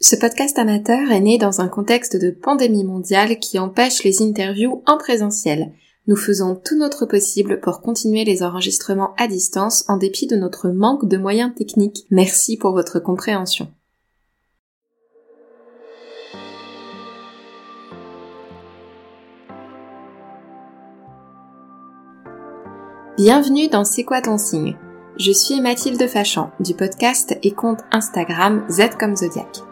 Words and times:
Ce 0.00 0.14
podcast 0.14 0.56
amateur 0.60 1.10
est 1.10 1.20
né 1.20 1.38
dans 1.38 1.60
un 1.60 1.66
contexte 1.66 2.14
de 2.14 2.30
pandémie 2.30 2.84
mondiale 2.84 3.40
qui 3.40 3.58
empêche 3.58 4.04
les 4.04 4.22
interviews 4.22 4.80
en 4.86 4.96
présentiel. 4.96 5.72
Nous 6.06 6.14
faisons 6.14 6.54
tout 6.54 6.78
notre 6.78 7.04
possible 7.04 7.58
pour 7.58 7.80
continuer 7.80 8.24
les 8.24 8.44
enregistrements 8.44 9.12
à 9.16 9.26
distance 9.26 9.84
en 9.88 9.96
dépit 9.96 10.28
de 10.28 10.36
notre 10.36 10.68
manque 10.68 11.08
de 11.08 11.16
moyens 11.16 11.52
techniques. 11.52 12.06
Merci 12.12 12.56
pour 12.56 12.70
votre 12.70 13.00
compréhension. 13.00 13.72
Bienvenue 23.16 23.66
dans 23.66 23.84
C'est 23.84 24.04
quoi 24.04 24.22
ton 24.22 24.38
signe? 24.38 24.76
Je 25.16 25.32
suis 25.32 25.60
Mathilde 25.60 26.06
Fachan 26.06 26.52
du 26.60 26.74
podcast 26.74 27.36
et 27.42 27.50
compte 27.50 27.80
Instagram 27.90 28.64
Z 28.70 28.90
comme 29.00 29.16
Zodiac. 29.16 29.67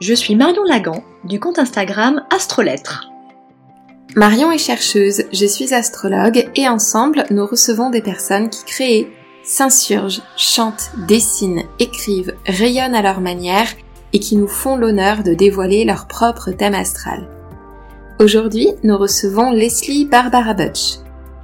Je 0.00 0.14
suis 0.14 0.36
Marion 0.36 0.62
Lagan 0.62 1.02
du 1.24 1.40
compte 1.40 1.58
Instagram 1.58 2.22
Astrolettre. 2.30 3.10
Marion 4.14 4.52
est 4.52 4.58
chercheuse, 4.58 5.24
je 5.32 5.44
suis 5.44 5.74
astrologue 5.74 6.48
et 6.54 6.68
ensemble 6.68 7.24
nous 7.30 7.44
recevons 7.44 7.90
des 7.90 8.00
personnes 8.00 8.48
qui 8.48 8.64
créent, 8.64 9.08
s'insurgent, 9.42 10.22
chantent, 10.36 10.92
dessinent, 11.08 11.64
écrivent, 11.80 12.32
rayonnent 12.46 12.94
à 12.94 13.02
leur 13.02 13.20
manière 13.20 13.66
et 14.12 14.20
qui 14.20 14.36
nous 14.36 14.46
font 14.46 14.76
l'honneur 14.76 15.24
de 15.24 15.34
dévoiler 15.34 15.84
leur 15.84 16.06
propre 16.06 16.52
thème 16.52 16.74
astral. 16.74 17.28
Aujourd'hui, 18.20 18.68
nous 18.84 18.96
recevons 18.96 19.50
Leslie 19.50 20.04
Barbara 20.04 20.54
Butch. 20.54 20.98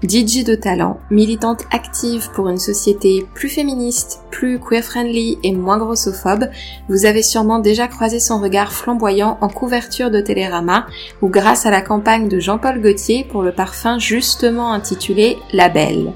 DJ 0.05 0.45
de 0.45 0.55
talent, 0.55 0.99
militante 1.11 1.63
active 1.71 2.29
pour 2.35 2.49
une 2.49 2.59
société 2.59 3.27
plus 3.35 3.49
féministe, 3.49 4.21
plus 4.31 4.59
queer-friendly 4.59 5.39
et 5.43 5.53
moins 5.53 5.79
grossophobe, 5.79 6.51
vous 6.89 7.07
avez 7.07 7.23
sûrement 7.23 7.59
déjà 7.59 7.89
croisé 7.89 8.21
son 8.21 8.39
regard 8.39 8.73
flamboyant 8.73 9.39
en 9.41 9.49
couverture 9.49 10.11
de 10.11 10.21
Télérama 10.21 10.87
ou 11.23 11.29
grâce 11.29 11.65
à 11.65 11.71
la 11.71 11.81
campagne 11.81 12.29
de 12.29 12.39
Jean-Paul 12.39 12.81
Gaultier 12.83 13.25
pour 13.25 13.43
le 13.43 13.53
parfum 13.53 13.99
justement 13.99 14.73
intitulé 14.73 15.39
La 15.53 15.69
Belle. 15.69 16.13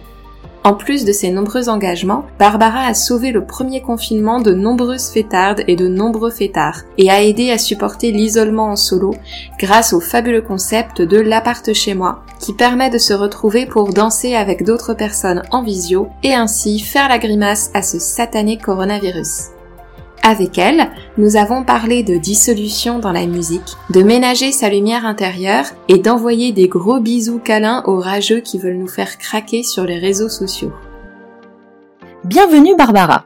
En 0.69 0.75
plus 0.75 1.07
de 1.07 1.13
ses 1.13 1.31
nombreux 1.31 1.71
engagements, 1.71 2.27
Barbara 2.39 2.81
a 2.81 2.93
sauvé 2.93 3.33
le 3.33 3.47
premier 3.47 3.81
confinement 3.81 4.39
de 4.39 4.53
nombreuses 4.53 5.09
fêtardes 5.09 5.65
et 5.67 5.77
de 5.77 5.89
nombreux 5.89 6.31
fêtards 6.31 6.83
et 6.99 7.11
a 7.11 7.23
aidé 7.23 7.51
à 7.51 7.57
supporter 7.57 8.13
l'isolement 8.13 8.67
en 8.67 8.77
solo 8.77 9.15
grâce 9.59 9.95
au 9.95 10.01
fabuleux 10.01 10.43
concept 10.43 11.01
de 11.01 11.19
l'appart 11.19 11.73
chez 11.73 11.95
moi 11.95 12.23
qui 12.39 12.53
permet 12.53 12.91
de 12.91 12.99
se 12.99 13.15
retrouver 13.15 13.65
pour 13.65 13.95
danser 13.95 14.35
avec 14.35 14.63
d'autres 14.63 14.93
personnes 14.93 15.41
en 15.53 15.63
visio 15.63 16.09
et 16.23 16.35
ainsi 16.35 16.81
faire 16.81 17.09
la 17.09 17.19
grimace 17.19 17.71
à 17.73 17.81
ce 17.81 17.99
satané 17.99 18.59
coronavirus. 18.59 19.58
Avec 20.29 20.59
elle, 20.59 20.91
nous 21.17 21.37
avons 21.37 21.65
parlé 21.65 22.03
de 22.03 22.19
dissolution 22.19 22.99
dans 22.99 23.13
la 23.13 23.25
musique, 23.25 23.79
de 23.89 24.03
ménager 24.03 24.53
sa 24.53 24.69
lumière 24.69 25.07
intérieure 25.07 25.65
et 25.89 25.97
d'envoyer 25.97 26.53
des 26.53 26.69
gros 26.69 27.01
bisous 27.01 27.39
câlins 27.39 27.83
aux 27.87 27.99
rageux 27.99 28.41
qui 28.41 28.59
veulent 28.59 28.77
nous 28.77 28.89
faire 28.89 29.17
craquer 29.17 29.63
sur 29.63 29.85
les 29.85 29.99
réseaux 29.99 30.29
sociaux. 30.29 30.75
Bienvenue 32.25 32.77
Barbara. 32.77 33.25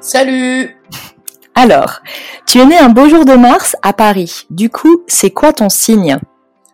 Salut 0.00 0.80
Alors, 1.56 2.02
tu 2.46 2.60
es 2.60 2.66
née 2.66 2.78
un 2.78 2.90
beau 2.90 3.08
jour 3.08 3.24
de 3.24 3.34
mars 3.34 3.74
à 3.82 3.92
Paris. 3.92 4.46
Du 4.48 4.70
coup, 4.70 5.02
c'est 5.08 5.32
quoi 5.32 5.52
ton 5.52 5.68
signe? 5.68 6.18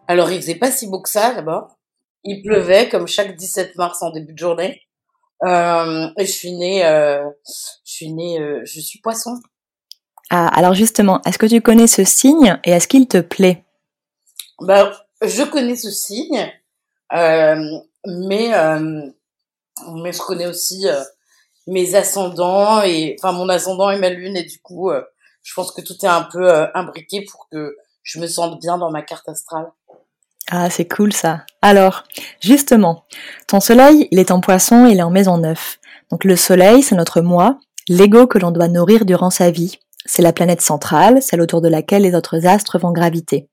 Alors, 0.09 0.31
il 0.31 0.43
faisait 0.43 0.57
pas 0.57 0.71
si 0.71 0.89
beau 0.89 1.01
que 1.01 1.09
ça 1.09 1.33
d'abord. 1.33 1.79
Il 2.23 2.43
pleuvait 2.43 2.91
comme 2.91 3.09
chaque 3.09 3.35
17 3.35 3.77
mars 3.77 4.03
en 4.03 4.11
début 4.11 4.35
de 4.35 4.39
journée. 4.39 4.83
Euh, 5.47 6.09
et 6.19 6.27
je 6.27 6.33
suis 6.33 6.53
née, 6.53 6.85
euh, 6.85 7.25
je 7.47 7.93
suis 7.95 8.13
née, 8.13 8.39
euh, 8.39 8.61
je 8.67 8.79
suis 8.79 9.01
poisson. 9.01 9.41
Ah, 10.31 10.47
alors 10.49 10.75
justement, 10.75 11.21
est-ce 11.27 11.39
que 11.39 11.47
tu 11.47 11.61
connais 11.61 11.89
ce 11.89 12.05
signe 12.05 12.59
et 12.65 12.71
est-ce 12.71 12.87
qu'il 12.87 13.09
te 13.09 13.19
plaît? 13.19 13.65
Ben, 14.61 14.93
je 15.23 15.43
connais 15.43 15.77
ce 15.77 15.91
signe, 15.91 16.51
euh, 17.13 17.57
mais 18.07 18.55
euh, 18.55 19.03
mais 19.95 20.13
je 20.13 20.19
connais 20.19 20.47
aussi 20.47 20.89
euh, 20.89 21.03
mes 21.67 21.95
ascendants 21.95 22.83
et 22.83 23.17
enfin 23.19 23.33
mon 23.33 23.49
ascendant 23.49 23.91
et 23.91 23.99
ma 23.99 24.11
lune 24.11 24.37
et 24.37 24.45
du 24.45 24.61
coup, 24.61 24.91
euh, 24.91 25.03
je 25.43 25.53
pense 25.55 25.73
que 25.73 25.81
tout 25.81 25.97
est 26.03 26.09
un 26.09 26.23
peu 26.23 26.49
euh, 26.49 26.67
imbriqué 26.75 27.25
pour 27.31 27.49
que 27.51 27.77
je 28.03 28.21
me 28.21 28.27
sente 28.27 28.61
bien 28.61 28.79
dans 28.79 28.91
ma 28.91 29.03
carte 29.03 29.29
astrale. 29.29 29.67
Ah, 30.51 30.71
c'est 30.71 30.89
cool 30.89 31.13
ça. 31.13 31.45
Alors, 31.63 32.05
justement, 32.41 33.05
ton 33.47 33.61
soleil, 33.61 34.09
il 34.11 34.19
est 34.19 34.31
en 34.31 34.41
poisson 34.41 34.87
et 34.87 34.93
il 34.93 34.99
est 34.99 35.03
en 35.03 35.11
maison 35.11 35.39
9. 35.39 35.79
Donc 36.11 36.25
le 36.25 36.37
soleil, 36.37 36.83
c'est 36.83 36.97
notre 36.97 37.21
moi, 37.21 37.59
l'ego 37.89 38.27
que 38.27 38.39
l'on 38.39 38.51
doit 38.51 38.69
nourrir 38.69 39.05
durant 39.05 39.31
sa 39.31 39.51
vie. 39.51 39.79
C'est 40.07 40.23
la 40.23 40.33
planète 40.33 40.63
centrale, 40.63 41.23
celle 41.23 41.41
autour 41.41 41.61
de 41.61 41.69
laquelle 41.69 42.03
les 42.03 42.15
autres 42.15 42.47
astres 42.47 42.79
vont 42.79 42.93
graviter. 42.93 43.49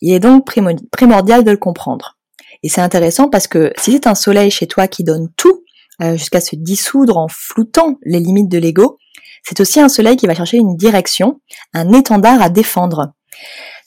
Il 0.00 0.12
est 0.12 0.20
donc 0.20 0.46
primordial 0.90 1.44
de 1.44 1.50
le 1.50 1.56
comprendre. 1.56 2.18
Et 2.62 2.68
c'est 2.68 2.80
intéressant 2.80 3.28
parce 3.28 3.46
que 3.46 3.72
si 3.76 3.92
c'est 3.92 4.06
un 4.06 4.14
soleil 4.14 4.50
chez 4.50 4.66
toi 4.66 4.88
qui 4.88 5.04
donne 5.04 5.28
tout, 5.36 5.64
euh, 6.00 6.16
jusqu'à 6.16 6.40
se 6.40 6.56
dissoudre 6.56 7.18
en 7.18 7.28
floutant 7.28 7.98
les 8.04 8.20
limites 8.20 8.48
de 8.48 8.58
l'ego, 8.58 8.98
c'est 9.42 9.60
aussi 9.60 9.80
un 9.80 9.88
soleil 9.88 10.16
qui 10.16 10.26
va 10.26 10.34
chercher 10.34 10.56
une 10.56 10.76
direction, 10.76 11.40
un 11.74 11.92
étendard 11.92 12.40
à 12.40 12.48
défendre. 12.48 13.12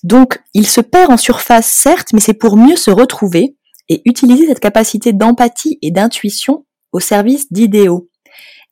Donc, 0.03 0.39
il 0.53 0.67
se 0.67 0.81
perd 0.81 1.11
en 1.11 1.17
surface, 1.17 1.67
certes, 1.67 2.09
mais 2.13 2.19
c'est 2.19 2.33
pour 2.33 2.57
mieux 2.57 2.75
se 2.75 2.91
retrouver 2.91 3.55
et 3.89 4.01
utiliser 4.05 4.47
cette 4.47 4.59
capacité 4.59 5.13
d'empathie 5.13 5.79
et 5.81 5.91
d'intuition 5.91 6.65
au 6.91 6.99
service 6.99 7.51
d'idéaux. 7.51 8.09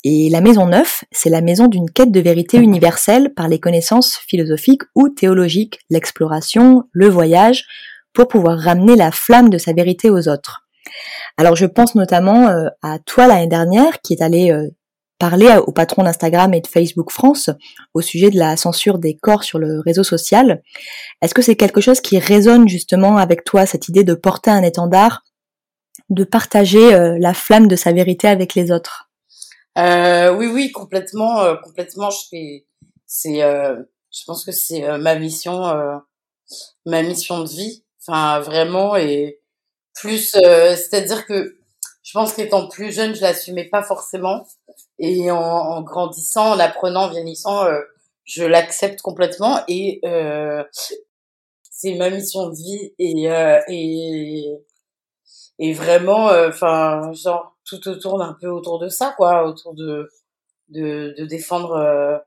Et 0.03 0.29
la 0.29 0.41
maison 0.41 0.65
9, 0.65 1.05
c'est 1.11 1.29
la 1.29 1.41
maison 1.41 1.67
d'une 1.67 1.89
quête 1.89 2.11
de 2.11 2.19
vérité 2.19 2.57
universelle 2.57 3.33
par 3.33 3.47
les 3.47 3.59
connaissances 3.59 4.17
philosophiques 4.17 4.83
ou 4.95 5.07
théologiques, 5.07 5.79
l'exploration, 5.89 6.83
le 6.91 7.07
voyage, 7.07 7.65
pour 8.13 8.27
pouvoir 8.27 8.59
ramener 8.59 8.95
la 8.95 9.11
flamme 9.11 9.49
de 9.49 9.57
sa 9.57 9.71
vérité 9.71 10.09
aux 10.09 10.27
autres. 10.27 10.67
Alors 11.37 11.55
je 11.55 11.65
pense 11.65 11.95
notamment 11.95 12.49
euh, 12.49 12.67
à 12.81 12.99
toi 12.99 13.27
l'année 13.27 13.47
dernière 13.47 14.01
qui 14.01 14.13
est 14.13 14.21
allé 14.21 14.51
euh, 14.51 14.69
parler 15.19 15.55
au 15.65 15.71
patron 15.71 16.03
d'Instagram 16.03 16.53
et 16.53 16.59
de 16.59 16.67
Facebook 16.67 17.09
France 17.09 17.49
au 17.93 18.01
sujet 18.01 18.29
de 18.29 18.37
la 18.37 18.57
censure 18.57 18.99
des 18.99 19.15
corps 19.15 19.43
sur 19.43 19.57
le 19.57 19.79
réseau 19.79 20.03
social. 20.03 20.61
Est-ce 21.21 21.33
que 21.33 21.41
c'est 21.41 21.55
quelque 21.55 21.79
chose 21.79 22.01
qui 22.01 22.19
résonne 22.19 22.67
justement 22.67 23.17
avec 23.17 23.45
toi, 23.45 23.65
cette 23.65 23.87
idée 23.87 24.03
de 24.03 24.15
porter 24.15 24.51
un 24.51 24.63
étendard, 24.63 25.23
de 26.09 26.25
partager 26.25 26.93
euh, 26.93 27.17
la 27.19 27.33
flamme 27.33 27.67
de 27.67 27.77
sa 27.77 27.93
vérité 27.93 28.27
avec 28.27 28.53
les 28.53 28.71
autres? 28.71 29.02
Euh, 29.77 30.33
oui, 30.35 30.47
oui, 30.47 30.71
complètement, 30.71 31.41
euh, 31.41 31.55
complètement. 31.55 32.09
Je 32.11 32.19
fais, 32.29 32.65
c'est, 33.07 33.41
euh, 33.43 33.75
je 34.11 34.23
pense 34.25 34.45
que 34.45 34.51
c'est 34.51 34.83
euh, 34.87 34.97
ma 34.99 35.15
mission, 35.15 35.65
euh, 35.67 35.97
ma 36.85 37.03
mission 37.03 37.41
de 37.43 37.49
vie. 37.49 37.83
Enfin, 38.01 38.39
vraiment, 38.41 38.95
et 38.97 39.39
plus, 39.95 40.35
euh, 40.35 40.75
c'est-à-dire 40.75 41.25
que 41.27 41.57
je 42.03 42.13
pense 42.13 42.33
qu'étant 42.33 42.67
plus 42.69 42.93
jeune, 42.93 43.15
je 43.15 43.21
l'assumais 43.21 43.65
pas 43.65 43.83
forcément, 43.83 44.47
et 44.99 45.31
en, 45.31 45.37
en 45.39 45.81
grandissant, 45.83 46.53
en 46.53 46.59
apprenant, 46.59 47.05
en 47.05 47.09
vieillissant, 47.09 47.65
je 48.25 48.43
l'accepte 48.45 49.01
complètement, 49.01 49.61
et 49.69 50.01
c'est 51.71 51.95
ma 51.95 52.09
mission 52.09 52.49
de 52.49 52.55
vie, 52.55 52.93
et 52.99 53.27
et 53.69 54.53
et 55.59 55.73
vraiment, 55.73 56.27
enfin, 56.47 57.11
genre 57.13 57.52
tout 57.65 57.79
tourne 57.79 58.21
un 58.21 58.33
peu 58.33 58.47
autour 58.47 58.79
de 58.79 58.89
ça, 58.89 59.13
quoi, 59.17 59.47
autour 59.47 59.73
de 59.73 60.09
de, 60.69 61.25
défendre 61.25 61.73
euh, 61.73 62.17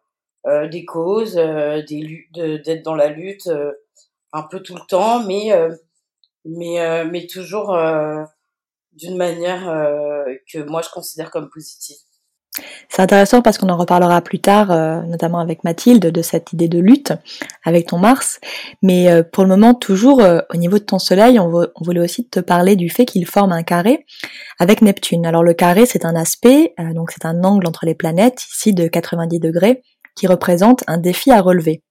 euh, 0.46 0.68
des 0.68 0.84
causes, 0.84 1.38
euh, 1.38 1.82
des 1.82 2.28
d'être 2.32 2.82
dans 2.82 2.94
la 2.94 3.08
lutte 3.08 3.50
un 4.32 4.42
peu 4.42 4.60
tout 4.60 4.74
le 4.74 4.86
temps, 4.88 5.22
mais 5.24 5.50
mais 6.44 7.04
mais 7.06 7.26
toujours 7.26 7.76
d'une 8.92 9.16
manière 9.16 9.64
que 10.52 10.62
moi 10.62 10.82
je 10.82 10.90
considère 10.90 11.30
comme 11.30 11.50
positive. 11.50 11.96
C'est 12.88 13.02
intéressant 13.02 13.42
parce 13.42 13.58
qu'on 13.58 13.68
en 13.68 13.76
reparlera 13.76 14.22
plus 14.22 14.40
tard, 14.40 14.70
euh, 14.70 15.02
notamment 15.02 15.38
avec 15.38 15.64
Mathilde, 15.64 16.06
de 16.06 16.22
cette 16.22 16.52
idée 16.52 16.68
de 16.68 16.78
lutte 16.78 17.12
avec 17.64 17.88
ton 17.88 17.98
Mars. 17.98 18.40
Mais 18.82 19.10
euh, 19.10 19.22
pour 19.22 19.42
le 19.44 19.50
moment, 19.50 19.74
toujours 19.74 20.22
euh, 20.22 20.40
au 20.52 20.56
niveau 20.56 20.78
de 20.78 20.84
ton 20.84 20.98
Soleil, 20.98 21.38
on, 21.38 21.50
voulait 21.80 22.00
aussi 22.00 22.26
te 22.28 22.40
parler 22.40 22.76
du 22.76 22.88
fait 22.88 23.04
qu'il 23.04 23.26
forme 23.26 23.52
un 23.52 23.62
carré 23.62 24.06
avec 24.58 24.82
Neptune. 24.82 25.26
Alors 25.26 25.42
le 25.42 25.54
carré, 25.54 25.86
c'est 25.86 26.04
un 26.04 26.16
aspect, 26.16 26.74
donc 26.94 27.10
c'est 27.10 27.26
un 27.26 27.44
angle 27.44 27.66
entre 27.66 27.86
les 27.86 27.94
planètes, 27.94 28.42
ici 28.54 28.72
de 28.72 28.88
90 28.88 29.40
degrés, 29.40 29.82
qui 30.14 30.26
représente 30.26 30.82
un 30.86 30.98
défi 30.98 31.30
à 31.30 31.42
relever. 31.42 31.82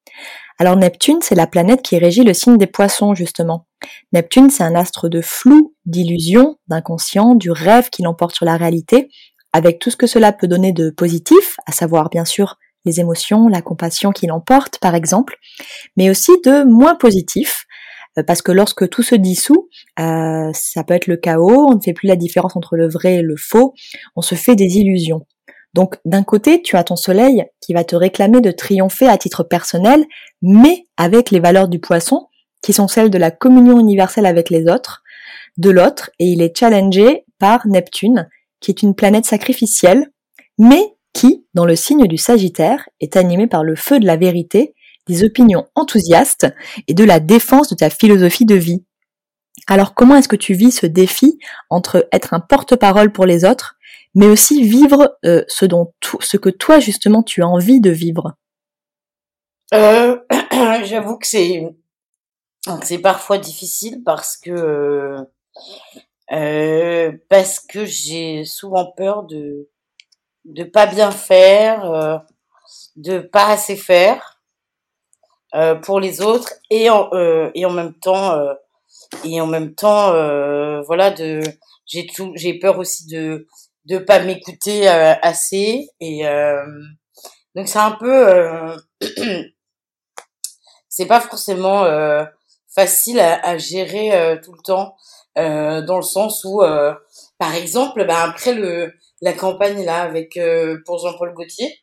Alors 0.57 0.77
Neptune, 0.77 1.19
c'est 1.21 1.35
la 1.35 1.47
planète 1.47 1.81
qui 1.81 1.97
régit 1.97 2.23
le 2.23 2.33
signe 2.33 2.57
des 2.57 2.67
poissons, 2.67 3.13
justement. 3.13 3.67
Neptune, 4.13 4.49
c'est 4.49 4.63
un 4.63 4.73
astre 4.73 5.09
de 5.09 5.21
flou, 5.21 5.75
d'illusion, 5.85 6.57
d'inconscient, 6.67 7.35
du 7.35 7.51
rêve 7.51 7.89
qui 7.89 8.03
l'emporte 8.03 8.35
sur 8.35 8.45
la 8.45 8.55
réalité, 8.55 9.09
avec 9.55 9.79
tout 9.79 9.89
ce 9.89 9.95
que 9.95 10.05
cela 10.05 10.33
peut 10.33 10.49
donner 10.49 10.73
de 10.73 10.89
positif, 10.89 11.55
à 11.65 11.71
savoir 11.71 12.09
bien 12.09 12.25
sûr 12.25 12.57
les 12.83 12.99
émotions, 12.99 13.47
la 13.47 13.61
compassion 13.61 14.11
qui 14.11 14.27
l'emporte 14.27 14.79
par 14.79 14.95
exemple, 14.95 15.37
mais 15.95 16.09
aussi 16.09 16.33
de 16.43 16.65
moins 16.65 16.95
positif, 16.95 17.63
euh, 18.19 18.23
parce 18.23 18.41
que 18.41 18.51
lorsque 18.51 18.89
tout 18.89 19.01
se 19.01 19.15
dissout, 19.15 19.69
euh, 19.97 20.49
ça 20.53 20.83
peut 20.83 20.93
être 20.93 21.07
le 21.07 21.15
chaos, 21.15 21.69
on 21.71 21.75
ne 21.75 21.79
fait 21.81 21.93
plus 21.93 22.07
la 22.07 22.17
différence 22.17 22.57
entre 22.57 22.75
le 22.75 22.89
vrai 22.89 23.15
et 23.15 23.21
le 23.21 23.37
faux, 23.37 23.73
on 24.17 24.21
se 24.21 24.35
fait 24.35 24.57
des 24.57 24.77
illusions. 24.77 25.25
Donc 25.73 25.95
d'un 26.03 26.23
côté, 26.23 26.61
tu 26.61 26.75
as 26.75 26.83
ton 26.83 26.97
soleil 26.97 27.45
qui 27.61 27.73
va 27.73 27.85
te 27.85 27.95
réclamer 27.95 28.41
de 28.41 28.51
triompher 28.51 29.07
à 29.07 29.17
titre 29.17 29.43
personnel, 29.43 30.03
mais 30.41 30.85
avec 30.97 31.31
les 31.31 31.39
valeurs 31.39 31.69
du 31.69 31.79
poisson, 31.79 32.27
qui 32.61 32.73
sont 32.73 32.89
celles 32.89 33.09
de 33.09 33.17
la 33.17 33.31
communion 33.31 33.79
universelle 33.79 34.25
avec 34.25 34.49
les 34.49 34.67
autres, 34.67 35.01
de 35.55 35.69
l'autre, 35.69 36.09
et 36.19 36.25
il 36.25 36.41
est 36.41 36.57
challengé 36.57 37.23
par 37.39 37.65
Neptune, 37.67 38.27
qui 38.65 38.71
est 38.71 38.81
une 38.81 38.95
planète 38.95 39.25
sacrificielle, 39.25 40.11
mais 40.57 40.95
qui, 41.13 41.45
dans 41.53 41.65
le 41.65 41.75
signe 41.75 42.07
du 42.07 42.17
Sagittaire, 42.17 42.89
est 42.99 43.15
animé 43.15 43.45
par 43.45 43.63
le 43.63 43.75
feu 43.75 43.99
de 43.99 44.07
la 44.07 44.17
vérité, 44.17 44.73
des 45.05 45.23
opinions 45.23 45.67
enthousiastes 45.75 46.47
et 46.87 46.95
de 46.95 47.03
la 47.03 47.19
défense 47.19 47.69
de 47.69 47.75
ta 47.75 47.91
philosophie 47.91 48.45
de 48.45 48.55
vie. 48.55 48.83
Alors 49.67 49.93
comment 49.93 50.15
est-ce 50.15 50.27
que 50.27 50.35
tu 50.35 50.55
vis 50.55 50.71
ce 50.71 50.87
défi 50.87 51.37
entre 51.69 52.07
être 52.11 52.33
un 52.33 52.39
porte-parole 52.39 53.11
pour 53.11 53.27
les 53.27 53.45
autres, 53.45 53.75
mais 54.15 54.25
aussi 54.25 54.63
vivre 54.63 55.15
euh, 55.25 55.43
ce, 55.47 55.65
dont 55.65 55.93
ce 56.21 56.37
que 56.37 56.49
toi 56.49 56.79
justement 56.79 57.21
tu 57.21 57.43
as 57.43 57.47
envie 57.47 57.81
de 57.81 57.91
vivre? 57.91 58.33
Euh, 59.75 60.17
J'avoue 60.85 61.17
que 61.19 61.27
c'est 61.27 61.69
c'est 62.81 62.97
parfois 62.97 63.37
difficile 63.37 64.01
parce 64.03 64.37
que 64.37 65.17
euh, 66.31 67.11
parce 67.29 67.59
que 67.59 67.85
j'ai 67.85 68.45
souvent 68.45 68.91
peur 68.91 69.23
de 69.23 69.69
de 70.45 70.63
pas 70.63 70.85
bien 70.85 71.11
faire, 71.11 71.91
euh, 71.91 72.17
de 72.95 73.19
pas 73.19 73.47
assez 73.47 73.75
faire 73.75 74.41
euh, 75.55 75.75
pour 75.75 75.99
les 75.99 76.21
autres 76.21 76.53
et 76.69 76.89
en 76.89 77.09
euh, 77.13 77.49
et 77.55 77.65
en 77.65 77.69
même 77.71 77.93
temps 77.93 78.33
euh, 78.33 78.53
et 79.23 79.39
en 79.39 79.47
même 79.47 79.73
temps 79.75 80.11
voilà 80.83 81.11
de 81.11 81.41
j'ai 81.85 82.07
tout 82.07 82.33
j'ai 82.35 82.59
peur 82.59 82.77
aussi 82.79 83.05
de 83.07 83.47
de 83.85 83.97
pas 83.99 84.19
m'écouter 84.19 84.87
assez 84.87 85.87
et 85.99 86.23
donc 87.55 87.67
c'est 87.67 87.79
un 87.79 87.91
peu 87.91 88.75
c'est 90.89 91.05
pas 91.05 91.21
forcément 91.21 91.85
facile 92.73 93.19
à, 93.19 93.39
à 93.45 93.57
gérer 93.57 94.39
tout 94.43 94.53
le 94.53 94.61
temps 94.61 94.95
euh, 95.37 95.81
dans 95.81 95.97
le 95.97 96.03
sens 96.03 96.43
où, 96.45 96.61
euh, 96.61 96.93
par 97.37 97.53
exemple, 97.55 98.05
bah, 98.05 98.23
après 98.23 98.53
le 98.53 98.93
la 99.21 99.33
campagne 99.33 99.83
là 99.85 100.01
avec 100.01 100.37
euh, 100.37 100.79
pour 100.85 100.99
Jean-Paul 100.99 101.33
Gaultier, 101.33 101.73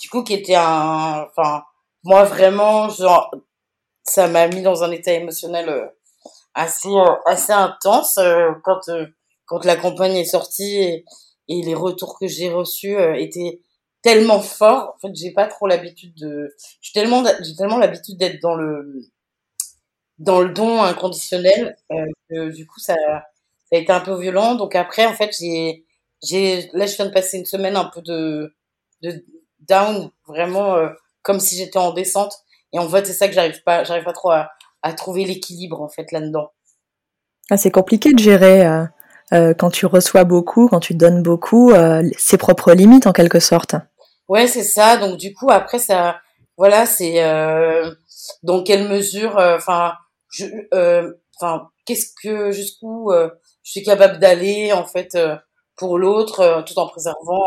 du 0.00 0.08
coup 0.08 0.22
qui 0.24 0.34
était 0.34 0.54
un, 0.54 1.26
enfin 1.28 1.64
moi 2.04 2.24
vraiment 2.24 2.88
genre 2.88 3.30
ça 4.04 4.28
m'a 4.28 4.48
mis 4.48 4.62
dans 4.62 4.82
un 4.84 4.90
état 4.92 5.12
émotionnel 5.12 5.92
assez 6.54 6.88
assez 7.26 7.52
intense 7.52 8.18
quand 8.64 8.80
quand 9.46 9.64
la 9.64 9.76
campagne 9.76 10.16
est 10.16 10.24
sortie 10.24 10.76
et, 10.78 11.04
et 11.48 11.62
les 11.62 11.74
retours 11.74 12.18
que 12.18 12.28
j'ai 12.28 12.50
reçus 12.50 12.96
étaient 13.18 13.60
tellement 14.02 14.40
forts. 14.40 14.94
En 14.96 14.98
fait, 15.08 15.14
j'ai 15.14 15.32
pas 15.32 15.46
trop 15.46 15.66
l'habitude 15.66 16.14
de, 16.16 16.54
j'ai 16.80 16.92
tellement 16.92 17.24
j'ai 17.42 17.56
tellement 17.56 17.78
l'habitude 17.78 18.18
d'être 18.18 18.40
dans 18.40 18.54
le 18.54 19.02
dans 20.20 20.40
le 20.40 20.50
don 20.50 20.82
inconditionnel. 20.82 21.76
Euh, 21.90 22.52
du 22.52 22.66
coup, 22.66 22.78
ça, 22.78 22.94
ça 22.94 23.76
a 23.76 23.76
été 23.76 23.90
un 23.90 24.00
peu 24.00 24.16
violent. 24.20 24.54
Donc 24.54 24.76
après, 24.76 25.06
en 25.06 25.14
fait, 25.14 25.34
j'ai, 25.38 25.84
j'ai, 26.22 26.70
là, 26.74 26.86
je 26.86 26.94
viens 26.94 27.06
de 27.06 27.10
passer 27.10 27.38
une 27.38 27.46
semaine 27.46 27.74
un 27.74 27.90
peu 27.92 28.02
de, 28.02 28.54
de 29.02 29.24
down, 29.60 30.10
vraiment 30.28 30.76
euh, 30.76 30.90
comme 31.22 31.40
si 31.40 31.56
j'étais 31.56 31.78
en 31.78 31.92
descente. 31.92 32.34
Et 32.72 32.78
en 32.78 32.88
fait, 32.88 33.06
c'est 33.06 33.14
ça 33.14 33.26
que 33.26 33.34
j'arrive 33.34 33.62
pas, 33.64 33.82
j'arrive 33.82 34.04
pas 34.04 34.12
trop 34.12 34.30
à, 34.30 34.50
à 34.82 34.92
trouver 34.92 35.24
l'équilibre 35.24 35.80
en 35.80 35.88
fait 35.88 36.12
là-dedans. 36.12 36.52
Ah, 37.50 37.56
c'est 37.56 37.70
compliqué 37.70 38.12
de 38.12 38.18
gérer 38.18 38.64
euh, 38.64 38.84
euh, 39.32 39.54
quand 39.54 39.70
tu 39.70 39.86
reçois 39.86 40.24
beaucoup, 40.24 40.68
quand 40.68 40.80
tu 40.80 40.94
donnes 40.94 41.22
beaucoup, 41.22 41.72
euh, 41.72 42.02
ses 42.16 42.36
propres 42.36 42.72
limites 42.74 43.06
en 43.06 43.12
quelque 43.12 43.40
sorte. 43.40 43.74
Ouais, 44.28 44.46
c'est 44.46 44.62
ça. 44.62 44.98
Donc 44.98 45.16
du 45.16 45.34
coup, 45.34 45.50
après 45.50 45.78
ça, 45.78 46.20
voilà, 46.56 46.86
c'est 46.86 47.24
euh, 47.24 47.90
dans 48.42 48.62
quelle 48.62 48.88
mesure, 48.88 49.36
enfin 49.36 49.94
je 50.30 50.46
euh, 50.74 51.12
enfin 51.38 51.68
qu'est-ce 51.86 52.12
que 52.22 52.50
jusqu'où 52.50 53.10
euh, 53.10 53.30
je 53.62 53.72
suis 53.72 53.82
capable 53.82 54.18
d'aller 54.18 54.72
en 54.72 54.84
fait 54.84 55.14
euh, 55.14 55.36
pour 55.76 55.98
l'autre 55.98 56.64
tout 56.66 56.78
en 56.78 56.88
préservant 56.88 57.42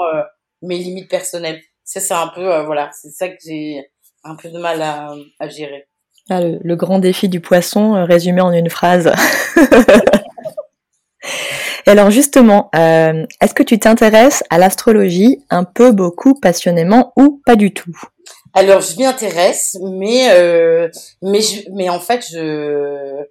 mes 0.62 0.77
limites 0.77 1.09
personnelles. 1.09 1.62
Ça 1.83 2.00
c'est 2.00 2.13
un 2.13 2.27
peu 2.27 2.62
voilà 2.63 2.89
c'est 2.94 3.12
ça 3.12 3.30
que 3.30 3.38
j'ai 3.45 3.85
un 4.24 4.35
peu 4.35 4.50
de 4.50 4.57
mal 4.57 4.81
à, 4.81 5.13
à 5.39 5.47
gérer. 5.50 5.88
Ah, 6.30 6.41
le, 6.41 6.57
le, 6.63 6.75
grand 6.77 7.00
défi 7.00 7.27
du 7.27 7.41
poisson 7.41 8.06
résumé 8.06 8.39
en 8.41 8.53
une 8.53 8.69
phrase. 8.69 9.12
Alors 11.86 12.12
justement, 12.12 12.69
euh, 12.75 13.25
est-ce 13.41 13.53
que 13.53 13.63
tu 13.63 13.77
t'intéresses 13.77 14.44
à 14.50 14.57
l'astrologie 14.57 15.44
un 15.50 15.63
peu, 15.63 15.91
beaucoup, 15.91 16.33
passionnément 16.33 17.12
ou 17.18 17.41
pas 17.45 17.56
du 17.56 17.74
tout? 17.74 17.91
Alors 18.53 18.81
je 18.81 18.95
m'y 18.97 19.05
intéresse, 19.05 19.77
mais 19.81 20.31
euh, 20.31 20.89
mais 21.21 21.41
je, 21.41 21.69
mais 21.71 21.89
en 21.89 22.00
fait 22.00 22.25
je 22.31 23.25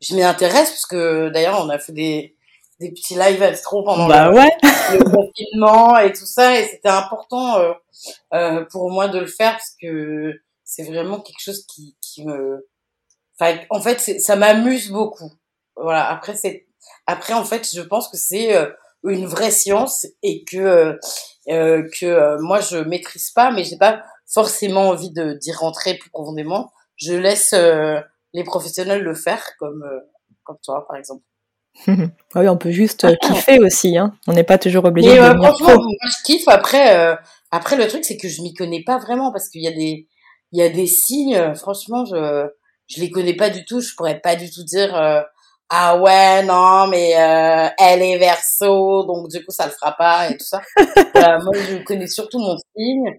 je 0.00 0.14
m'y 0.14 0.22
intéresse 0.22 0.70
parce 0.70 0.86
que 0.86 1.30
d'ailleurs 1.30 1.60
on 1.64 1.68
a 1.68 1.78
fait 1.78 1.92
des 1.92 2.36
des 2.80 2.90
petits 2.90 3.14
lives 3.14 3.42
astro 3.42 3.82
pendant 3.82 4.06
bah 4.06 4.28
le, 4.28 4.36
ouais. 4.36 4.50
le, 4.92 5.04
confinement 5.04 5.96
et 5.98 6.12
tout 6.12 6.26
ça 6.26 6.60
et 6.60 6.64
c'était 6.64 6.88
important 6.88 7.58
euh, 7.58 7.72
euh, 8.34 8.64
pour 8.70 8.90
moi 8.90 9.08
de 9.08 9.18
le 9.18 9.26
faire 9.26 9.52
parce 9.52 9.74
que 9.80 10.34
c'est 10.64 10.84
vraiment 10.84 11.20
quelque 11.20 11.40
chose 11.40 11.64
qui 11.66 11.96
qui 12.00 12.24
me 12.26 12.68
enfin 13.38 13.58
en 13.70 13.80
fait 13.80 13.98
ça 14.00 14.36
m'amuse 14.36 14.90
beaucoup 14.90 15.32
voilà 15.76 16.08
après 16.10 16.36
c'est 16.36 16.66
après 17.06 17.32
en 17.32 17.44
fait 17.44 17.68
je 17.72 17.80
pense 17.80 18.08
que 18.08 18.18
c'est 18.18 18.54
euh, 18.54 18.66
une 19.04 19.26
vraie 19.26 19.50
science 19.50 20.06
et 20.22 20.44
que 20.44 20.98
euh, 21.48 21.88
que 21.98 22.40
moi 22.42 22.60
je 22.60 22.78
maîtrise 22.78 23.30
pas 23.30 23.50
mais 23.50 23.64
j'ai 23.64 23.78
pas 23.78 24.02
forcément 24.26 24.88
envie 24.88 25.10
de 25.10 25.34
d'y 25.34 25.52
rentrer 25.52 25.94
plus 25.94 26.10
profondément. 26.10 26.70
Je 26.96 27.14
laisse 27.14 27.52
euh, 27.52 28.00
les 28.36 28.44
professionnels 28.44 29.02
le 29.02 29.14
faire, 29.14 29.42
comme 29.58 29.82
euh, 29.82 30.00
comme 30.44 30.58
toi 30.62 30.86
par 30.86 30.96
exemple. 30.96 31.24
Ah 32.34 32.40
oui, 32.40 32.48
on 32.48 32.56
peut 32.56 32.70
juste 32.70 33.04
euh, 33.04 33.14
kiffer 33.22 33.58
aussi, 33.60 33.96
hein. 33.96 34.14
On 34.26 34.32
n'est 34.32 34.44
pas 34.44 34.58
toujours 34.58 34.84
obligé 34.84 35.08
Mais, 35.08 35.16
de 35.16 35.22
euh, 35.22 35.34
franchement, 35.34 35.74
moi, 35.74 36.10
je 36.10 36.24
kiffe. 36.24 36.48
Après, 36.48 37.16
après 37.50 37.76
le 37.76 37.88
truc, 37.88 38.04
c'est 38.04 38.16
que 38.16 38.28
je 38.28 38.42
m'y 38.42 38.54
connais 38.54 38.82
pas 38.82 38.98
vraiment 38.98 39.32
parce 39.32 39.48
qu'il 39.48 39.62
y 39.62 39.68
a 39.68 39.72
des 39.72 40.06
il 40.52 40.60
y 40.60 40.62
a 40.62 40.68
des 40.68 40.86
signes. 40.86 41.54
franchement, 41.54 42.04
je 42.04 42.46
je 42.88 43.00
les 43.00 43.10
connais 43.10 43.34
pas 43.34 43.50
du 43.50 43.64
tout. 43.64 43.80
Je 43.80 43.94
pourrais 43.94 44.20
pas 44.20 44.36
du 44.36 44.50
tout 44.50 44.64
dire 44.64 44.94
ah 45.68 45.98
ouais 45.98 46.44
non 46.44 46.86
mais 46.86 47.10
elle 47.10 48.02
est 48.02 48.18
verso 48.18 49.04
donc 49.04 49.28
du 49.28 49.44
coup 49.44 49.50
ça 49.50 49.66
le 49.66 49.72
fera 49.72 49.92
pas 49.96 50.30
et 50.30 50.36
tout 50.36 50.46
ça. 50.46 50.60
moi, 51.14 51.52
je 51.54 51.82
connais 51.84 52.06
surtout 52.06 52.38
mon 52.38 52.56
signe 52.76 53.16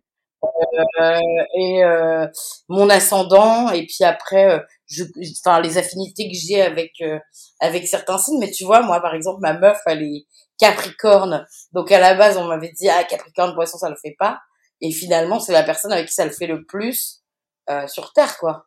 euh, 1.02 1.20
et 1.56 1.84
euh, 1.84 2.28
mon 2.68 2.90
ascendant 2.90 3.70
et 3.70 3.86
puis 3.86 4.04
après 4.04 4.52
euh, 4.52 4.60
je 4.88 5.04
enfin 5.40 5.60
les 5.62 5.78
affinités 5.78 6.30
que 6.30 6.36
j'ai 6.36 6.62
avec 6.62 6.94
euh, 7.02 7.20
avec 7.60 7.88
certains 7.88 8.18
signes. 8.18 8.40
Mais 8.40 8.52
tu 8.52 8.64
vois 8.66 8.82
moi 8.82 9.00
par 9.02 9.16
exemple 9.16 9.40
ma 9.42 9.54
meuf 9.54 9.80
elle 9.86 10.04
est 10.04 10.26
Capricorne. 10.60 11.46
Donc 11.74 11.92
à 11.92 12.00
la 12.00 12.16
base 12.16 12.38
on 12.38 12.46
m'avait 12.46 12.72
dit 12.72 12.90
ah 12.90 13.04
Capricorne 13.04 13.54
poisson 13.54 13.78
ça 13.78 13.90
le 13.90 13.96
fait 14.02 14.16
pas. 14.18 14.40
Et 14.82 14.92
finalement 14.92 15.40
c'est 15.40 15.54
la 15.54 15.64
personne 15.64 15.92
avec 15.92 16.08
qui 16.08 16.14
ça 16.14 16.26
le 16.26 16.32
fait 16.32 16.48
le 16.48 16.66
plus 16.66 17.24
euh, 17.70 17.88
sur 17.88 18.14
terre 18.14 18.38
quoi. 18.38 18.66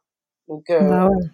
Donc 0.49 0.65
bah 0.69 1.07
ouais. 1.07 1.27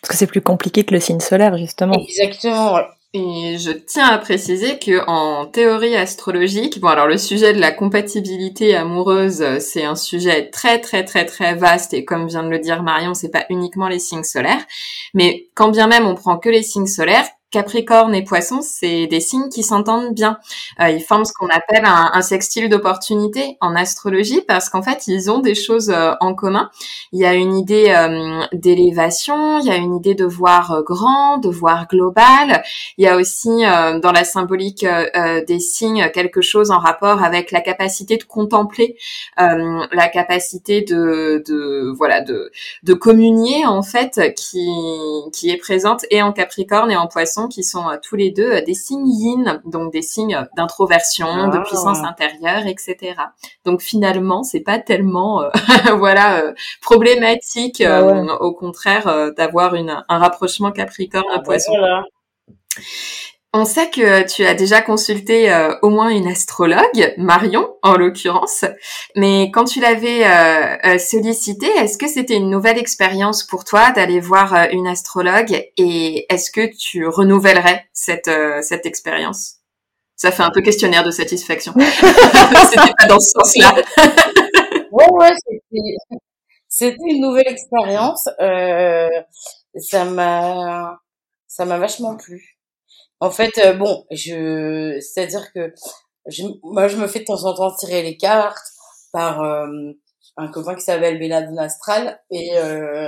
parce 0.00 0.12
que 0.12 0.16
c'est 0.16 0.26
plus 0.26 0.40
compliqué 0.40 0.84
que 0.84 0.94
le 0.94 1.00
signe 1.00 1.20
solaire 1.20 1.56
justement. 1.58 1.94
Exactement 1.94 2.74
ouais. 2.74 2.86
Et 3.14 3.58
je 3.58 3.72
tiens 3.72 4.06
à 4.06 4.16
préciser 4.16 4.78
que 4.78 5.06
en 5.06 5.44
théorie 5.44 5.96
astrologique, 5.96 6.80
bon 6.80 6.88
alors 6.88 7.06
le 7.06 7.18
sujet 7.18 7.52
de 7.52 7.60
la 7.60 7.70
compatibilité 7.70 8.74
amoureuse, 8.74 9.58
c'est 9.58 9.84
un 9.84 9.96
sujet 9.96 10.48
très 10.48 10.80
très 10.80 11.04
très 11.04 11.26
très 11.26 11.54
vaste. 11.54 11.92
Et 11.92 12.06
comme 12.06 12.26
vient 12.26 12.42
de 12.42 12.48
le 12.48 12.58
dire 12.58 12.82
Marion, 12.82 13.12
c'est 13.12 13.28
pas 13.28 13.44
uniquement 13.50 13.88
les 13.88 13.98
signes 13.98 14.24
solaires, 14.24 14.64
mais 15.12 15.48
quand 15.54 15.68
bien 15.68 15.88
même 15.88 16.06
on 16.06 16.14
prend 16.14 16.38
que 16.38 16.48
les 16.48 16.62
signes 16.62 16.86
solaires, 16.86 17.28
Capricorne 17.52 18.14
et 18.14 18.24
Poisson, 18.24 18.60
c'est 18.62 19.06
des 19.06 19.20
signes 19.20 19.50
qui 19.50 19.62
s'entendent 19.62 20.14
bien. 20.14 20.38
Euh, 20.80 20.88
ils 20.88 21.02
forment 21.02 21.26
ce 21.26 21.34
qu'on 21.34 21.48
appelle 21.48 21.84
un, 21.84 22.22
sextile 22.22 22.68
d'opportunité 22.68 23.58
en 23.60 23.76
astrologie 23.76 24.40
parce 24.48 24.70
qu'en 24.70 24.82
fait, 24.82 25.06
ils 25.06 25.30
ont 25.30 25.40
des 25.40 25.54
choses 25.54 25.90
euh, 25.90 26.12
en 26.20 26.34
commun. 26.34 26.70
Il 27.12 27.20
y 27.20 27.26
a 27.26 27.34
une 27.34 27.54
idée 27.54 27.90
euh, 27.90 28.42
d'élévation, 28.52 29.58
il 29.58 29.66
y 29.66 29.70
a 29.70 29.76
une 29.76 29.94
idée 29.94 30.14
de 30.14 30.24
voir 30.24 30.82
grand, 30.82 31.36
de 31.38 31.50
voir 31.50 31.88
global. 31.88 32.62
Il 32.96 33.04
y 33.04 33.08
a 33.08 33.16
aussi 33.16 33.50
dans 33.50 34.12
la 34.12 34.24
symbolique 34.24 34.86
des 35.46 35.58
signes 35.58 36.10
quelque 36.14 36.40
chose 36.40 36.70
en 36.70 36.78
rapport 36.78 37.22
avec 37.22 37.50
la 37.50 37.60
capacité 37.60 38.16
de 38.16 38.24
contempler, 38.24 38.96
la 39.36 40.08
capacité 40.08 40.80
de, 40.80 41.92
voilà 41.96 42.22
de, 42.22 42.50
de 42.82 42.94
communier 42.94 43.66
en 43.66 43.82
fait 43.82 44.34
qui 44.36 44.68
qui 45.32 45.50
est 45.50 45.58
présente 45.58 46.06
et 46.10 46.22
en 46.22 46.32
Capricorne 46.32 46.90
et 46.90 46.96
en 46.96 47.08
Poisson 47.08 47.41
qui 47.48 47.64
sont 47.64 47.88
euh, 47.88 47.96
tous 48.02 48.16
les 48.16 48.30
deux 48.30 48.52
euh, 48.52 48.60
des 48.62 48.74
signes 48.74 49.08
yin, 49.08 49.60
donc 49.64 49.92
des 49.92 50.02
signes 50.02 50.46
d'introversion, 50.56 51.26
ah. 51.28 51.48
de 51.48 51.58
puissance 51.58 51.98
intérieure, 51.98 52.66
etc. 52.66 53.14
Donc 53.64 53.82
finalement, 53.82 54.42
c'est 54.42 54.60
pas 54.60 54.78
tellement, 54.78 55.42
euh, 55.42 55.50
voilà, 55.96 56.42
problématique. 56.80 57.80
Ah 57.80 58.04
ouais. 58.04 58.30
au 58.40 58.52
contraire, 58.52 59.32
d'avoir 59.36 59.74
un 59.74 60.18
rapprochement 60.18 60.72
Capricorne-Poisson. 60.72 61.72
Ah, 61.74 61.78
voilà. 61.78 62.04
On 63.54 63.66
sait 63.66 63.90
que 63.90 64.26
tu 64.26 64.46
as 64.46 64.54
déjà 64.54 64.80
consulté 64.80 65.52
euh, 65.52 65.74
au 65.82 65.90
moins 65.90 66.08
une 66.08 66.26
astrologue, 66.26 67.12
Marion 67.18 67.76
en 67.82 67.96
l'occurrence, 67.96 68.64
mais 69.14 69.50
quand 69.52 69.64
tu 69.64 69.78
l'avais 69.78 70.24
euh, 70.24 70.76
euh 70.86 70.98
sollicité, 70.98 71.66
est-ce 71.66 71.98
que 71.98 72.08
c'était 72.08 72.36
une 72.36 72.48
nouvelle 72.48 72.78
expérience 72.78 73.44
pour 73.44 73.64
toi 73.64 73.90
d'aller 73.90 74.20
voir 74.20 74.54
euh, 74.54 74.64
une 74.72 74.86
astrologue 74.86 75.52
et 75.76 76.24
est-ce 76.32 76.50
que 76.50 76.74
tu 76.74 77.06
renouvellerais 77.06 77.84
cette 77.92 78.30
cette 78.62 78.86
expérience? 78.86 79.56
Ça 80.16 80.32
fait 80.32 80.44
un 80.44 80.50
peu 80.50 80.62
questionnaire 80.62 81.04
de 81.04 81.10
satisfaction. 81.10 81.74
c'était 81.76 82.94
pas 82.98 83.06
dans 83.06 83.20
ce 83.20 83.32
sens-là. 83.32 83.74
ouais, 84.92 85.10
ouais, 85.12 85.32
c'était 85.46 86.16
c'était 86.68 87.04
une 87.06 87.20
nouvelle 87.20 87.48
expérience. 87.48 88.30
ça 89.76 90.04
m'a 90.06 91.00
ça 91.48 91.66
m'a 91.66 91.76
vachement 91.76 92.16
plu. 92.16 92.51
En 93.22 93.30
fait, 93.30 93.56
euh, 93.58 93.74
bon, 93.74 94.04
je, 94.10 94.98
c'est-à-dire 95.00 95.52
que 95.52 95.72
je, 96.26 96.42
moi, 96.64 96.88
je 96.88 96.96
me 96.96 97.06
fais 97.06 97.20
de 97.20 97.24
temps 97.26 97.44
en 97.44 97.54
temps 97.54 97.72
tirer 97.76 98.02
les 98.02 98.16
cartes 98.16 98.66
par 99.12 99.42
euh, 99.44 99.92
un 100.36 100.48
copain 100.48 100.74
qui 100.74 100.80
s'appelle 100.82 101.20
Béladon 101.20 101.56
Astral 101.56 102.20
et 102.32 102.58
euh, 102.58 103.06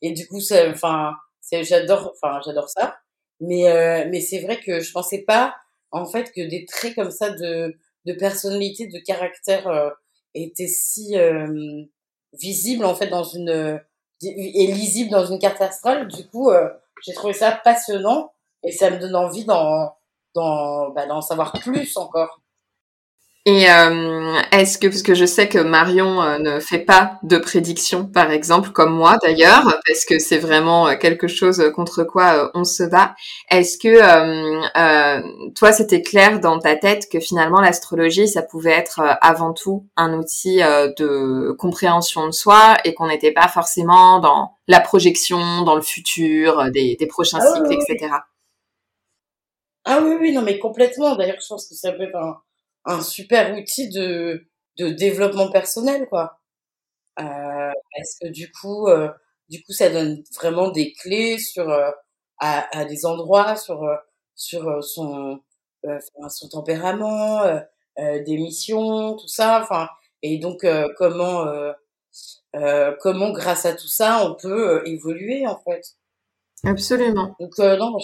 et 0.00 0.12
du 0.12 0.26
coup, 0.28 0.40
c'est, 0.40 0.70
enfin, 0.70 1.12
j'adore, 1.52 2.14
enfin, 2.22 2.40
j'adore 2.42 2.70
ça. 2.70 2.96
Mais 3.40 3.64
mais 4.10 4.20
c'est 4.22 4.40
vrai 4.40 4.60
que 4.60 4.80
je 4.80 4.92
pensais 4.92 5.24
pas, 5.26 5.54
en 5.90 6.06
fait, 6.06 6.32
que 6.32 6.40
des 6.48 6.64
traits 6.64 6.94
comme 6.94 7.10
ça 7.10 7.28
de 7.30 7.74
de 8.06 8.12
personnalité, 8.14 8.86
de 8.86 8.98
caractère 8.98 9.92
étaient 10.34 10.68
si 10.68 11.16
visibles 12.32 12.84
en 12.86 12.94
fait 12.94 13.08
dans 13.08 13.24
une 13.24 13.80
et 14.22 14.66
lisibles 14.68 15.10
dans 15.10 15.26
une 15.26 15.38
carte 15.38 15.60
astrale. 15.60 16.08
Du 16.08 16.26
coup, 16.28 16.50
j'ai 17.04 17.12
trouvé 17.12 17.34
ça 17.34 17.52
passionnant 17.52 18.32
et 18.62 18.72
ça 18.72 18.90
me 18.90 18.98
donne 18.98 19.16
envie 19.16 19.44
d'en 19.44 19.94
d'en 20.34 20.90
bah, 20.90 21.06
d'en 21.06 21.20
savoir 21.20 21.52
plus 21.52 21.96
encore. 21.96 22.40
Et 23.46 23.70
euh, 23.70 24.38
est-ce 24.52 24.76
que, 24.76 24.86
parce 24.86 25.02
que 25.02 25.14
je 25.14 25.24
sais 25.24 25.48
que 25.48 25.58
Marion 25.58 26.22
euh, 26.22 26.38
ne 26.38 26.60
fait 26.60 26.80
pas 26.80 27.18
de 27.22 27.38
prédictions, 27.38 28.04
par 28.04 28.30
exemple, 28.30 28.68
comme 28.68 28.92
moi 28.92 29.16
d'ailleurs, 29.22 29.80
parce 29.86 30.04
que 30.04 30.18
c'est 30.18 30.36
vraiment 30.36 30.88
euh, 30.88 30.96
quelque 30.96 31.26
chose 31.26 31.72
contre 31.74 32.04
quoi 32.04 32.50
on 32.52 32.64
se 32.64 32.82
bat. 32.82 33.14
Est-ce 33.50 33.78
que 33.78 35.54
toi, 35.54 35.72
c'était 35.72 36.02
clair 36.02 36.40
dans 36.40 36.58
ta 36.58 36.76
tête 36.76 37.08
que 37.10 37.18
finalement 37.18 37.62
l'astrologie, 37.62 38.28
ça 38.28 38.42
pouvait 38.42 38.72
être 38.72 39.00
avant 39.22 39.54
tout 39.54 39.86
un 39.96 40.12
outil 40.12 40.58
de 40.58 41.52
compréhension 41.58 42.26
de 42.26 42.32
soi 42.32 42.76
et 42.84 42.92
qu'on 42.92 43.08
n'était 43.08 43.32
pas 43.32 43.48
forcément 43.48 44.20
dans 44.20 44.52
la 44.68 44.80
projection, 44.80 45.62
dans 45.62 45.76
le 45.76 45.82
futur, 45.82 46.70
des, 46.70 46.96
des 46.96 47.06
prochains 47.06 47.38
ah 47.40 47.54
cycles, 47.54 47.72
etc. 47.72 48.10
Ah 49.92 50.00
oui, 50.04 50.16
oui, 50.20 50.32
non, 50.32 50.42
mais 50.42 50.58
complètement. 50.58 51.16
D'ailleurs, 51.16 51.40
je 51.40 51.46
pense 51.48 51.68
que 51.68 51.74
ça 51.74 51.92
peut 51.92 52.04
être 52.04 52.16
un, 52.16 52.40
un 52.84 53.02
super 53.02 53.56
outil 53.58 53.88
de, 53.90 54.46
de 54.78 54.88
développement 54.90 55.50
personnel, 55.50 56.06
quoi. 56.08 56.38
Euh, 57.20 57.72
parce 57.96 58.16
que 58.20 58.28
du 58.28 58.52
coup, 58.52 58.88
euh, 58.88 59.08
du 59.48 59.62
coup, 59.64 59.72
ça 59.72 59.90
donne 59.90 60.22
vraiment 60.36 60.70
des 60.70 60.92
clés 60.94 61.38
sur 61.38 61.68
euh, 61.70 61.90
à, 62.38 62.78
à 62.78 62.84
des 62.86 63.06
endroits, 63.06 63.56
sur 63.56 63.82
sur 64.36 64.82
son 64.84 65.40
son 66.30 66.48
tempérament, 66.48 67.44
des 67.98 68.38
missions, 68.38 69.16
tout 69.16 69.28
ça. 69.28 69.60
Enfin, 69.62 69.88
et 70.22 70.38
donc 70.38 70.66
comment 70.98 71.46
comment 73.00 73.30
grâce 73.32 73.66
à 73.66 73.74
tout 73.74 73.88
ça 73.88 74.24
on 74.26 74.34
peut 74.34 74.82
évoluer 74.86 75.46
en 75.46 75.58
fait. 75.60 75.82
Absolument. 76.64 77.36
Donc 77.40 77.58
non, 77.58 77.98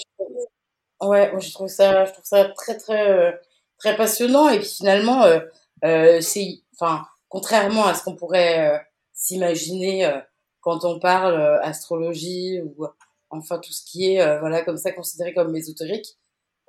Ouais, 1.02 1.30
je 1.38 1.52
trouve 1.52 1.68
ça, 1.68 2.06
je 2.06 2.12
trouve 2.12 2.24
ça 2.24 2.48
très 2.56 2.78
très 2.78 3.10
euh, 3.10 3.32
très 3.78 3.96
passionnant 3.96 4.48
et 4.48 4.58
puis 4.58 4.68
finalement 4.68 5.24
euh, 5.24 5.40
euh, 5.84 6.20
c'est, 6.22 6.62
enfin, 6.74 7.04
contrairement 7.28 7.84
à 7.86 7.94
ce 7.94 8.02
qu'on 8.02 8.16
pourrait 8.16 8.82
s'imaginer 9.12 10.10
quand 10.60 10.84
on 10.84 10.98
parle 10.98 11.36
astrologie 11.62 12.60
ou 12.62 12.86
enfin 13.30 13.58
tout 13.58 13.72
ce 13.72 13.84
qui 13.84 14.14
est 14.14 14.38
voilà 14.40 14.62
comme 14.64 14.78
ça 14.78 14.92
considéré 14.92 15.34
comme 15.34 15.54
ésotérique, 15.56 16.16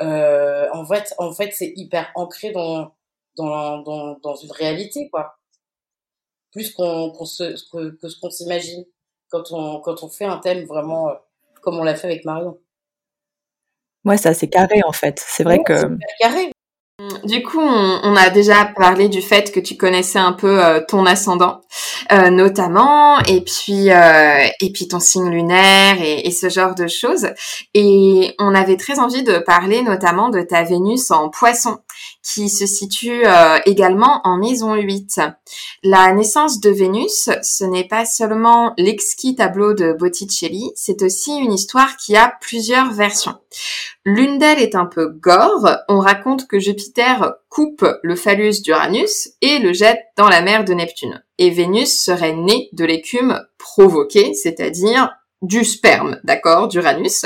en 0.01 0.85
fait 0.85 1.13
en 1.17 1.33
fait 1.33 1.51
c'est 1.53 1.73
hyper 1.77 2.11
ancré 2.15 2.51
dans 2.51 2.93
dans 3.37 3.79
dans 3.83 4.19
dans 4.19 4.35
une 4.35 4.51
réalité 4.51 5.09
quoi, 5.09 5.37
plus 6.51 6.73
qu'on 6.73 7.11
qu'on 7.11 7.25
se 7.25 7.55
que, 7.71 7.91
que 7.97 8.09
ce 8.09 8.19
qu'on 8.19 8.29
s'imagine 8.31 8.85
quand 9.29 9.51
on 9.51 9.79
quand 9.81 10.03
on 10.03 10.09
fait 10.09 10.25
un 10.25 10.37
thème 10.39 10.65
vraiment 10.65 11.11
comme 11.61 11.79
on 11.79 11.83
l'a 11.83 11.95
fait 11.95 12.07
avec 12.07 12.25
Marion. 12.25 12.59
Ouais, 14.07 14.17
c'est 14.17 14.29
assez 14.29 14.47
carré 14.47 14.81
en 14.87 14.93
fait. 14.93 15.21
C'est 15.27 15.43
vrai 15.43 15.59
que. 15.63 15.97
Carré. 16.21 16.51
Du 17.25 17.43
coup, 17.43 17.59
on, 17.61 18.15
a 18.15 18.31
déjà 18.31 18.65
parlé 18.75 19.07
du 19.07 19.21
fait 19.21 19.51
que 19.51 19.59
tu 19.59 19.77
connaissais 19.77 20.17
un 20.17 20.33
peu 20.33 20.65
euh, 20.65 20.79
ton 20.87 21.05
ascendant, 21.05 21.61
euh, 22.11 22.31
notamment, 22.31 23.19
et 23.19 23.41
puis 23.41 23.91
euh, 23.91 24.47
et 24.61 24.71
puis 24.71 24.87
ton 24.87 24.99
signe 24.99 25.29
lunaire 25.29 26.01
et, 26.01 26.25
et, 26.25 26.31
ce 26.31 26.49
genre 26.49 26.73
de 26.73 26.87
choses. 26.87 27.27
Et 27.75 28.33
on 28.39 28.55
avait 28.55 28.77
très 28.77 28.97
envie 28.97 29.21
de 29.21 29.37
parler 29.37 29.83
notamment 29.83 30.29
de 30.29 30.41
ta 30.41 30.63
Vénus 30.63 31.11
en 31.11 31.29
Poisson, 31.29 31.77
qui 32.33 32.49
se 32.49 32.65
situe 32.65 33.23
également 33.65 34.21
en 34.25 34.37
maison 34.37 34.75
8. 34.75 35.21
La 35.83 36.11
naissance 36.11 36.59
de 36.59 36.69
Vénus, 36.69 37.29
ce 37.41 37.63
n'est 37.63 37.87
pas 37.87 38.05
seulement 38.05 38.73
l'exquis 38.77 39.35
tableau 39.35 39.73
de 39.73 39.93
Botticelli, 39.93 40.71
c'est 40.75 41.01
aussi 41.03 41.37
une 41.37 41.53
histoire 41.53 41.95
qui 41.95 42.17
a 42.17 42.33
plusieurs 42.41 42.91
versions. 42.91 43.35
L'une 44.03 44.37
d'elles 44.39 44.59
est 44.59 44.75
un 44.75 44.85
peu 44.85 45.07
gore. 45.07 45.69
On 45.87 45.99
raconte 45.99 46.47
que 46.47 46.59
Jupiter 46.59 47.35
coupe 47.49 47.85
le 48.03 48.15
phallus 48.15 48.61
d'Uranus 48.61 49.29
et 49.41 49.59
le 49.59 49.71
jette 49.73 50.01
dans 50.17 50.29
la 50.29 50.41
mer 50.41 50.65
de 50.65 50.73
Neptune. 50.73 51.23
Et 51.37 51.49
Vénus 51.49 52.03
serait 52.03 52.33
née 52.33 52.69
de 52.73 52.83
l'écume 52.83 53.41
provoquée, 53.57 54.33
c'est-à-dire 54.33 55.11
du 55.43 55.63
sperme, 55.63 56.19
d'accord, 56.23 56.67
d'Uranus. 56.67 57.25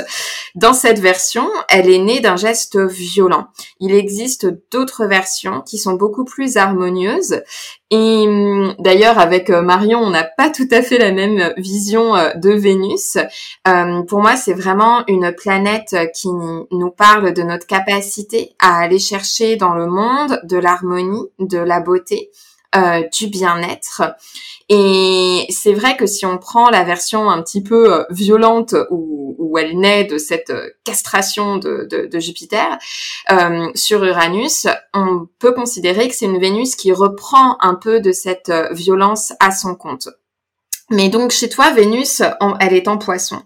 Dans 0.54 0.74
cette 0.74 0.98
version, 0.98 1.48
elle 1.70 1.88
est 1.88 1.98
née 1.98 2.20
d'un 2.20 2.36
geste 2.36 2.78
violent. 2.78 3.46
Il 3.80 3.94
existe 3.94 4.46
d'autres 4.70 5.06
versions 5.06 5.62
qui 5.62 5.78
sont 5.78 5.94
beaucoup 5.94 6.24
plus 6.24 6.58
harmonieuses. 6.58 7.42
Et 7.90 8.26
hum, 8.26 8.74
d'ailleurs, 8.78 9.18
avec 9.18 9.48
euh, 9.48 9.62
Marion, 9.62 9.98
on 9.98 10.10
n'a 10.10 10.24
pas 10.24 10.50
tout 10.50 10.68
à 10.70 10.82
fait 10.82 10.98
la 10.98 11.12
même 11.12 11.54
vision 11.56 12.14
euh, 12.14 12.32
de 12.34 12.50
Vénus. 12.50 13.16
Euh, 13.66 14.02
pour 14.02 14.20
moi, 14.20 14.36
c'est 14.36 14.54
vraiment 14.54 15.04
une 15.08 15.32
planète 15.32 15.96
qui 16.14 16.28
nous 16.28 16.90
parle 16.90 17.32
de 17.32 17.42
notre 17.42 17.66
capacité 17.66 18.54
à 18.58 18.78
aller 18.78 18.98
chercher 18.98 19.56
dans 19.56 19.74
le 19.74 19.86
monde 19.86 20.38
de 20.44 20.58
l'harmonie, 20.58 21.28
de 21.38 21.58
la 21.58 21.80
beauté 21.80 22.30
euh, 22.74 23.02
du 23.12 23.26
bien-être. 23.26 24.02
Et 24.70 25.44
c'est 25.50 25.74
vrai 25.74 25.96
que 25.98 26.06
si 26.06 26.24
on 26.24 26.38
prend 26.38 26.70
la 26.70 26.84
version 26.84 27.28
un 27.28 27.42
petit 27.42 27.62
peu 27.62 27.92
euh, 27.92 28.04
violente 28.08 28.74
où, 28.90 29.58
elle 29.58 29.78
naît 29.78 30.04
de 30.04 30.16
cette 30.16 30.48
euh, 30.48 30.70
castration 30.82 31.58
de, 31.58 32.08
Jupiter 32.18 32.78
sur 33.74 34.02
Uranus, 34.02 34.66
on 34.94 35.28
peut 35.38 35.52
considérer 35.52 36.08
que 36.08 36.14
c'est 36.14 36.24
une 36.24 36.40
Vénus 36.40 36.74
qui 36.74 36.92
reprend 36.92 37.58
un 37.60 37.74
peu 37.74 38.00
de 38.00 38.12
cette 38.12 38.50
violence 38.70 39.34
à 39.40 39.50
son 39.50 39.74
compte. 39.74 40.08
Mais 40.92 41.08
donc 41.08 41.30
chez 41.30 41.48
toi, 41.48 41.70
Vénus, 41.70 42.20
elle 42.60 42.74
est 42.74 42.86
en 42.86 42.98
poisson. 42.98 43.40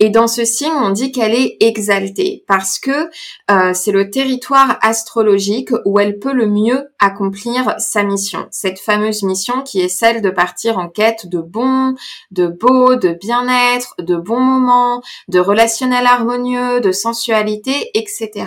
Et 0.00 0.08
dans 0.08 0.26
ce 0.26 0.46
signe, 0.46 0.72
on 0.72 0.88
dit 0.88 1.12
qu'elle 1.12 1.34
est 1.34 1.58
exaltée 1.60 2.42
parce 2.48 2.78
que 2.78 3.10
euh, 3.50 3.74
c'est 3.74 3.92
le 3.92 4.08
territoire 4.10 4.78
astrologique 4.80 5.72
où 5.84 6.00
elle 6.00 6.18
peut 6.18 6.32
le 6.32 6.46
mieux 6.46 6.88
accomplir 6.98 7.74
sa 7.76 8.02
mission. 8.02 8.48
Cette 8.50 8.78
fameuse 8.78 9.24
mission 9.24 9.60
qui 9.60 9.82
est 9.82 9.90
celle 9.90 10.22
de 10.22 10.30
partir 10.30 10.78
en 10.78 10.88
quête 10.88 11.26
de 11.26 11.38
bon, 11.38 11.94
de 12.30 12.46
beau, 12.46 12.96
de 12.96 13.10
bien-être, 13.10 13.94
de 13.98 14.16
bons 14.16 14.40
moments, 14.40 15.02
de 15.28 15.38
relationnel 15.38 16.06
harmonieux, 16.06 16.80
de 16.80 16.92
sensualité, 16.92 17.90
etc. 17.92 18.46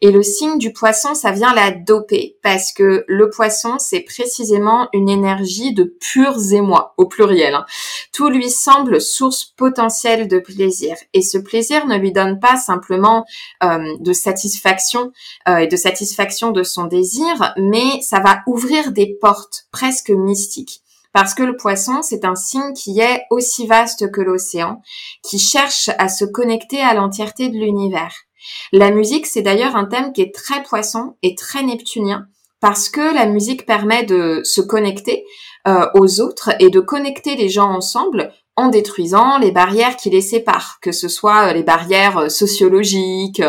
Et 0.00 0.10
le 0.10 0.22
signe 0.22 0.58
du 0.58 0.72
poisson, 0.72 1.14
ça 1.14 1.32
vient 1.32 1.54
la 1.54 1.70
doper 1.70 2.36
parce 2.42 2.72
que 2.72 3.04
le 3.06 3.30
poisson, 3.30 3.76
c'est 3.78 4.00
précisément 4.00 4.88
une 4.92 5.08
énergie 5.08 5.72
de 5.74 5.84
purs 5.84 6.52
émois, 6.52 6.94
au 6.96 7.06
pluriel. 7.06 7.54
Hein. 7.54 7.66
Tout 8.12 8.28
lui 8.28 8.50
semble 8.50 9.00
source 9.00 9.44
potentielle 9.44 10.28
de 10.28 10.38
plaisir. 10.38 10.96
Et 11.12 11.22
ce 11.22 11.38
plaisir 11.38 11.86
ne 11.86 11.96
lui 11.96 12.12
donne 12.12 12.40
pas 12.40 12.56
simplement 12.56 13.24
euh, 13.62 13.96
de 14.00 14.12
satisfaction 14.12 15.12
euh, 15.48 15.58
et 15.58 15.66
de 15.66 15.76
satisfaction 15.76 16.50
de 16.50 16.62
son 16.62 16.84
désir, 16.84 17.54
mais 17.56 18.00
ça 18.02 18.20
va 18.20 18.40
ouvrir 18.46 18.92
des 18.92 19.16
portes 19.20 19.66
presque 19.70 20.10
mystiques. 20.10 20.82
Parce 21.12 21.34
que 21.34 21.42
le 21.42 21.56
poisson, 21.56 22.02
c'est 22.02 22.24
un 22.24 22.34
signe 22.34 22.74
qui 22.74 23.00
est 23.00 23.22
aussi 23.30 23.66
vaste 23.66 24.10
que 24.10 24.20
l'océan, 24.20 24.82
qui 25.22 25.38
cherche 25.38 25.90
à 25.98 26.08
se 26.08 26.24
connecter 26.24 26.80
à 26.80 26.94
l'entièreté 26.94 27.48
de 27.48 27.56
l'univers. 27.56 28.27
La 28.72 28.90
musique, 28.90 29.26
c'est 29.26 29.42
d'ailleurs 29.42 29.76
un 29.76 29.84
thème 29.84 30.12
qui 30.12 30.22
est 30.22 30.34
très 30.34 30.62
poisson 30.62 31.16
et 31.22 31.34
très 31.34 31.62
neptunien, 31.62 32.26
parce 32.60 32.88
que 32.88 33.14
la 33.14 33.26
musique 33.26 33.66
permet 33.66 34.04
de 34.04 34.40
se 34.44 34.60
connecter 34.60 35.24
euh, 35.66 35.86
aux 35.94 36.20
autres 36.20 36.50
et 36.60 36.70
de 36.70 36.80
connecter 36.80 37.36
les 37.36 37.48
gens 37.48 37.70
ensemble 37.70 38.32
en 38.56 38.70
détruisant 38.70 39.38
les 39.38 39.52
barrières 39.52 39.96
qui 39.96 40.10
les 40.10 40.20
séparent, 40.20 40.78
que 40.82 40.90
ce 40.90 41.08
soit 41.08 41.52
les 41.52 41.62
barrières 41.62 42.28
sociologiques, 42.28 43.40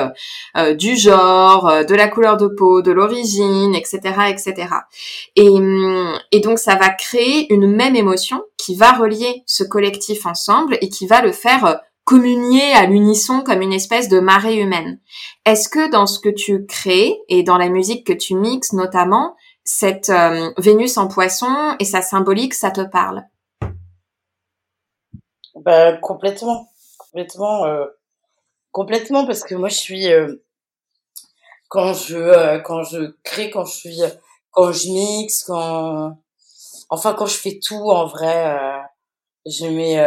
du 0.77 0.95
genre, 0.95 1.83
de 1.83 1.95
la 1.95 2.07
couleur 2.07 2.37
de 2.37 2.45
peau, 2.45 2.83
de 2.83 2.91
l'origine, 2.91 3.73
etc., 3.73 3.99
etc. 4.29 4.67
Et, 5.35 5.49
hum, 5.49 6.15
et 6.31 6.41
donc 6.41 6.59
ça 6.59 6.75
va 6.75 6.89
créer 6.89 7.51
une 7.51 7.75
même 7.75 7.95
émotion 7.95 8.43
qui 8.55 8.75
va 8.75 8.91
relier 8.91 9.41
ce 9.47 9.63
collectif 9.63 10.27
ensemble 10.27 10.77
et 10.79 10.89
qui 10.89 11.07
va 11.07 11.21
le 11.23 11.31
faire 11.31 11.81
communier 12.09 12.73
à 12.73 12.87
l'unisson 12.87 13.43
comme 13.45 13.61
une 13.61 13.71
espèce 13.71 14.09
de 14.09 14.19
marée 14.19 14.55
humaine. 14.55 14.99
Est-ce 15.45 15.69
que 15.69 15.91
dans 15.91 16.07
ce 16.07 16.19
que 16.19 16.29
tu 16.29 16.65
crées 16.65 17.15
et 17.27 17.43
dans 17.43 17.59
la 17.59 17.69
musique 17.69 18.07
que 18.07 18.13
tu 18.13 18.33
mixes 18.33 18.73
notamment, 18.73 19.35
cette 19.63 20.09
euh, 20.09 20.49
Vénus 20.57 20.97
en 20.97 21.07
poisson 21.07 21.75
et 21.77 21.85
sa 21.85 22.01
symbolique, 22.01 22.55
ça 22.55 22.71
te 22.71 22.81
parle? 22.81 23.25
Bah, 25.53 25.97
Complètement. 25.97 26.71
Complètement. 26.97 27.65
Euh, 27.65 27.85
complètement 28.71 29.27
parce 29.27 29.43
que 29.43 29.53
moi 29.53 29.69
je 29.69 29.77
suis... 29.77 30.11
Euh, 30.11 30.33
quand 31.67 31.93
je 31.93 32.57
quand 32.63 32.81
je 32.81 33.13
crée, 33.23 33.51
quand 33.51 33.65
je 33.65 33.75
suis... 33.75 34.01
Quand 34.49 34.71
je 34.71 34.89
mixe, 34.89 35.43
quand... 35.43 36.17
Enfin, 36.89 37.13
quand 37.13 37.27
je 37.27 37.37
fais 37.37 37.59
tout, 37.63 37.91
en 37.91 38.07
vrai, 38.07 38.57
je 39.45 39.67
mets 39.67 39.99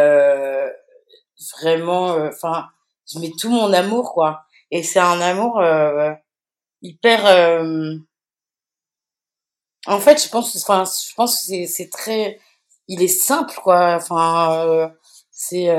vraiment, 1.51 2.13
euh, 2.13 2.29
enfin, 2.29 2.67
je 3.11 3.19
mets 3.19 3.31
tout 3.39 3.49
mon 3.49 3.73
amour, 3.73 4.13
quoi. 4.13 4.45
Et 4.71 4.83
c'est 4.83 4.99
un 4.99 5.21
amour 5.21 5.59
euh, 5.59 6.13
hyper. 6.81 7.25
Euh, 7.25 7.95
en 9.85 9.99
fait, 9.99 10.23
je 10.23 10.29
pense, 10.29 10.55
enfin, 10.55 10.83
je 10.85 11.13
pense 11.15 11.37
que 11.39 11.45
c'est, 11.45 11.67
c'est 11.67 11.89
très, 11.89 12.39
il 12.87 13.01
est 13.01 13.07
simple, 13.07 13.55
quoi. 13.63 13.95
Enfin, 13.95 14.91
c'est, 15.31 15.69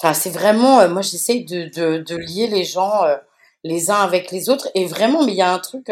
enfin, 0.00 0.14
c'est 0.14 0.30
vraiment, 0.30 0.88
moi, 0.88 1.02
j'essaye 1.02 1.44
de, 1.44 1.68
de, 1.74 1.98
de 1.98 2.16
lier 2.16 2.46
les 2.46 2.64
gens 2.64 3.02
les 3.64 3.90
uns 3.90 4.00
avec 4.00 4.30
les 4.30 4.48
autres. 4.48 4.68
Et 4.74 4.86
vraiment, 4.86 5.24
mais 5.24 5.32
il 5.32 5.38
y 5.38 5.42
a 5.42 5.52
un 5.52 5.58
truc, 5.58 5.90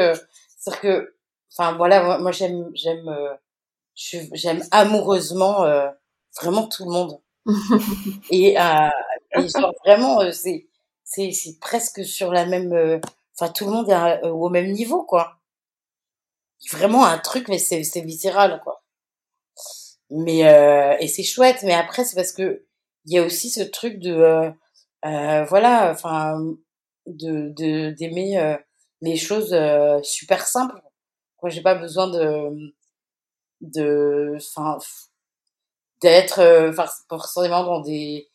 c'est 0.59 0.81
que, 0.81 1.15
enfin, 1.53 1.75
voilà, 1.77 2.19
moi, 2.19 2.33
j'aime, 2.33 2.71
j'aime, 2.75 3.15
j'aime 3.95 4.63
amoureusement 4.71 5.67
vraiment 6.41 6.67
tout 6.69 6.85
le 6.85 6.91
monde 6.91 7.21
et, 8.31 8.59
euh, 8.59 8.89
vraiment, 9.85 10.21
euh, 10.23 10.33
c'est, 10.33 10.69
c'est, 11.05 11.33
c'est 11.33 11.59
presque 11.61 12.05
sur 12.05 12.33
la 12.33 12.47
même, 12.47 12.73
euh, 12.73 12.99
enfin, 13.39 13.53
tout 13.53 13.67
le 13.67 13.73
monde 13.73 13.91
est 13.91 14.27
au 14.29 14.49
même 14.49 14.73
niveau, 14.73 15.05
quoi. 15.05 15.39
Vraiment 16.73 17.05
un 17.05 17.19
truc, 17.19 17.49
mais 17.49 17.59
c'est, 17.59 17.85
c'est 17.85 18.01
viscéral, 18.01 18.61
quoi. 18.65 18.83
Mais, 20.11 20.47
euh, 20.47 20.97
et 21.01 21.09
c'est 21.09 21.23
chouette, 21.23 21.63
mais 21.63 21.75
après, 21.75 22.05
c'est 22.05 22.17
parce 22.17 22.33
que 22.33 22.65
il 23.07 23.13
y 23.15 23.19
a 23.19 23.25
aussi 23.25 23.51
ce 23.51 23.63
truc 23.63 23.99
de, 23.99 24.13
euh, 24.15 24.51
euh 25.07 25.45
voilà, 25.45 25.91
enfin, 25.91 26.39
de, 27.07 27.51
de, 27.51 27.91
d'aimer 27.91 28.57
les 29.03 29.17
choses 29.17 29.55
super 30.03 30.47
simples. 30.47 30.81
Moi, 31.43 31.51
j'ai 31.51 31.63
pas 31.63 31.75
besoin 31.75 32.09
de, 32.09 32.73
de, 33.61 34.35
enfin, 34.37 34.79
d'être 36.05 36.41
euh, 36.41 36.71
forcément 37.09 37.65
dans 37.65 37.81
des 37.81 38.29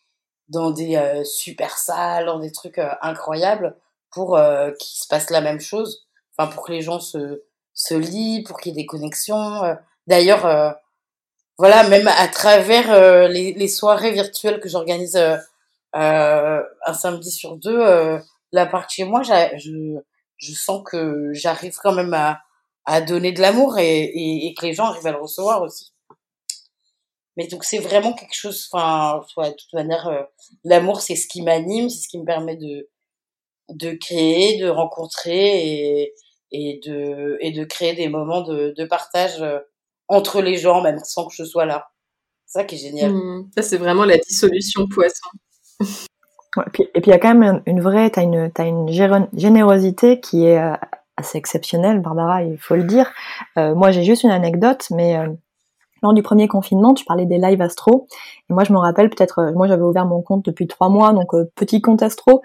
dans 0.47 0.71
des 0.71 0.95
euh, 0.95 1.23
super 1.23 1.77
salles, 1.77 2.25
dans 2.25 2.39
des 2.39 2.51
trucs 2.51 2.79
euh, 2.79 2.89
incroyables 3.03 3.75
pour 4.11 4.39
qu'il 4.79 5.01
se 5.01 5.07
passe 5.07 5.29
la 5.29 5.39
même 5.39 5.59
chose. 5.59 6.07
Enfin, 6.35 6.51
pour 6.51 6.65
que 6.65 6.71
les 6.71 6.81
gens 6.81 6.99
se 6.99 7.43
se 7.75 7.93
lient, 7.93 8.41
pour 8.41 8.59
qu'il 8.59 8.71
y 8.71 8.73
ait 8.73 8.81
des 8.81 8.87
connexions. 8.87 9.61
D'ailleurs, 10.07 10.75
voilà, 11.59 11.87
même 11.87 12.07
à 12.07 12.27
travers 12.27 13.29
les, 13.29 13.67
soirées 13.67 14.11
virtuelles 14.11 14.59
que 14.59 14.67
j'organise 14.67 15.15
un 15.93 16.93
samedi 16.95 17.29
sur 17.31 17.55
deux, 17.57 18.19
la 18.51 18.65
part 18.65 18.89
chez 18.89 19.03
moi, 19.03 19.21
je, 19.21 19.99
je 20.37 20.53
sens 20.53 20.81
que 20.83 21.31
j'arrive 21.33 21.77
quand 21.83 21.93
même 21.93 22.15
à, 22.15 22.39
à 22.85 23.01
donner 23.01 23.31
de 23.31 23.41
l'amour 23.41 23.77
et, 23.77 24.55
que 24.57 24.65
les 24.65 24.73
gens 24.73 24.85
arrivent 24.85 25.05
à 25.05 25.11
le 25.11 25.21
recevoir 25.21 25.61
aussi. 25.61 25.93
Mais 27.39 27.47
donc 27.47 27.63
c'est 27.63 27.79
vraiment 27.79 28.11
quelque 28.11 28.35
chose, 28.35 28.67
enfin, 28.73 29.21
de 29.37 29.55
toute 29.55 29.71
manière, 29.71 30.09
euh, 30.09 30.23
l'amour 30.65 30.99
c'est 30.99 31.15
ce 31.15 31.25
qui 31.25 31.41
m'anime, 31.41 31.87
c'est 31.87 32.01
ce 32.01 32.09
qui 32.09 32.19
me 32.19 32.25
permet 32.25 32.57
de 32.57 32.89
de 33.69 33.91
créer, 33.91 34.59
de 34.59 34.67
rencontrer 34.67 36.01
et 36.03 36.13
et 36.51 36.81
de 36.85 37.37
et 37.39 37.53
de 37.53 37.63
créer 37.63 37.93
des 37.93 38.09
moments 38.09 38.41
de, 38.41 38.73
de 38.77 38.83
partage 38.83 39.41
euh, 39.41 39.59
entre 40.09 40.41
les 40.41 40.57
gens, 40.57 40.81
même 40.81 40.99
sans 41.01 41.27
que 41.27 41.33
je 41.33 41.45
sois 41.45 41.65
là. 41.65 41.87
C'est 42.45 42.59
ça 42.59 42.65
qui 42.65 42.75
est 42.75 42.79
génial. 42.79 43.13
Mmh. 43.13 43.51
ça 43.55 43.61
c'est 43.61 43.77
vraiment 43.77 44.03
la 44.03 44.17
dissolution 44.17 44.85
poisson. 44.93 45.29
et 45.79 47.01
puis 47.01 47.03
il 47.05 47.09
y 47.09 47.13
a 47.13 47.19
quand 47.19 47.35
même 47.35 47.63
une 47.65 47.79
vraie, 47.79 48.09
t'as 48.09 48.23
une 48.23 48.51
t'as 48.51 48.65
une 48.65 48.89
générosité 48.89 50.19
qui 50.19 50.43
est 50.43 50.59
euh, 50.59 50.75
assez 51.15 51.37
exceptionnelle, 51.37 52.01
Barbara, 52.01 52.43
il 52.43 52.57
faut 52.57 52.75
le 52.75 52.83
dire. 52.83 53.13
moi 53.55 53.91
j'ai 53.91 54.03
juste 54.03 54.23
une 54.23 54.31
anecdote, 54.31 54.87
mais 54.91 55.15
lors 56.01 56.13
du 56.13 56.23
premier 56.23 56.47
confinement, 56.47 56.93
tu 56.93 57.05
parlais 57.05 57.25
des 57.25 57.37
lives 57.37 57.61
astro. 57.61 58.07
Et 58.49 58.53
moi, 58.53 58.63
je 58.63 58.73
me 58.73 58.77
rappelle 58.77 59.09
peut-être, 59.09 59.39
euh, 59.39 59.51
moi, 59.53 59.67
j'avais 59.67 59.83
ouvert 59.83 60.05
mon 60.05 60.21
compte 60.21 60.45
depuis 60.45 60.67
trois 60.67 60.89
mois, 60.89 61.13
donc 61.13 61.33
euh, 61.33 61.49
petit 61.55 61.81
compte 61.81 62.01
astro. 62.01 62.41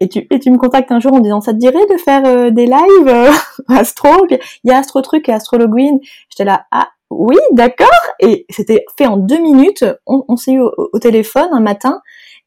Et 0.00 0.08
tu, 0.08 0.26
et 0.30 0.38
tu 0.40 0.50
me 0.50 0.58
contactes 0.58 0.90
un 0.90 1.00
jour 1.00 1.12
en 1.12 1.20
disant, 1.20 1.40
ça 1.40 1.52
te 1.52 1.58
dirait 1.58 1.86
de 1.90 1.96
faire 1.96 2.22
euh, 2.26 2.50
des 2.50 2.66
lives 2.66 3.30
astro? 3.68 4.08
Il 4.30 4.38
y 4.64 4.70
a 4.70 4.78
Astro 4.78 5.00
Truc 5.02 5.28
et 5.28 5.32
Astrologuine. 5.32 6.00
J'étais 6.30 6.44
là, 6.44 6.64
ah 6.72 6.88
oui, 7.10 7.36
d'accord. 7.52 7.88
Et 8.18 8.46
c'était 8.50 8.84
fait 8.98 9.06
en 9.06 9.16
deux 9.16 9.40
minutes. 9.40 9.84
On, 10.06 10.36
s'est 10.36 10.52
eu 10.52 10.60
au, 10.60 10.98
téléphone 10.98 11.48
un 11.52 11.60
matin. 11.60 12.00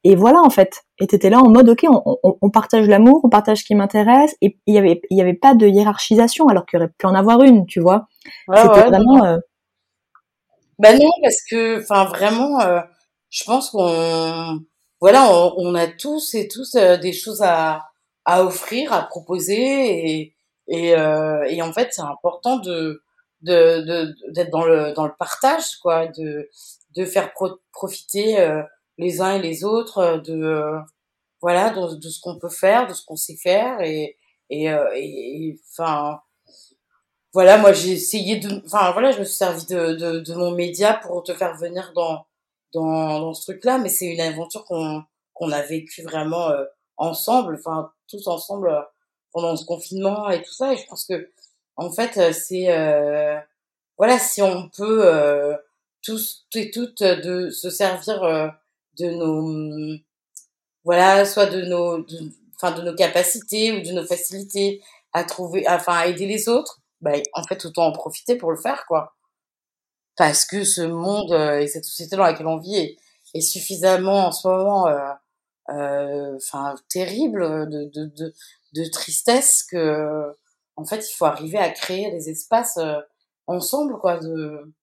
Et 0.03 0.15
voilà, 0.15 0.41
en 0.41 0.49
fait. 0.49 0.83
Et 0.99 1.07
t'étais 1.07 1.29
là 1.29 1.39
en 1.39 1.49
mode, 1.49 1.69
ok, 1.69 1.85
on, 1.89 2.17
on, 2.41 2.49
partage 2.49 2.87
l'amour, 2.87 3.21
on 3.23 3.29
partage 3.29 3.59
ce 3.59 3.63
qui 3.63 3.75
m'intéresse. 3.75 4.35
Et 4.41 4.57
il 4.67 4.75
y 4.75 4.77
avait, 4.77 5.01
il 5.09 5.17
y 5.17 5.21
avait 5.21 5.33
pas 5.33 5.53
de 5.53 5.67
hiérarchisation, 5.67 6.47
alors 6.47 6.65
qu'il 6.65 6.79
y 6.79 6.81
aurait 6.81 6.91
pu 6.97 7.05
en 7.05 7.15
avoir 7.15 7.41
une, 7.43 7.65
tu 7.65 7.79
vois. 7.79 8.07
c'était 8.53 8.87
vraiment... 8.87 9.37
Ben 10.79 10.97
non, 10.99 11.09
parce 11.23 11.41
que, 11.49 11.79
enfin, 11.81 12.05
vraiment, 12.05 12.61
euh, 12.61 12.81
je 13.31 13.43
pense 13.45 13.71
qu'on, 13.71 14.59
voilà, 15.01 15.27
on, 15.31 15.53
on, 15.57 15.75
a 15.75 15.87
tous 15.87 16.35
et 16.35 16.47
tous 16.47 16.75
euh, 16.75 16.97
des 16.97 17.13
choses 17.13 17.41
à, 17.41 17.83
à 18.25 18.43
offrir, 18.43 18.93
à 18.93 19.01
proposer, 19.03 19.55
et, 20.21 20.35
et, 20.67 20.95
euh, 20.95 21.43
et 21.49 21.61
en 21.63 21.73
fait, 21.73 21.89
c'est 21.93 22.01
important 22.01 22.57
de 22.59 23.01
de 23.41 24.13
d'être 24.33 24.49
dans 24.51 24.65
le 24.65 24.93
dans 24.93 25.05
le 25.05 25.13
partage, 25.17 25.77
quoi, 25.81 26.07
de 26.07 26.49
de 26.95 27.05
faire 27.05 27.31
profiter 27.73 28.39
euh, 28.39 28.61
les 28.97 29.21
uns 29.21 29.35
et 29.35 29.41
les 29.41 29.63
autres 29.63 30.17
de 30.25 30.73
voilà 31.41 31.69
de, 31.71 31.95
de 31.95 32.09
ce 32.09 32.19
qu'on 32.21 32.39
peut 32.39 32.49
faire, 32.49 32.87
de 32.87 32.93
ce 32.93 33.05
qu'on 33.05 33.15
sait 33.17 33.37
faire, 33.37 33.81
et 33.81 34.17
et 34.51 34.69
enfin 35.71 36.19
voilà, 37.37 37.59
moi 37.59 37.71
j'ai 37.71 37.91
essayé 37.91 38.37
de, 38.37 38.63
enfin 38.65 38.91
voilà, 38.93 39.11
je 39.11 39.19
me 39.19 39.23
suis 39.23 39.35
servi 39.35 39.63
de, 39.67 39.93
de, 39.93 40.19
de, 40.21 40.33
mon 40.33 40.49
média 40.49 40.95
pour 40.95 41.21
te 41.21 41.35
faire 41.35 41.55
venir 41.55 41.91
dans 41.93 42.25
dans, 42.73 43.19
dans 43.19 43.35
ce 43.35 43.43
truc-là, 43.51 43.77
mais 43.77 43.89
c'est 43.89 44.07
une 44.07 44.21
aventure 44.21 44.65
qu'on 44.65 45.03
qu'on 45.35 45.51
a 45.51 45.61
vécu 45.61 46.01
vraiment 46.01 46.49
euh, 46.49 46.65
ensemble, 46.97 47.53
enfin 47.59 47.91
tous 48.07 48.25
ensemble 48.27 48.69
euh, 48.69 48.81
pendant 49.31 49.55
ce 49.55 49.65
confinement 49.65 50.31
et 50.31 50.41
tout 50.41 50.51
ça. 50.51 50.73
Et 50.73 50.77
je 50.77 50.87
pense 50.87 51.05
que 51.05 51.29
en 51.75 51.91
fait 51.91 52.17
euh, 52.17 52.33
c'est 52.33 52.69
voilà, 53.99 54.17
si 54.17 54.41
on 54.41 54.69
peut 54.69 55.05
tous 56.01 56.47
et 56.55 56.71
toutes 56.71 57.03
de 57.03 57.51
se 57.51 57.69
servir 57.69 58.19
de 58.97 59.09
nos 59.11 59.99
voilà, 60.83 61.23
soit 61.23 61.45
de 61.45 61.61
nos 61.65 62.03
enfin 62.55 62.71
de, 62.71 62.81
nos 62.81 62.95
capacités 62.95 63.73
ou 63.73 63.81
de 63.83 63.91
nos 63.91 64.07
facilités 64.07 64.81
à 65.13 65.23
trouver, 65.23 65.65
enfin 65.67 65.97
à 65.97 66.07
aider 66.07 66.25
les 66.25 66.49
autres 66.49 66.81
bah, 67.01 67.13
en 67.33 67.43
fait, 67.43 67.65
autant 67.65 67.87
en 67.87 67.91
profiter 67.91 68.35
pour 68.35 68.51
le 68.51 68.57
faire, 68.57 68.85
quoi. 68.87 69.15
Parce 70.15 70.45
que 70.45 70.63
ce 70.63 70.81
monde 70.81 71.31
euh, 71.31 71.59
et 71.59 71.67
cette 71.67 71.85
société 71.85 72.15
dans 72.15 72.23
laquelle 72.23 72.47
on 72.47 72.57
vit 72.57 72.75
est, 72.75 72.97
est 73.35 73.41
suffisamment 73.41 74.27
en 74.27 74.31
ce 74.31 74.47
moment, 74.47 74.87
euh, 74.87 75.11
euh, 75.69 76.37
enfin, 76.37 76.75
terrible 76.89 77.69
de, 77.69 77.89
de, 77.93 78.05
de, 78.05 78.33
de, 78.73 78.89
tristesse 78.89 79.63
que, 79.63 80.35
en 80.75 80.85
fait, 80.85 81.07
il 81.07 81.13
faut 81.15 81.25
arriver 81.25 81.59
à 81.59 81.69
créer 81.69 82.11
des 82.11 82.29
espaces 82.29 82.79
ensemble, 83.47 83.99
quoi, 83.99 84.17
de, 84.17 84.73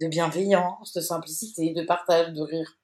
de 0.00 0.06
bienveillance, 0.06 0.92
de 0.92 1.00
simplicité, 1.00 1.72
de 1.74 1.82
partage, 1.84 2.32
de 2.32 2.42
rire. 2.42 2.78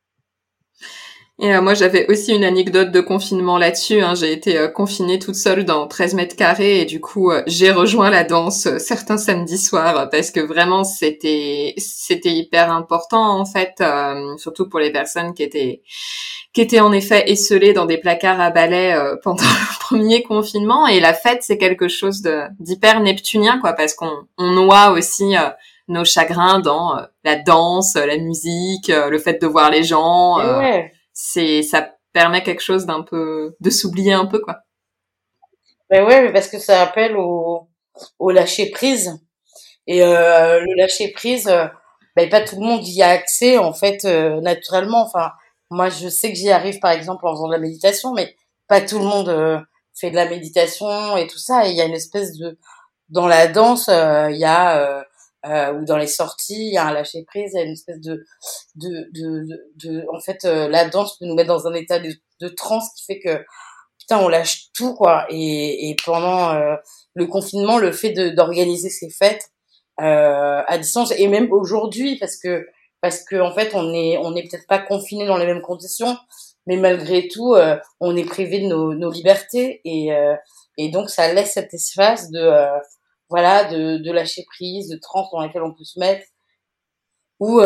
Et 1.41 1.53
euh, 1.53 1.61
moi, 1.61 1.75
j'avais 1.75 2.07
aussi 2.09 2.33
une 2.33 2.45
anecdote 2.45 2.93
de 2.93 3.01
confinement 3.01 3.59
là-dessus. 3.59 4.01
Hein. 4.01 4.15
J'ai 4.15 4.31
été 4.31 4.57
euh, 4.57 4.69
confinée 4.69 5.19
toute 5.19 5.35
seule 5.35 5.65
dans 5.65 5.89
13 5.89 6.15
mètres 6.15 6.37
carrés 6.37 6.81
et 6.81 6.85
du 6.85 7.01
coup, 7.01 7.33
euh, 7.33 7.43
j'ai 7.49 7.73
rejoint 7.73 8.09
la 8.09 8.23
danse 8.23 8.69
certains 8.79 9.19
samedis 9.19 9.59
soirs 9.59 10.09
parce 10.11 10.31
que 10.31 10.39
vraiment, 10.39 10.85
c'était 10.85 11.75
c'était 11.77 12.31
hyper 12.31 12.71
important 12.71 13.41
en 13.41 13.45
fait, 13.45 13.83
surtout 14.39 14.69
pour 14.69 14.79
les 14.79 14.93
personnes 14.93 15.35
qui 15.35 15.43
étaient 15.43 15.83
qui 16.53 16.61
étaient 16.61 16.79
en 16.79 16.93
effet 16.93 17.29
esselées 17.29 17.73
dans 17.73 17.87
des 17.87 17.99
placards 17.99 18.41
à 18.41 18.51
balai 18.51 18.97
pendant 19.25 19.43
le 19.43 19.79
premier 19.81 20.23
confinement. 20.23 20.87
Et 20.87 21.01
la 21.01 21.15
fête, 21.15 21.43
c'est 21.43 21.59
quelque 21.59 21.89
chose 21.89 22.23
d'hyper 22.61 23.01
neptunien, 23.01 23.59
quoi, 23.59 23.73
parce 23.73 23.95
qu'on 23.95 24.13
on 24.39 24.53
noie 24.53 24.93
aussi 24.93 25.35
nos 25.89 26.05
chagrins 26.05 26.61
dans 26.61 26.97
la 27.25 27.37
danse, 27.37 27.95
la 27.97 28.19
musique, 28.19 28.87
le 28.87 29.19
fait 29.19 29.43
de 29.43 29.49
voir 29.49 29.71
les 29.71 29.83
gens. 29.83 30.39
ouais. 30.61 30.93
C'est 31.15 31.63
ça 31.63 31.95
permet 32.13 32.43
quelque 32.43 32.63
chose 32.63 32.87
d'un 32.87 33.03
peu 33.03 33.57
de 33.61 33.71
s'oublier 33.71 34.13
un 34.13 34.27
peu 34.27 34.41
quoi. 34.41 34.61
Ben 35.91 36.05
ouais, 36.05 36.33
parce 36.33 36.49
que 36.49 36.59
ça 36.59 36.83
appelle 36.83 37.17
au, 37.17 37.69
au 38.19 38.31
lâcher 38.31 38.71
prise. 38.71 39.21
Et 39.87 40.03
euh, 40.03 40.61
le 40.61 40.77
lâcher 40.77 41.13
prise, 41.13 41.49
euh, 41.49 41.67
ben 42.17 42.29
pas 42.29 42.41
tout 42.41 42.57
le 42.57 42.63
monde 42.67 42.87
y 42.87 43.03
a 43.03 43.11
accès 43.11 43.59
en 43.59 43.73
fait 43.73 44.05
euh, 44.05 44.41
naturellement. 44.41 45.03
Enfin, 45.03 45.33
moi 45.71 45.89
je 45.91 46.09
sais 46.09 46.33
que 46.33 46.39
j'y 46.39 46.51
arrive 46.51 46.79
par 46.81 46.91
exemple 46.91 47.27
en 47.27 47.35
faisant 47.35 47.49
de 47.49 47.53
la 47.53 47.59
méditation, 47.59 48.13
mais 48.13 48.35
pas 48.67 48.81
tout 48.81 48.99
le 48.99 49.05
monde 49.05 49.29
euh, 49.29 49.61
fait 49.95 50.11
de 50.11 50.17
la 50.17 50.29
méditation 50.29 51.17
et 51.17 51.27
tout 51.27 51.39
ça. 51.39 51.67
Il 51.67 51.77
y 51.77 51.81
a 51.81 51.85
une 51.85 51.95
espèce 51.95 52.37
de 52.39 52.59
dans 53.11 53.29
la 53.29 53.47
danse, 53.47 53.89
il 53.89 54.37
y 54.37 54.45
a 54.45 55.05
ou 55.45 55.85
dans 55.85 55.99
les 55.99 56.07
sorties, 56.07 56.69
il 56.69 56.73
y 56.75 56.79
a 56.79 56.87
un 56.87 56.93
lâcher 56.93 57.25
prise, 57.25 57.51
il 57.53 57.59
y 57.59 57.61
a 57.61 57.65
une 57.65 57.73
espèce 57.73 58.01
de 58.01 58.25
de 58.77 59.09
de, 59.13 59.47
de, 59.77 60.07
en 60.13 60.21
fait 60.21 60.45
la 60.45 60.89
danse 60.89 61.19
peut 61.19 61.27
nous 61.27 61.35
mettre 61.35 61.49
dans 61.49 61.67
un 61.67 61.75
état 61.75 61.99
de, 61.99 62.13
de 62.41 62.49
transe 62.49 62.89
qui 62.97 63.05
fait 63.05 63.21
que 63.21 63.45
putain 63.99 64.19
on 64.19 64.29
lâche 64.29 64.71
tout 64.75 64.95
quoi. 64.95 65.27
Et, 65.29 65.91
et 65.91 65.97
pendant 66.05 66.55
le 67.15 67.27
confinement, 67.27 67.79
le 67.79 67.93
fait 67.93 68.13
d'organiser 68.35 68.89
ces 68.89 69.11
fêtes 69.11 69.51
euh, 70.01 70.63
à 70.67 70.79
distance 70.79 71.13
et 71.17 71.29
même 71.29 71.53
aujourd'hui 71.53 72.17
parce 72.19 72.37
que 72.37 72.67
parce 73.01 73.23
que 73.23 73.37
en 73.37 73.53
fait 73.53 73.75
on 73.75 73.95
est 73.95 74.17
on 74.19 74.35
est 74.35 74.43
peut-être 74.43 74.67
pas 74.67 74.81
confiné 74.81 75.25
dans 75.25 75.37
les 75.37 75.47
mêmes 75.47 75.63
conditions 75.63 76.17
mais 76.67 76.77
malgré 76.77 77.29
tout 77.29 77.55
euh, 77.55 77.77
on 78.01 78.17
est 78.17 78.25
privé 78.25 78.61
de 78.61 78.67
nos, 78.67 78.95
nos 78.95 79.11
libertés 79.11 79.81
et 79.85 80.13
euh, 80.13 80.35
et 80.79 80.89
donc 80.89 81.11
ça 81.11 81.33
laisse 81.33 81.53
cet 81.53 81.73
espace 81.75 82.33
de 82.33 82.41
euh, 82.41 82.77
voilà 83.31 83.65
de, 83.65 83.99
de 83.99 84.13
lâcher 84.13 84.45
prise 84.45 84.89
de 84.89 84.97
trans 84.97 85.29
dans 85.33 85.43
lesquels 85.43 85.63
on 85.63 85.75
peut 85.75 85.85
se 85.85 85.99
mettre 85.99 86.27
où 87.41 87.61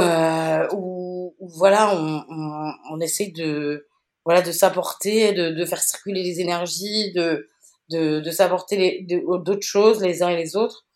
où, 0.73 1.35
voilà 1.40 1.94
on, 1.94 2.25
on, 2.29 2.73
on 2.90 3.01
essaie 3.01 3.29
de 3.29 3.87
voilà 4.25 4.42
de 4.42 4.53
s'apporter 4.53 5.33
de, 5.33 5.51
de 5.51 5.64
faire 5.64 5.81
circuler 5.83 6.23
les 6.23 6.40
énergies 6.40 7.12
de 7.12 7.49
de, 7.90 8.21
de 8.21 8.31
s'apporter 8.31 9.07
d'autres 9.09 9.66
choses 9.66 10.03
les 10.03 10.23
uns 10.23 10.29
et 10.29 10.37
les 10.37 10.57
autres 10.57 10.87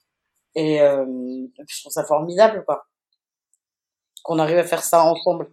et, 0.55 0.81
euh, 0.81 1.05
je 1.69 1.81
trouve 1.81 1.93
ça 1.93 2.05
formidable, 2.05 2.65
quoi. 2.67 2.87
Qu'on 4.25 4.39
arrive 4.41 4.59
à 4.59 4.65
faire 4.65 4.83
ça 4.83 5.05
ensemble. 5.05 5.53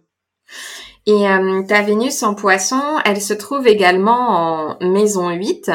Et 1.06 1.28
euh, 1.28 1.62
ta 1.66 1.82
Vénus 1.82 2.22
en 2.22 2.34
poisson, 2.34 2.80
elle 3.04 3.22
se 3.22 3.32
trouve 3.32 3.66
également 3.66 4.76
en 4.80 4.86
maison 4.86 5.30
8. 5.30 5.70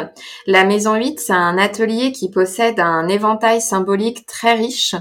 La 0.46 0.66
maison 0.66 0.96
8, 0.96 1.20
c'est 1.20 1.34
un 1.34 1.58
atelier 1.58 2.12
qui 2.12 2.30
possède 2.30 2.80
un 2.80 3.08
éventail 3.08 3.60
symbolique 3.60 4.26
très 4.28 4.54
riche. 4.54 4.96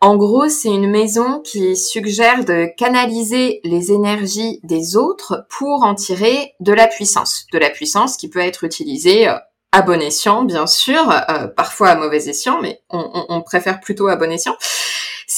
En 0.00 0.16
gros, 0.16 0.48
c'est 0.48 0.68
une 0.68 0.90
maison 0.90 1.40
qui 1.40 1.76
suggère 1.76 2.44
de 2.44 2.66
canaliser 2.76 3.60
les 3.64 3.90
énergies 3.90 4.60
des 4.62 4.96
autres 4.96 5.46
pour 5.48 5.82
en 5.82 5.94
tirer 5.94 6.54
de 6.60 6.74
la 6.74 6.86
puissance. 6.86 7.46
De 7.52 7.58
la 7.58 7.70
puissance 7.70 8.18
qui 8.18 8.28
peut 8.28 8.40
être 8.40 8.64
utilisée 8.64 9.28
euh, 9.28 9.38
à 9.72 9.82
bon 9.82 10.00
escient, 10.00 10.44
bien 10.44 10.66
sûr, 10.66 11.10
euh, 11.10 11.48
parfois 11.48 11.88
à 11.88 11.94
mauvais 11.96 12.28
escient, 12.28 12.60
mais 12.60 12.82
on, 12.90 13.42
préfère 13.42 13.80
plutôt 13.80 14.06
à 14.06 14.16
bon 14.16 14.30
escient. 14.30 14.56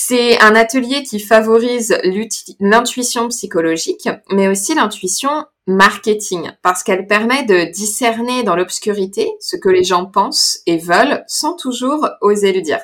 C'est 0.09 0.41
un 0.41 0.55
atelier 0.55 1.03
qui 1.03 1.19
favorise 1.19 1.99
l'intuition 2.61 3.27
psychologique, 3.27 4.09
mais 4.31 4.47
aussi 4.47 4.73
l'intuition 4.73 5.31
marketing, 5.67 6.53
parce 6.63 6.85
qu'elle 6.85 7.09
permet 7.09 7.43
de 7.43 7.73
discerner 7.73 8.45
dans 8.45 8.55
l'obscurité 8.55 9.33
ce 9.41 9.57
que 9.57 9.69
les 9.69 9.83
gens 9.83 10.07
pensent 10.07 10.61
et 10.67 10.77
veulent 10.77 11.25
sans 11.27 11.57
toujours 11.57 12.09
oser 12.21 12.53
le 12.53 12.61
dire. 12.61 12.79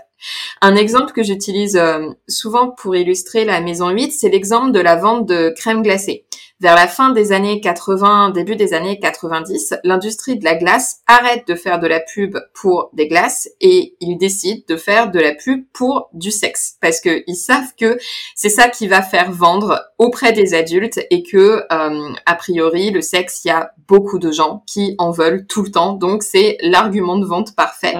Un 0.62 0.74
exemple 0.74 1.12
que 1.12 1.22
j'utilise 1.22 1.76
euh, 1.76 2.08
souvent 2.26 2.70
pour 2.70 2.96
illustrer 2.96 3.44
la 3.44 3.61
maison 3.61 3.90
8, 3.90 4.11
c'est 4.11 4.28
l'exemple 4.28 4.72
de 4.72 4.80
la 4.80 4.96
vente 4.96 5.24
de 5.24 5.54
crème 5.56 5.82
glacée. 5.82 6.26
Vers 6.62 6.77
la 6.77 6.87
fin 6.87 7.11
des 7.11 7.33
années 7.33 7.61
80, 7.61 8.31
début 8.31 8.55
des 8.55 8.72
années 8.72 9.01
90, 9.01 9.75
l'industrie 9.83 10.38
de 10.38 10.44
la 10.44 10.55
glace 10.55 11.01
arrête 11.09 11.44
de 11.48 11.57
faire 11.57 11.81
de 11.81 11.88
la 11.88 11.98
pub 11.98 12.38
pour 12.55 12.90
des 12.92 13.09
glaces 13.09 13.48
et 13.61 13.96
ils 13.98 14.16
décident 14.16 14.62
de 14.68 14.77
faire 14.77 15.11
de 15.11 15.18
la 15.18 15.35
pub 15.35 15.64
pour 15.72 16.09
du 16.12 16.31
sexe. 16.31 16.77
Parce 16.81 17.01
qu'ils 17.01 17.35
savent 17.35 17.75
que 17.77 17.98
c'est 18.37 18.48
ça 18.48 18.68
qui 18.68 18.87
va 18.87 19.03
faire 19.03 19.33
vendre 19.33 19.83
auprès 19.98 20.33
des 20.33 20.55
adultes 20.55 21.01
et 21.11 21.25
que 21.25 21.64
euh, 21.72 22.12
a 22.27 22.35
priori 22.37 22.92
le 22.92 23.01
sexe, 23.01 23.44
il 23.44 23.48
y 23.48 23.51
a 23.51 23.72
beaucoup 23.88 24.20
de 24.20 24.31
gens 24.31 24.62
qui 24.64 24.94
en 24.98 25.11
veulent 25.11 25.48
tout 25.48 25.64
le 25.64 25.72
temps, 25.72 25.94
donc 25.94 26.22
c'est 26.22 26.59
l'argument 26.61 27.18
de 27.18 27.27
vente 27.27 27.57
parfait. 27.57 27.96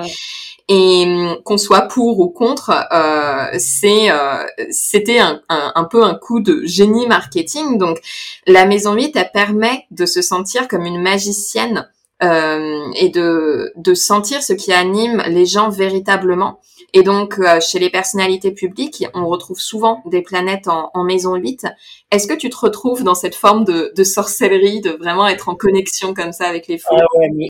Et 0.75 1.05
hum, 1.05 1.37
qu'on 1.45 1.59
soit 1.59 1.83
pour 1.83 2.19
ou 2.19 2.31
contre, 2.31 2.71
euh, 2.71 3.59
c'est 3.59 4.11
euh, 4.11 4.43
c'était 4.71 5.19
un, 5.19 5.43
un, 5.51 5.85
peu 5.85 6.03
un 6.03 6.15
coup 6.15 6.41
de 6.41 6.63
génie 6.65 7.07
marketing. 7.07 7.77
Donc 7.77 8.01
la 8.47 8.65
maison 8.65 8.95
8, 8.95 9.15
elle 9.15 9.31
permet 9.35 9.85
de 9.91 10.07
se 10.07 10.23
sentir 10.23 10.69
comme 10.69 10.87
une 10.87 11.03
magicienne 11.03 11.91
euh, 12.23 12.91
et 12.95 13.11
de, 13.11 13.71
de 13.77 13.93
sentir 13.93 14.43
ce 14.43 14.55
qui 14.55 14.73
anime 14.73 15.23
les 15.27 15.45
gens 15.45 15.69
véritablement. 15.69 16.59
Et 16.95 17.03
donc, 17.03 17.39
euh, 17.39 17.61
chez 17.61 17.79
les 17.79 17.91
personnalités 17.91 18.53
publiques, 18.53 19.05
on 19.13 19.27
retrouve 19.27 19.59
souvent 19.59 20.03
des 20.07 20.23
planètes 20.23 20.69
en, 20.69 20.91
en 20.95 21.05
maison 21.05 21.35
8. 21.35 21.67
Est-ce 22.11 22.27
que 22.27 22.35
tu 22.35 22.49
te 22.49 22.57
retrouves 22.57 23.03
dans 23.03 23.15
cette 23.15 23.35
forme 23.35 23.65
de, 23.65 23.93
de, 23.95 24.05
sorcellerie, 24.05 24.81
de 24.81 24.91
vraiment 24.93 25.29
être 25.29 25.51
en 25.51 25.55
connexion 25.55 26.15
comme 26.15 26.33
ça 26.33 26.47
avec 26.47 26.67
les 26.67 26.79
fous? 26.79 26.95
Ah 26.99 27.05
mais, 27.35 27.49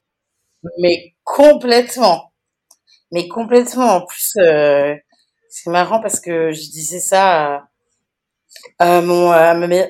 mais 0.80 1.14
complètement 1.22 2.31
mais 3.12 3.28
complètement. 3.28 3.96
En 3.96 4.06
plus, 4.06 4.32
euh, 4.38 4.94
c'est 5.48 5.70
marrant 5.70 6.00
parce 6.00 6.18
que 6.18 6.50
je 6.50 6.70
disais 6.70 7.00
ça 7.00 7.68
à, 8.78 9.00
mon, 9.02 9.30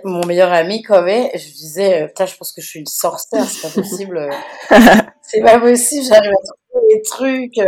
mon 0.04 0.26
meilleur 0.26 0.52
ami 0.52 0.82
Kobe. 0.82 1.06
Je 1.06 1.52
disais, 1.52 2.02
euh, 2.02 2.06
putain, 2.08 2.26
je 2.26 2.36
pense 2.36 2.52
que 2.52 2.60
je 2.60 2.68
suis 2.68 2.80
une 2.80 2.86
sorcière, 2.86 3.44
c'est 3.44 3.68
pas 3.68 3.74
possible. 3.74 4.18
Euh. 4.18 4.30
c'est 5.22 5.40
pas 5.40 5.58
possible, 5.60 6.04
j'arrive 6.04 6.32
à 6.32 6.70
trouver 6.70 6.94
des 6.94 7.02
trucs. 7.02 7.58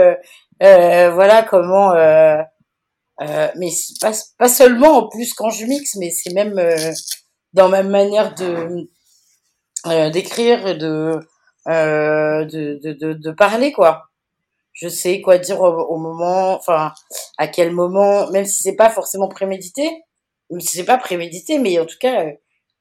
Euh, 0.62 1.10
voilà 1.12 1.42
comment. 1.42 1.92
Euh, 1.92 2.42
mais 3.20 3.70
pas, 4.00 4.12
pas 4.38 4.48
seulement 4.48 4.98
en 4.98 5.08
plus 5.08 5.34
quand 5.34 5.50
je 5.50 5.66
mixe, 5.66 5.94
mais 5.96 6.10
c'est 6.10 6.32
même 6.32 6.60
dans 7.52 7.68
ma 7.68 7.84
manière 7.84 8.34
de 8.34 8.88
d'écrire 10.10 10.76
de, 10.76 11.20
de, 11.66 12.80
de, 12.82 13.12
de 13.12 13.30
parler 13.30 13.70
quoi 13.70 14.10
je 14.74 14.88
sais 14.88 15.20
quoi 15.20 15.38
dire 15.38 15.60
au, 15.60 15.96
moment, 15.96 16.54
enfin, 16.54 16.92
à 17.38 17.48
quel 17.48 17.72
moment, 17.72 18.28
même 18.30 18.44
si 18.44 18.62
c'est 18.62 18.76
pas 18.76 18.90
forcément 18.90 19.28
prémédité, 19.28 19.88
même 20.50 20.60
si 20.60 20.76
c'est 20.76 20.84
pas 20.84 20.98
prémédité, 20.98 21.58
mais 21.58 21.78
en 21.78 21.86
tout 21.86 21.98
cas, 21.98 22.26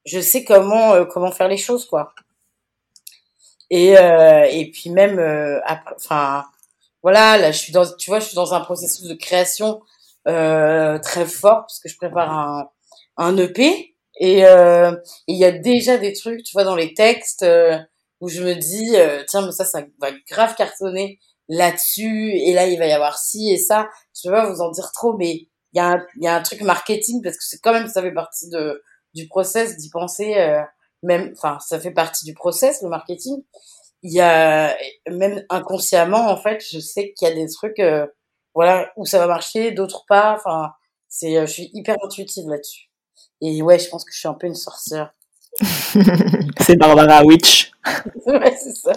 je 0.05 0.19
sais 0.19 0.43
comment, 0.43 0.93
euh, 0.95 1.05
comment 1.05 1.31
faire 1.31 1.47
les 1.47 1.57
choses, 1.57 1.85
quoi. 1.85 2.13
Et, 3.69 3.97
euh, 3.97 4.47
et 4.51 4.69
puis 4.71 4.89
même, 4.89 5.19
euh, 5.19 5.59
après, 5.65 5.95
enfin, 5.95 6.45
voilà, 7.01 7.37
là, 7.37 7.51
je 7.51 7.57
suis 7.57 7.73
dans, 7.73 7.85
tu 7.95 8.09
vois, 8.09 8.19
je 8.19 8.25
suis 8.25 8.35
dans 8.35 8.53
un 8.53 8.61
processus 8.61 9.07
de 9.07 9.15
création 9.15 9.81
euh, 10.27 10.99
très 10.99 11.25
fort 11.25 11.61
parce 11.61 11.79
que 11.79 11.89
je 11.89 11.97
prépare 11.97 12.31
un, 12.31 12.69
un 13.17 13.37
EP 13.37 13.95
et 14.19 14.39
il 14.39 15.37
y 15.37 15.45
a 15.45 15.51
déjà 15.51 15.97
des 15.97 16.13
trucs, 16.13 16.43
tu 16.43 16.53
vois, 16.53 16.63
dans 16.63 16.75
les 16.75 16.93
textes 16.93 17.45
où 18.21 18.29
je 18.29 18.43
me 18.43 18.53
dis, 18.53 18.95
tiens, 19.27 19.45
mais 19.45 19.51
ça, 19.51 19.65
ça 19.65 19.81
va 19.99 20.11
grave 20.29 20.55
cartonner 20.55 21.19
là-dessus 21.49 22.31
et 22.33 22.53
là 22.53 22.67
il 22.67 22.79
va 22.79 22.87
y 22.87 22.91
avoir 22.91 23.17
ci 23.17 23.51
et 23.51 23.57
ça. 23.57 23.89
Je 24.21 24.29
vais 24.29 24.35
pas 24.35 24.49
vous 24.51 24.61
en 24.61 24.71
dire 24.71 24.91
trop 24.93 25.15
mais 25.17 25.47
il 25.73 25.77
y 25.77 25.79
a 25.79 25.93
un, 25.93 26.05
y 26.19 26.27
a 26.27 26.35
un 26.35 26.41
truc 26.41 26.61
marketing 26.61 27.21
parce 27.23 27.37
que 27.37 27.43
c'est 27.43 27.59
quand 27.61 27.73
même 27.73 27.87
ça 27.87 28.01
fait 28.01 28.13
partie 28.13 28.49
de 28.49 28.83
du 29.13 29.27
process 29.27 29.77
d'y 29.77 29.89
penser 29.89 30.35
euh, 30.37 30.61
même 31.03 31.33
enfin 31.37 31.59
ça 31.59 31.79
fait 31.79 31.91
partie 31.91 32.25
du 32.25 32.33
process 32.33 32.81
le 32.81 32.89
marketing. 32.89 33.43
Il 34.03 34.13
y 34.13 34.21
a 34.21 34.75
même 35.09 35.43
inconsciemment 35.49 36.29
en 36.29 36.37
fait 36.37 36.63
je 36.71 36.79
sais 36.79 37.13
qu'il 37.13 37.27
y 37.27 37.31
a 37.31 37.33
des 37.35 37.47
trucs 37.49 37.79
euh, 37.79 38.07
voilà 38.55 38.91
où 38.97 39.05
ça 39.05 39.19
va 39.19 39.27
marcher 39.27 39.71
d'autres 39.71 40.05
pas. 40.07 40.35
Enfin 40.35 40.73
c'est 41.09 41.37
euh, 41.37 41.45
je 41.45 41.51
suis 41.53 41.69
hyper 41.73 41.95
intuitive 42.03 42.49
là-dessus. 42.49 42.89
Et 43.41 43.61
ouais 43.61 43.79
je 43.79 43.89
pense 43.89 44.05
que 44.05 44.13
je 44.13 44.19
suis 44.19 44.27
un 44.27 44.33
peu 44.35 44.47
une 44.47 44.55
sorcière 44.55 45.13
c'est 46.59 46.75
Barbara 46.75 47.23
Witch 47.23 47.71
ouais 48.25 48.55
c'est 48.57 48.75
ça 48.75 48.93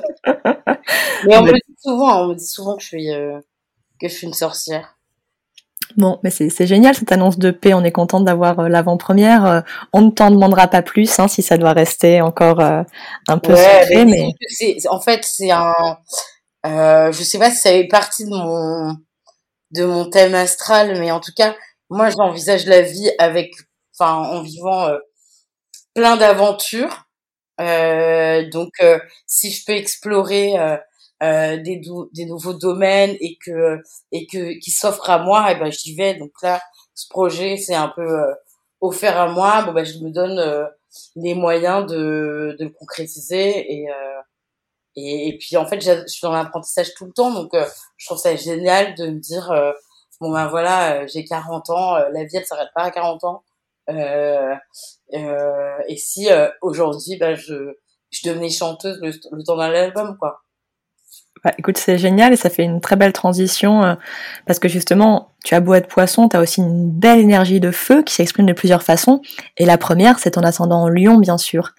mais 1.27 1.37
on 1.37 1.43
me 1.43 1.53
dit 1.53 1.77
souvent, 1.83 2.23
on 2.23 2.29
me 2.29 2.35
dit 2.35 2.47
souvent 2.47 2.77
que 2.77 2.83
je 2.83 2.89
suis, 2.89 3.13
euh, 3.13 3.41
que 4.01 4.09
je 4.09 4.15
suis 4.15 4.27
une 4.27 4.35
sorcière. 4.35 4.97
Bon, 5.97 6.19
mais 6.23 6.31
c'est 6.31 6.67
génial 6.67 6.95
cette 6.95 7.13
annonce 7.13 7.39
de 7.39 7.51
paix. 7.51 7.73
On 7.73 7.85
est 7.85 7.93
contente 7.93 8.25
d'avoir 8.25 8.59
euh, 8.59 8.69
l'avant-première. 8.69 9.47
Euh, 9.47 9.61
on 9.93 10.03
ne 10.03 10.11
t'en 10.11 10.31
demandera 10.31 10.67
pas 10.67 10.83
plus 10.83 11.19
hein, 11.19 11.29
si 11.29 11.43
ça 11.43 11.57
doit 11.57 11.73
rester 11.73 12.21
encore 12.21 12.61
un 12.61 13.39
peu 13.39 13.55
secret. 13.55 14.05
Mais, 14.05 14.27
en 14.89 15.01
fait, 15.01 15.25
c'est 15.25 15.51
un. 15.51 15.73
je 16.65 17.23
sais 17.23 17.39
pas 17.39 17.51
si 17.51 17.59
ça 17.59 17.71
fait 17.71 17.89
partie 17.89 18.25
de 18.25 18.31
mon 18.31 18.97
de 19.73 19.85
mon 19.85 20.09
thème 20.09 20.35
astral, 20.35 20.99
mais 20.99 21.11
en 21.11 21.21
tout 21.21 21.33
cas, 21.37 21.55
moi, 21.91 22.09
j'envisage 22.11 22.67
la 22.67 22.83
vie 22.83 23.11
avec, 23.19 23.53
enfin, 23.99 24.15
en 24.15 24.43
vivant 24.43 24.89
plein 25.97 26.17
d'aventures. 26.17 27.07
donc, 27.59 28.73
si 29.27 29.51
je 29.51 29.65
peux 29.65 29.73
explorer 29.73 30.55
euh, 31.23 31.57
des, 31.63 31.81
des 32.13 32.27
nouveaux 32.27 32.53
domaines 32.53 33.17
et 33.21 33.39
que 33.43 33.83
et 34.13 34.27
que 34.27 34.59
qui 34.59 34.71
s'offrent 34.71 35.09
à 35.09 35.19
moi 35.19 35.51
et 35.51 35.59
ben 35.59 35.73
j'y 35.73 35.97
vais 35.97 36.13
donc 36.13 36.31
là 36.43 36.61
ce 36.93 37.09
projet 37.09 37.57
c'est 37.57 37.75
un 37.75 37.89
peu 37.89 38.07
offert 38.83 39.19
à 39.19 39.29
moi, 39.29 39.63
bon 39.63 39.73
bah 39.73 39.85
je 39.85 39.99
me 40.01 40.11
donne 40.11 40.69
les 41.17 41.35
moyens 41.35 41.87
de, 41.87 42.55
de 42.59 42.65
le 42.65 42.71
concrétiser 42.71 43.49
et 43.73 43.87
et, 44.99 45.29
et, 45.29 45.39
puis 45.39 45.57
en 45.57 45.67
fait, 45.67 45.81
je 45.81 46.07
suis 46.07 46.23
dans 46.23 46.33
l'apprentissage 46.33 46.95
tout 46.95 47.07
le 47.07 47.13
temps, 47.13 47.31
donc 47.33 47.51
je 47.97 48.07
trouve 48.07 48.19
ça 48.19 48.35
génial 48.37 48.95
de 48.95 49.07
me 49.09 49.19
dire 49.19 49.51
bon 50.21 50.31
ben 50.33 50.49
voilà, 50.49 51.07
j'ai 51.07 51.25
40 51.25 51.71
ans, 51.71 51.97
la 51.97 52.25
vie 52.25 52.37
elle 52.37 52.47
s'arrête 52.47 52.71
pas 52.75 52.83
à 52.85 52.91
40 52.91 53.25
ans. 53.25 53.43
Euh, 53.89 54.55
euh, 55.15 55.79
et 55.89 55.97
si 55.97 56.29
aujourd'hui, 56.63 57.17
ben 57.19 57.35
je 57.35 57.75
je 58.11 58.29
devenais 58.29 58.51
chanteuse 58.51 58.99
le, 59.03 59.11
le 59.37 59.43
temps 59.45 59.57
d'un 59.57 59.73
album, 59.73 60.17
quoi. 60.19 60.43
Bah, 61.47 61.53
écoute, 61.59 61.79
c'est 61.79 61.97
génial 61.97 62.33
et 62.33 62.37
ça 62.37 62.51
fait 62.51 62.65
une 62.65 62.81
très 62.81 62.97
belle 62.97 63.13
transition 63.13 63.85
euh, 63.85 63.95
parce 64.47 64.59
que 64.59 64.67
justement, 64.67 65.29
tu 65.45 65.55
as 65.55 65.61
beau 65.61 65.75
être 65.75 65.87
poisson, 65.87 66.29
tu 66.29 66.37
as 66.37 66.41
aussi 66.41 66.61
une 66.61 66.91
belle 66.91 67.21
énergie 67.21 67.61
de 67.61 67.71
feu 67.71 68.03
qui 68.03 68.15
s'exprime 68.15 68.47
de 68.47 68.53
plusieurs 68.53 68.83
façons. 68.83 69.21
Et 69.57 69.65
la 69.65 69.79
première, 69.79 70.19
c'est 70.19 70.33
ton 70.33 70.41
ascendant 70.41 70.83
en 70.83 70.89
lion, 70.89 71.19
bien 71.19 71.39
sûr. 71.39 71.71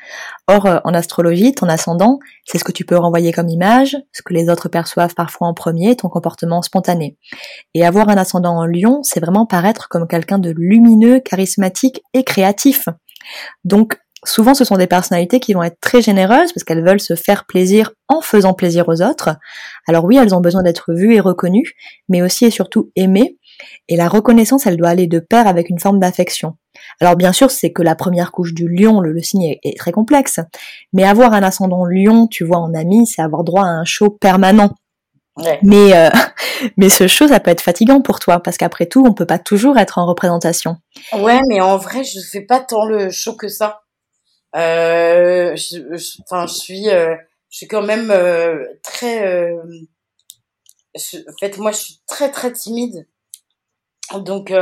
Or, 0.47 0.67
euh, 0.67 0.79
en 0.85 0.93
astrologie, 0.93 1.53
ton 1.53 1.67
ascendant, 1.67 2.19
c'est 2.45 2.59
ce 2.59 2.63
que 2.63 2.71
tu 2.71 2.85
peux 2.85 2.95
renvoyer 2.95 3.33
comme 3.33 3.49
image, 3.49 3.97
ce 4.13 4.21
que 4.21 4.33
les 4.33 4.47
autres 4.47 4.69
perçoivent 4.69 5.15
parfois 5.15 5.49
en 5.49 5.53
premier, 5.53 5.97
ton 5.97 6.07
comportement 6.07 6.61
spontané. 6.61 7.17
Et 7.73 7.85
avoir 7.85 8.07
un 8.07 8.15
ascendant 8.15 8.55
en 8.55 8.65
lion, 8.65 9.01
c'est 9.03 9.19
vraiment 9.19 9.45
paraître 9.45 9.89
comme 9.89 10.07
quelqu'un 10.07 10.39
de 10.39 10.53
lumineux, 10.55 11.19
charismatique 11.19 12.01
et 12.13 12.23
créatif. 12.23 12.87
Donc, 13.65 13.97
Souvent, 14.27 14.53
ce 14.53 14.65
sont 14.65 14.75
des 14.75 14.87
personnalités 14.87 15.39
qui 15.39 15.53
vont 15.53 15.63
être 15.63 15.79
très 15.79 16.01
généreuses 16.01 16.51
parce 16.51 16.65
qu'elles 16.65 16.85
veulent 16.85 16.99
se 16.99 17.15
faire 17.15 17.45
plaisir 17.45 17.91
en 18.09 18.19
faisant 18.19 18.53
plaisir 18.53 18.89
aux 18.89 19.01
autres. 19.01 19.29
Alors 19.87 20.03
oui, 20.03 20.17
elles 20.17 20.35
ont 20.35 20.41
besoin 20.41 20.63
d'être 20.63 20.93
vues 20.93 21.15
et 21.15 21.21
reconnues, 21.21 21.75
mais 22.09 22.21
aussi 22.21 22.43
et 22.43 22.51
surtout 22.51 22.91
aimées. 22.97 23.37
Et 23.87 23.95
la 23.95 24.09
reconnaissance, 24.09 24.67
elle 24.67 24.75
doit 24.75 24.89
aller 24.89 25.07
de 25.07 25.19
pair 25.19 25.47
avec 25.47 25.69
une 25.69 25.79
forme 25.79 25.99
d'affection. 25.99 26.57
Alors 26.99 27.15
bien 27.15 27.31
sûr, 27.31 27.51
c'est 27.51 27.71
que 27.71 27.81
la 27.81 27.95
première 27.95 28.33
couche 28.33 28.53
du 28.53 28.67
lion, 28.67 28.99
le, 28.99 29.17
signe 29.21 29.55
est, 29.63 29.77
très 29.77 29.93
complexe, 29.93 30.41
mais 30.91 31.05
avoir 31.05 31.31
un 31.31 31.41
ascendant 31.41 31.85
lion, 31.85 32.27
tu 32.27 32.43
vois, 32.43 32.57
en 32.57 32.73
ami, 32.73 33.07
c'est 33.07 33.21
avoir 33.21 33.45
droit 33.45 33.63
à 33.63 33.69
un 33.69 33.85
show 33.85 34.09
permanent. 34.09 34.75
Mais 35.63 35.95
euh, 35.95 36.09
mais 36.77 36.89
ce 36.89 37.07
show 37.07 37.27
ça 37.27 37.39
peut 37.39 37.51
être 37.51 37.61
fatigant 37.61 38.01
pour 38.01 38.19
toi 38.19 38.39
parce 38.39 38.57
qu'après 38.57 38.87
tout 38.87 39.05
on 39.05 39.13
peut 39.13 39.27
pas 39.27 39.37
toujours 39.37 39.77
être 39.77 39.99
en 39.99 40.07
représentation. 40.07 40.77
Ouais 41.13 41.39
mais 41.47 41.61
en 41.61 41.77
vrai 41.77 42.03
je 42.03 42.19
fais 42.19 42.41
pas 42.41 42.59
tant 42.59 42.85
le 42.85 43.11
show 43.11 43.35
que 43.35 43.47
ça. 43.47 43.81
Euh, 44.55 45.55
je, 45.55 46.21
enfin, 46.21 46.47
je, 46.47 46.53
suis, 46.53 46.89
euh, 46.89 47.15
je 47.49 47.57
suis 47.57 47.67
quand 47.67 47.81
même 47.83 48.11
euh, 48.11 48.65
très. 48.83 49.27
Euh, 49.27 49.61
en 50.95 51.37
fait, 51.39 51.57
moi, 51.57 51.71
je 51.71 51.77
suis 51.77 51.99
très 52.07 52.31
très 52.31 52.51
timide. 52.51 53.07
Donc, 54.13 54.53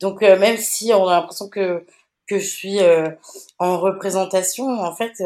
donc 0.00 0.22
même 0.22 0.56
si 0.56 0.92
on 0.94 1.08
a 1.08 1.16
l'impression 1.16 1.48
que 1.48 1.84
que 2.28 2.38
je 2.38 2.46
suis 2.46 2.78
en 3.58 3.78
représentation, 3.78 4.66
en 4.68 4.94
fait, 4.94 5.22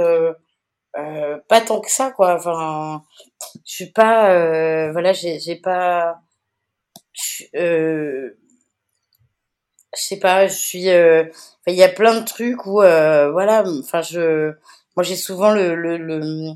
pas 1.48 1.60
tant 1.60 1.80
que 1.80 1.90
ça, 1.90 2.10
quoi. 2.10 2.34
Enfin, 2.36 3.04
je 3.66 3.72
suis 3.72 3.92
pas, 3.92 4.90
voilà, 4.90 5.12
j'ai 5.12 5.38
j'ai 5.38 5.56
pas. 5.56 6.18
Je, 7.12 8.34
je 9.94 10.02
sais 10.02 10.18
pas, 10.18 10.46
je 10.46 10.54
suis 10.54 10.88
euh, 10.90 11.24
il 11.66 11.74
y 11.74 11.82
a 11.82 11.88
plein 11.88 12.18
de 12.18 12.24
trucs 12.24 12.66
où 12.66 12.82
euh, 12.82 13.30
voilà, 13.30 13.64
enfin 13.80 14.02
je 14.02 14.52
moi 14.96 15.02
j'ai 15.02 15.16
souvent 15.16 15.52
le 15.52 15.74
le, 15.74 15.96
le 15.96 16.52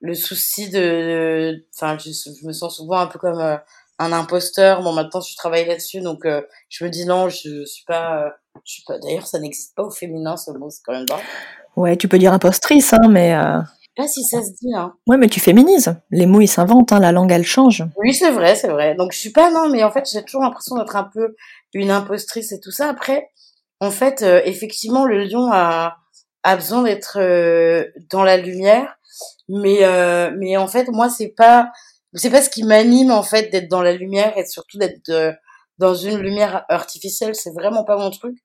le 0.00 0.14
souci 0.14 0.70
de 0.70 1.64
enfin 1.74 1.96
je, 1.98 2.46
me 2.46 2.52
sens 2.52 2.76
souvent 2.76 2.98
un 2.98 3.06
peu 3.06 3.18
comme 3.18 3.40
euh, 3.40 3.56
un 3.98 4.12
imposteur. 4.12 4.82
Bon 4.82 4.92
maintenant 4.92 5.20
je 5.20 5.36
travaille 5.36 5.66
là-dessus 5.66 6.00
donc 6.00 6.26
je 6.68 6.84
me 6.84 6.90
dis 6.90 7.06
non, 7.06 7.28
je 7.28 7.64
suis 7.64 7.84
pas 7.86 8.34
je 8.64 8.72
suis 8.72 8.84
pas 8.86 8.98
d'ailleurs 8.98 9.26
ça 9.26 9.38
n'existe 9.38 9.74
pas 9.74 9.84
au 9.84 9.90
féminin 9.90 10.36
ce 10.36 10.50
mot, 10.52 10.70
c'est 10.70 10.82
quand 10.84 10.92
même 10.92 11.06
dingue. 11.06 11.20
Ouais, 11.76 11.96
tu 11.96 12.06
peux 12.08 12.18
dire 12.18 12.32
impostrice 12.32 12.92
hein 12.92 13.08
mais 13.08 13.34
pas 13.96 14.08
si 14.08 14.24
ça 14.24 14.42
se 14.42 14.50
dit. 14.50 14.74
Hein. 14.74 14.94
Ouais, 15.06 15.16
mais 15.16 15.28
tu 15.28 15.40
féminises. 15.40 15.94
Les 16.10 16.26
mots, 16.26 16.40
ils 16.40 16.48
s'inventent, 16.48 16.92
hein, 16.92 17.00
la 17.00 17.12
langue, 17.12 17.30
elle 17.30 17.44
change. 17.44 17.84
Oui, 17.96 18.12
c'est 18.12 18.30
vrai, 18.30 18.56
c'est 18.56 18.68
vrai. 18.68 18.94
Donc, 18.94 19.12
je 19.12 19.18
suis 19.18 19.30
pas, 19.30 19.50
non, 19.50 19.68
mais 19.68 19.84
en 19.84 19.90
fait, 19.90 20.08
j'ai 20.10 20.24
toujours 20.24 20.42
l'impression 20.42 20.76
d'être 20.76 20.96
un 20.96 21.08
peu 21.12 21.34
une 21.74 21.90
impostrice 21.90 22.52
et 22.52 22.60
tout 22.60 22.70
ça. 22.70 22.88
Après, 22.88 23.30
en 23.80 23.90
fait, 23.90 24.22
euh, 24.22 24.40
effectivement, 24.44 25.04
le 25.04 25.24
lion 25.24 25.50
a, 25.52 25.98
a 26.42 26.56
besoin 26.56 26.82
d'être 26.82 27.18
euh, 27.20 27.84
dans 28.10 28.24
la 28.24 28.36
lumière. 28.36 28.96
Mais, 29.48 29.78
euh, 29.82 30.32
mais 30.38 30.56
en 30.56 30.66
fait, 30.66 30.88
moi, 30.88 31.08
c'est 31.08 31.28
pas, 31.28 31.70
c'est 32.14 32.30
pas 32.30 32.42
ce 32.42 32.50
qui 32.50 32.64
m'anime, 32.64 33.10
en 33.10 33.22
fait, 33.22 33.50
d'être 33.50 33.68
dans 33.68 33.82
la 33.82 33.92
lumière 33.92 34.36
et 34.36 34.46
surtout 34.46 34.78
d'être 34.78 35.36
dans 35.78 35.94
une 35.94 36.18
lumière 36.18 36.64
artificielle. 36.68 37.34
C'est 37.34 37.52
vraiment 37.52 37.84
pas 37.84 37.96
mon 37.96 38.10
truc. 38.10 38.36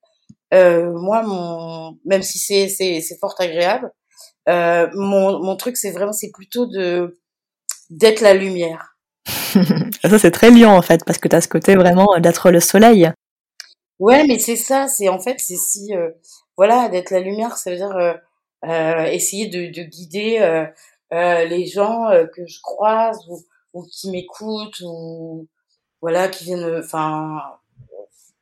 moi, 0.52 1.22
mon, 1.22 1.98
même 2.04 2.22
si 2.22 2.38
c'est, 2.38 2.68
c'est, 2.68 3.00
c'est 3.00 3.18
fort 3.18 3.34
agréable, 3.38 3.90
euh, 4.48 4.88
mon, 4.94 5.42
mon 5.42 5.56
truc, 5.56 5.76
c'est 5.76 5.90
vraiment, 5.90 6.12
c'est 6.12 6.30
plutôt 6.32 6.66
de 6.66 7.18
d'être 7.90 8.20
la 8.20 8.34
lumière. 8.34 8.96
ça, 9.26 10.18
c'est 10.18 10.30
très 10.30 10.50
lion, 10.50 10.70
en 10.70 10.82
fait, 10.82 11.04
parce 11.04 11.18
que 11.18 11.28
tu 11.28 11.36
as 11.36 11.40
ce 11.40 11.48
côté 11.48 11.74
vraiment 11.74 12.18
d'être 12.18 12.50
le 12.50 12.60
soleil. 12.60 13.12
Ouais, 13.98 14.26
mais 14.26 14.38
c'est 14.38 14.56
ça, 14.56 14.88
c'est 14.88 15.08
en 15.08 15.20
fait, 15.20 15.38
c'est 15.40 15.56
si, 15.56 15.94
euh, 15.94 16.10
voilà, 16.56 16.88
d'être 16.88 17.10
la 17.10 17.20
lumière, 17.20 17.56
ça 17.58 17.70
veut 17.70 17.76
dire 17.76 17.94
euh, 17.96 18.14
euh 18.64 19.04
essayer 19.06 19.48
de, 19.48 19.66
de 19.72 19.82
guider 19.82 20.38
euh, 21.12 21.44
les 21.44 21.66
gens 21.66 22.08
que 22.34 22.46
je 22.46 22.60
croise 22.62 23.18
ou, 23.28 23.38
ou 23.74 23.84
qui 23.86 24.10
m'écoutent 24.10 24.80
ou 24.82 25.48
voilà, 26.00 26.28
qui 26.28 26.44
viennent, 26.44 26.78
enfin, 26.78 27.42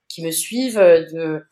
qui 0.08 0.22
me 0.24 0.30
suivent, 0.30 0.78
de, 0.78 1.44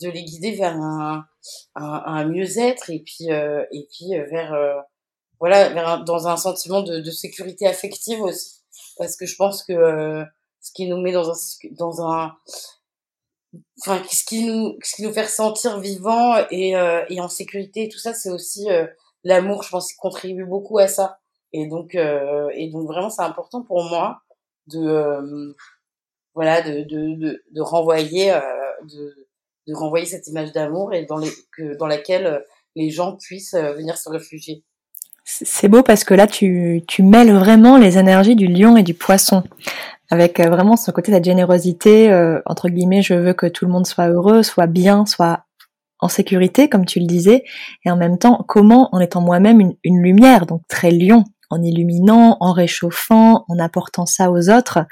de 0.00 0.08
les 0.08 0.24
guider 0.24 0.52
vers 0.52 0.76
un, 0.76 1.26
un, 1.74 2.02
un 2.04 2.24
mieux-être 2.26 2.90
et 2.90 3.00
puis 3.00 3.30
euh, 3.30 3.64
et 3.72 3.86
puis 3.90 4.14
euh, 4.14 4.26
vers 4.30 4.52
euh, 4.54 4.74
voilà 5.38 5.68
vers 5.70 6.04
dans 6.04 6.28
un 6.28 6.36
sentiment 6.36 6.82
de, 6.82 7.02
sécurité 7.10 7.66
affective 7.66 8.20
aussi. 8.20 8.60
Parce 8.98 9.16
que 9.16 9.26
je 9.26 9.36
pense 9.36 9.62
que 9.64 10.24
ce 10.60 10.72
qui 10.72 10.86
nous 10.88 11.00
met 11.00 11.12
dans 11.12 11.30
un 11.30 11.34
dans 11.72 12.02
un 12.02 12.36
enfin 13.80 14.02
ce 14.10 14.24
qui 14.24 14.44
nous 14.44 14.76
ce 14.82 14.96
qui 14.96 15.02
nous 15.02 15.12
fait 15.12 15.22
ressentir 15.22 15.80
vivant 15.80 16.36
et 16.50 16.70
et 17.08 17.20
en 17.20 17.28
sécurité 17.28 17.88
tout 17.88 17.98
ça 17.98 18.14
c'est 18.14 18.30
aussi 18.30 18.68
l'amour. 19.24 19.62
Je 19.62 19.70
pense 19.70 19.88
qu'il 19.88 19.98
contribue 19.98 20.44
beaucoup 20.44 20.78
à 20.78 20.88
ça. 20.88 21.18
Et 21.52 21.66
donc 21.66 21.94
et 21.94 22.70
donc 22.70 22.86
vraiment 22.86 23.10
c'est 23.10 23.22
important 23.22 23.62
pour 23.62 23.84
moi 23.84 24.20
de 24.66 25.54
voilà 26.34 26.60
de 26.60 26.82
de 26.84 27.60
renvoyer 27.60 28.38
de 29.70 29.76
renvoyer 29.76 30.06
cette 30.06 30.26
image 30.26 30.52
d'amour 30.52 30.92
et 30.92 31.04
dans, 31.04 31.18
les, 31.18 31.30
que, 31.56 31.76
dans 31.76 31.86
laquelle 31.86 32.26
euh, 32.26 32.38
les 32.76 32.90
gens 32.90 33.16
puissent 33.16 33.54
euh, 33.54 33.72
venir 33.72 33.96
se 33.96 34.08
réfugier. 34.08 34.64
C'est 35.24 35.68
beau 35.68 35.82
parce 35.82 36.02
que 36.02 36.14
là, 36.14 36.26
tu, 36.26 36.82
tu 36.88 37.02
mêles 37.02 37.32
vraiment 37.32 37.78
les 37.78 37.98
énergies 37.98 38.36
du 38.36 38.46
lion 38.46 38.76
et 38.76 38.82
du 38.82 38.94
poisson. 38.94 39.44
Avec 40.10 40.40
euh, 40.40 40.48
vraiment 40.48 40.76
ce 40.76 40.90
côté, 40.90 41.16
de 41.18 41.24
générosité, 41.24 42.12
entre 42.46 42.68
guillemets, 42.68 43.02
je 43.02 43.14
veux 43.14 43.32
que 43.32 43.46
tout 43.46 43.64
le 43.64 43.70
monde 43.70 43.86
soit 43.86 44.08
heureux, 44.08 44.42
soit 44.42 44.66
bien, 44.66 45.06
soit 45.06 45.44
en 46.00 46.08
sécurité, 46.08 46.68
comme 46.68 46.86
tu 46.86 46.98
le 46.98 47.06
disais, 47.06 47.44
et 47.84 47.90
en 47.90 47.96
même 47.96 48.18
temps, 48.18 48.44
comment, 48.48 48.88
en 48.92 48.98
étant 49.00 49.20
moi-même 49.20 49.60
une, 49.60 49.76
une 49.84 50.00
lumière, 50.00 50.46
donc 50.46 50.62
très 50.66 50.90
lion, 50.90 51.24
en 51.50 51.62
illuminant, 51.62 52.36
en 52.40 52.52
réchauffant, 52.52 53.44
en 53.48 53.58
apportant 53.58 54.06
ça 54.06 54.30
aux 54.30 54.48
autres. 54.48 54.86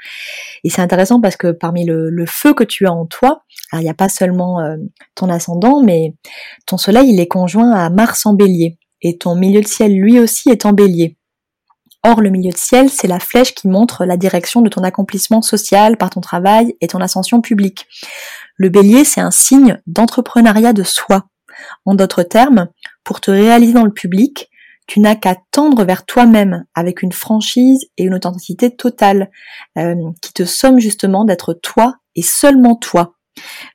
Et 0.63 0.69
c'est 0.69 0.81
intéressant 0.81 1.21
parce 1.21 1.37
que 1.37 1.51
parmi 1.51 1.85
le, 1.85 2.25
feu 2.27 2.53
que 2.53 2.63
tu 2.63 2.85
as 2.85 2.93
en 2.93 3.05
toi, 3.05 3.43
il 3.73 3.79
n'y 3.79 3.89
a 3.89 3.93
pas 3.93 4.09
seulement 4.09 4.59
euh, 4.59 4.75
ton 5.15 5.29
ascendant, 5.29 5.81
mais 5.81 6.13
ton 6.65 6.77
soleil, 6.77 7.11
il 7.11 7.19
est 7.19 7.27
conjoint 7.27 7.71
à 7.71 7.89
Mars 7.89 8.25
en 8.25 8.33
bélier. 8.33 8.77
Et 9.01 9.17
ton 9.17 9.35
milieu 9.35 9.61
de 9.61 9.67
ciel, 9.67 9.93
lui 9.93 10.19
aussi, 10.19 10.49
est 10.49 10.65
en 10.65 10.73
bélier. 10.73 11.17
Or, 12.03 12.21
le 12.21 12.29
milieu 12.29 12.51
de 12.51 12.57
ciel, 12.57 12.89
c'est 12.89 13.07
la 13.07 13.19
flèche 13.19 13.53
qui 13.53 13.67
montre 13.67 14.05
la 14.05 14.15
direction 14.15 14.61
de 14.61 14.69
ton 14.69 14.83
accomplissement 14.83 15.41
social 15.41 15.97
par 15.97 16.09
ton 16.09 16.21
travail 16.21 16.75
et 16.79 16.87
ton 16.87 17.01
ascension 17.01 17.41
publique. 17.41 17.87
Le 18.55 18.69
bélier, 18.69 19.03
c'est 19.03 19.21
un 19.21 19.31
signe 19.31 19.81
d'entrepreneuriat 19.85 20.73
de 20.73 20.83
soi. 20.83 21.25
En 21.85 21.95
d'autres 21.95 22.23
termes, 22.23 22.69
pour 23.03 23.19
te 23.19 23.31
réaliser 23.31 23.73
dans 23.73 23.83
le 23.83 23.91
public, 23.91 24.49
tu 24.89 25.01
n'as 25.01 25.13
qu'à 25.13 25.35
tendre 25.51 25.85
vers 25.85 26.03
toi-même 26.03 26.65
avec 26.73 27.03
une 27.03 27.11
franchise 27.11 27.85
et 27.97 28.05
une 28.05 28.15
authenticité 28.15 28.75
totale 28.75 29.29
euh, 29.77 29.93
qui 30.19 30.33
te 30.33 30.45
somme 30.45 30.79
justement 30.79 31.25
d'être 31.25 31.53
toi 31.53 31.97
et 32.15 32.23
seulement 32.23 32.75
toi. 32.75 33.13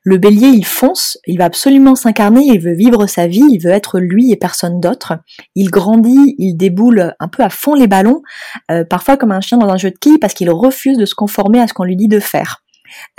Le 0.03 0.19
bélier, 0.19 0.49
il 0.49 0.67
fonce, 0.67 1.17
il 1.29 1.39
va 1.39 1.45
absolument 1.45 1.95
s'incarner, 1.95 2.41
il 2.43 2.61
veut 2.61 2.75
vivre 2.75 3.07
sa 3.07 3.29
vie, 3.29 3.45
il 3.49 3.61
veut 3.61 3.71
être 3.71 4.01
lui 4.01 4.33
et 4.33 4.37
personne 4.37 4.81
d'autre. 4.81 5.13
Il 5.55 5.71
grandit, 5.71 6.35
il 6.39 6.57
déboule 6.57 7.15
un 7.21 7.29
peu 7.29 7.45
à 7.45 7.49
fond 7.49 7.75
les 7.75 7.87
ballons, 7.87 8.21
euh, 8.73 8.85
parfois 8.85 9.17
comme 9.17 9.31
un 9.31 9.41
chien 9.41 9.57
dans 9.57 9.69
un 9.69 9.77
jeu 9.77 9.93
de 9.93 9.97
quilles 9.97 10.19
parce 10.19 10.35
qu'il 10.35 10.51
refuse 10.51 10.99
de 10.99 11.07
se 11.07 11.15
conformer 11.15 11.61
à 11.61 11.69
ce 11.69 11.75
qu'on 11.75 11.85
lui 11.85 11.97
dit 11.97 12.09
de 12.09 12.19
faire. 12.19 12.65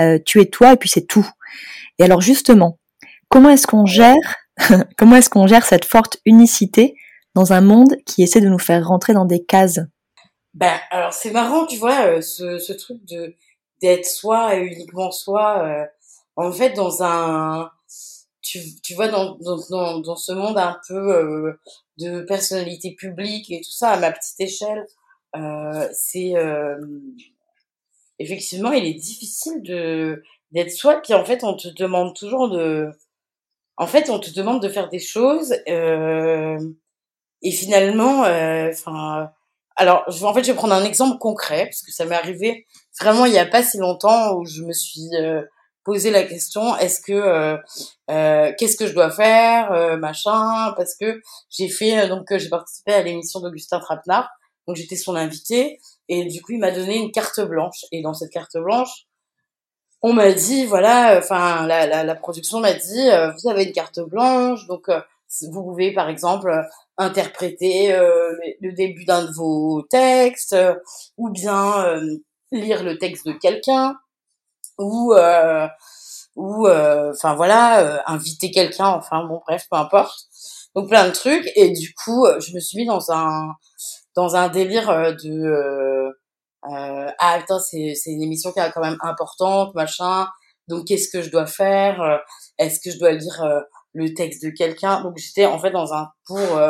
Euh, 0.01 0.19
tu 0.23 0.41
es 0.41 0.47
toi 0.47 0.73
et 0.73 0.75
puis 0.75 0.89
c'est 0.89 1.07
tout. 1.07 1.27
Et 1.97 2.03
alors 2.03 2.19
justement, 2.19 2.77
comment 3.29 3.51
est-ce 3.51 3.67
qu'on 3.67 3.85
gère, 3.85 4.35
comment 4.97 5.15
est-ce 5.15 5.29
qu'on 5.29 5.47
gère 5.47 5.65
cette 5.65 5.85
forte 5.85 6.17
unicité 6.25 6.95
dans 7.35 7.51
un 7.53 7.61
monde 7.61 7.97
qui 8.05 8.23
essaie 8.23 8.41
de 8.41 8.47
nous 8.47 8.59
faire 8.59 8.87
rentrer 8.87 9.13
dans 9.13 9.25
des 9.25 9.43
cases 9.43 9.81
Ben, 10.53 10.79
alors 10.89 11.13
c'est 11.13 11.31
marrant, 11.31 11.65
tu 11.65 11.77
vois, 11.77 12.07
euh, 12.07 12.21
ce, 12.21 12.73
truc 12.73 13.05
de 13.05 13.35
d'être 13.81 14.05
soi 14.05 14.55
et 14.55 14.61
uniquement 14.61 15.11
soi. 15.11 15.63
Euh, 15.63 15.85
en 16.37 16.51
fait, 16.51 16.71
dans 16.71 17.03
un, 17.03 17.69
tu, 18.41 18.59
tu 18.81 18.93
vois, 18.95 19.09
dans, 19.09 19.35
dans, 19.35 19.99
dans, 19.99 20.15
ce 20.15 20.31
monde 20.31 20.57
un 20.57 20.79
peu 20.87 20.95
euh, 20.95 21.59
de 21.97 22.21
personnalité 22.21 22.95
publique 22.95 23.51
et 23.51 23.59
tout 23.61 23.71
ça, 23.71 23.91
à 23.91 23.99
ma 23.99 24.11
petite 24.11 24.39
échelle, 24.39 24.85
c'est 25.91 26.33
effectivement, 28.19 28.71
il 28.71 28.85
est 28.85 28.93
difficile 28.93 29.61
de 29.61 30.23
d'être 30.51 30.71
soi. 30.71 31.01
Puis 31.01 31.13
en 31.13 31.25
fait, 31.25 31.43
on 31.43 31.55
te 31.55 31.67
demande 31.67 32.15
toujours 32.15 32.49
de, 32.49 32.89
en 33.75 33.87
fait, 33.87 34.09
on 34.09 34.19
te 34.19 34.31
demande 34.31 34.61
de 34.61 34.69
faire 34.69 34.87
des 34.87 34.99
choses 34.99 35.53
et 37.45 37.51
finalement, 37.51 38.25
euh, 38.25 38.69
enfin, 38.71 39.29
alors, 39.77 40.03
en 40.07 40.33
fait, 40.33 40.43
je 40.43 40.51
vais 40.51 40.57
prendre 40.57 40.73
un 40.73 40.83
exemple 40.83 41.17
concret 41.19 41.65
parce 41.65 41.81
que 41.81 41.91
ça 41.91 42.05
m'est 42.05 42.15
arrivé 42.15 42.65
vraiment 42.99 43.25
il 43.25 43.33
y 43.33 43.39
a 43.39 43.45
pas 43.45 43.63
si 43.63 43.77
longtemps 43.77 44.33
où 44.35 44.45
je 44.45 44.63
me 44.63 44.73
suis 44.73 45.09
euh, 45.15 45.41
posé 45.83 46.11
la 46.11 46.23
question 46.23 46.75
est-ce 46.77 46.99
que 46.99 47.13
euh, 47.13 47.57
euh, 48.09 48.51
qu'est-ce 48.57 48.75
que 48.75 48.87
je 48.87 48.93
dois 48.93 49.11
faire 49.11 49.71
euh, 49.71 49.97
machin 49.97 50.73
parce 50.75 50.95
que 50.95 51.21
j'ai 51.49 51.69
fait 51.69 52.07
donc 52.07 52.25
j'ai 52.35 52.49
participé 52.49 52.93
à 52.93 53.01
l'émission 53.03 53.39
d'Augustin 53.39 53.79
Trapenard 53.79 54.29
donc 54.67 54.75
j'étais 54.75 54.95
son 54.95 55.15
invité 55.15 55.79
et 56.09 56.25
du 56.25 56.41
coup 56.41 56.53
il 56.53 56.59
m'a 56.59 56.71
donné 56.71 56.97
une 56.97 57.11
carte 57.11 57.39
blanche. 57.41 57.85
Et 57.91 58.01
dans 58.01 58.13
cette 58.13 58.31
carte 58.31 58.57
blanche 58.57 59.05
on 60.01 60.13
m'a 60.13 60.31
dit 60.31 60.65
voilà 60.65 61.17
enfin 61.19 61.67
la, 61.67 61.85
la, 61.85 62.03
la 62.03 62.15
production 62.15 62.59
m'a 62.59 62.73
dit 62.73 63.09
vous 63.43 63.49
avez 63.49 63.65
une 63.65 63.73
carte 63.73 63.99
blanche 63.99 64.65
donc 64.67 64.89
vous 65.51 65.63
pouvez 65.63 65.93
par 65.93 66.09
exemple 66.09 66.51
interpréter 66.97 67.95
le 68.61 68.71
début 68.73 69.05
d'un 69.05 69.25
de 69.25 69.31
vos 69.31 69.81
textes 69.89 70.55
ou 71.17 71.29
bien 71.29 71.99
lire 72.51 72.83
le 72.83 72.97
texte 72.97 73.25
de 73.25 73.33
quelqu'un 73.33 73.95
ou 74.77 75.13
euh, 75.13 75.67
ou 76.35 76.67
euh, 76.67 77.11
enfin 77.13 77.35
voilà 77.35 77.81
euh, 77.81 77.99
inviter 78.07 78.51
quelqu'un 78.51 78.87
enfin 78.87 79.25
bon 79.25 79.41
bref 79.45 79.65
peu 79.69 79.77
importe. 79.77 80.27
Donc 80.75 80.89
plein 80.89 81.07
de 81.07 81.13
trucs. 81.13 81.49
Et 81.55 81.71
du 81.71 81.93
coup 81.93 82.25
je 82.39 82.53
me 82.53 82.59
suis 82.59 82.79
mis 82.79 82.85
dans 82.85 83.11
un 83.11 83.53
dans 84.15 84.35
un 84.35 84.49
délire 84.49 85.15
de 85.23 86.11
ah 86.63 87.37
putain 87.39 87.59
c'est 87.59 87.93
c'est 87.95 88.11
une 88.11 88.23
émission 88.23 88.51
qui 88.51 88.59
est 88.59 88.71
quand 88.71 88.81
même 88.81 88.97
importante 89.01 89.73
machin. 89.75 90.27
Donc 90.67 90.87
qu'est-ce 90.87 91.09
que 91.09 91.21
je 91.21 91.29
dois 91.29 91.45
faire? 91.45 92.21
Est-ce 92.57 92.79
que 92.79 92.91
je 92.91 92.99
dois 92.99 93.11
lire 93.11 93.63
le 93.95 94.13
texte 94.13 94.43
de 94.43 94.49
quelqu'un 94.51 95.01
donc 95.01 95.17
j'étais 95.17 95.47
en 95.47 95.57
fait 95.57 95.71
dans 95.71 95.93
un 95.93 96.09
pour 96.27 96.61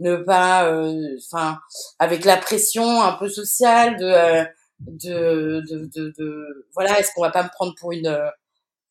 ne 0.00 0.16
pas 0.16 0.72
enfin 1.18 1.58
avec 1.98 2.24
la 2.24 2.36
pression 2.36 3.02
un 3.02 3.12
peu 3.14 3.28
sociale 3.28 3.96
de 3.96 4.46
de, 4.80 5.62
de, 5.68 5.90
de, 5.94 6.12
de 6.18 6.66
voilà, 6.74 6.98
est-ce 6.98 7.12
qu'on 7.14 7.22
va 7.22 7.30
pas 7.30 7.42
me 7.42 7.48
prendre 7.48 7.74
pour 7.78 7.92
une 7.92 8.30